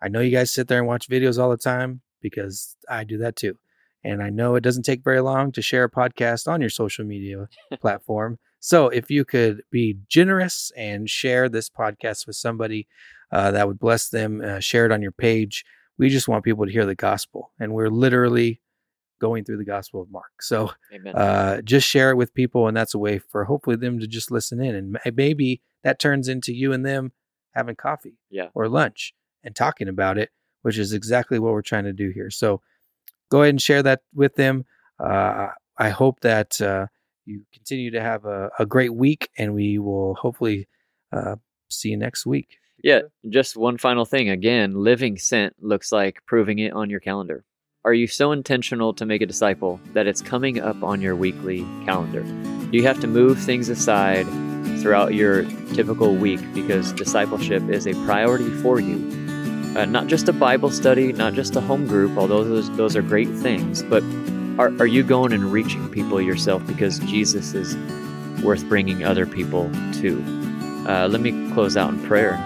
I 0.01 0.09
know 0.09 0.21
you 0.21 0.31
guys 0.31 0.53
sit 0.53 0.69
there 0.69 0.79
and 0.79 0.87
watch 0.87 1.09
videos 1.09 1.39
all 1.43 1.51
the 1.51 1.57
time 1.57 2.03
because 2.21 2.77
I 2.89 3.05
do 3.05 3.19
that 3.19 3.37
too. 3.37 3.59
And 4.05 4.23
I 4.23 4.31
know 4.31 4.55
it 4.55 4.63
doesn't 4.63 4.85
take 4.85 5.03
very 5.03 5.21
long 5.21 5.51
to 5.53 5.63
share 5.63 5.85
a 5.85 5.91
podcast 5.91 6.47
on 6.47 6.61
your 6.61 6.71
social 6.71 7.05
media 7.05 7.49
platform. 7.81 8.39
So 8.61 8.89
if 8.89 9.11
you 9.11 9.25
could 9.25 9.63
be 9.71 9.99
generous 10.09 10.71
and 10.77 11.11
share 11.11 11.49
this 11.49 11.69
podcast 11.69 12.27
with 12.27 12.37
somebody 12.37 12.87
uh, 13.33 13.51
that 13.53 13.67
would 13.67 13.79
bless 13.79 14.09
them, 14.09 14.41
uh, 14.45 14.61
share 14.61 14.87
it 14.87 14.93
on 14.93 15.03
your 15.03 15.13
page. 15.13 15.65
We 15.99 16.09
just 16.09 16.29
want 16.29 16.45
people 16.45 16.67
to 16.67 16.73
hear 16.73 16.87
the 16.87 16.95
gospel. 16.95 17.53
And 17.59 17.73
we're 17.73 17.89
literally 17.91 18.61
going 19.21 19.45
through 19.45 19.57
the 19.57 19.65
gospel 19.65 20.03
of 20.03 20.11
Mark. 20.11 20.43
So 20.43 20.71
uh, 21.15 21.63
just 21.63 21.89
share 21.89 22.11
it 22.11 22.17
with 22.17 22.35
people. 22.35 22.69
And 22.69 22.77
that's 22.77 22.95
a 22.95 22.99
way 22.99 23.19
for 23.19 23.45
hopefully 23.45 23.77
them 23.77 23.99
to 24.01 24.07
just 24.07 24.31
listen 24.31 24.61
in. 24.61 24.75
And 24.75 25.17
maybe 25.17 25.63
that 25.85 25.99
turns 25.99 26.29
into 26.29 26.53
you 26.53 26.73
and 26.73 26.85
them 26.85 27.13
having 27.55 27.77
coffee 27.77 28.19
Yeah. 28.31 28.49
or 28.55 28.69
lunch 28.69 29.15
and 29.43 29.57
talking 29.57 29.89
about 29.89 30.19
it, 30.19 30.31
which 30.63 30.77
is 30.77 30.93
exactly 30.93 31.39
what 31.39 31.53
we're 31.53 31.63
trying 31.63 31.85
to 31.85 31.93
do 31.95 32.11
here. 32.11 32.29
So 32.31 32.61
go 33.31 33.43
ahead 33.43 33.51
and 33.55 33.63
share 33.63 33.83
that 33.83 34.01
with 34.15 34.35
them. 34.35 34.65
Uh, 35.01 35.49
I 35.79 35.89
hope 35.89 36.21
that 36.21 36.61
uh, 36.61 36.87
you 37.25 37.45
continue 37.55 37.91
to 37.93 38.01
have 38.03 38.25
a, 38.27 38.51
a 38.59 38.67
great 38.67 38.95
week, 38.95 39.31
and 39.39 39.55
we 39.55 39.79
will 39.79 40.15
hopefully 40.15 40.69
uh, 41.13 41.37
see 41.71 41.89
you 41.91 41.97
next 41.97 42.27
week. 42.27 42.59
Yeah, 42.87 43.01
just 43.29 43.57
one 43.57 43.79
final 43.79 44.05
thing. 44.05 44.29
Again, 44.29 44.77
living 44.77 45.19
sent 45.19 45.61
looks 45.61 45.91
like 45.91 46.25
proving 46.25 46.61
it 46.61 46.73
on 46.73 46.89
your 46.89 47.01
calendar. 47.01 47.45
Are 47.85 47.93
you 47.93 48.07
so 48.07 48.31
intentional 48.31 48.95
to 48.95 49.05
make 49.05 49.21
a 49.23 49.27
disciple 49.27 49.81
that 49.93 50.07
it's 50.07 50.23
coming 50.23 50.61
up 50.61 50.81
on 50.85 51.01
your 51.01 51.17
weekly 51.17 51.63
calendar? 51.85 52.25
You 52.71 52.85
have 52.85 53.01
to 53.01 53.09
move 53.09 53.41
things 53.41 53.69
aside 53.69 54.25
throughout 54.81 55.15
your 55.15 55.43
typical 55.75 56.15
week 56.15 56.39
because 56.55 56.93
discipleship 56.93 57.69
is 57.69 57.89
a 57.89 57.95
priority 58.05 58.51
for 58.63 58.79
you? 58.79 58.99
Uh, 59.77 59.87
not 59.87 60.07
just 60.07 60.29
a 60.29 60.33
Bible 60.33 60.71
study, 60.71 61.13
not 61.13 61.33
just 61.33 61.57
a 61.57 61.61
home 61.61 61.89
group, 61.89 62.17
although 62.17 62.45
those, 62.45 62.71
those 62.77 62.95
are 62.95 63.03
great 63.03 63.31
things, 63.31 63.83
but 63.83 64.05
are, 64.61 64.71
are 64.79 64.87
you 64.87 65.03
going 65.03 65.33
and 65.33 65.51
reaching 65.51 65.89
people 65.89 66.21
yourself 66.21 66.65
because 66.69 67.01
Jesus 67.01 67.53
is 67.53 67.77
worth 68.45 68.65
bringing 68.69 69.03
other 69.03 69.27
people 69.27 69.73
to? 69.95 70.23
Uh, 70.89 71.09
let 71.09 71.21
me 71.21 71.53
close 71.53 71.77
out 71.77 71.93
in 71.93 72.01
prayer. 72.07 72.39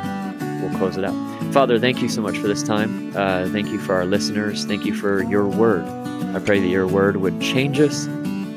We'll 0.60 0.76
close 0.78 0.96
it 0.96 1.04
out. 1.04 1.14
Father, 1.52 1.78
thank 1.78 2.00
you 2.02 2.08
so 2.08 2.22
much 2.22 2.38
for 2.38 2.46
this 2.46 2.62
time. 2.62 3.14
Uh, 3.16 3.48
thank 3.48 3.68
you 3.68 3.78
for 3.78 3.94
our 3.94 4.04
listeners. 4.04 4.64
Thank 4.64 4.84
you 4.84 4.94
for 4.94 5.22
your 5.22 5.46
word. 5.46 5.84
I 6.34 6.38
pray 6.38 6.60
that 6.60 6.68
your 6.68 6.86
word 6.86 7.16
would 7.16 7.40
change 7.40 7.80
us, 7.80 8.06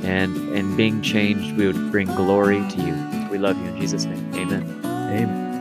and 0.03 0.35
in 0.55 0.75
being 0.75 1.01
changed, 1.01 1.57
we 1.57 1.65
would 1.65 1.91
bring 1.91 2.07
glory 2.07 2.67
to 2.69 2.81
you. 2.81 3.29
We 3.31 3.37
love 3.37 3.57
you 3.57 3.65
in 3.65 3.79
Jesus' 3.79 4.05
name. 4.05 4.33
Amen. 4.35 4.81
Amen. 4.85 5.52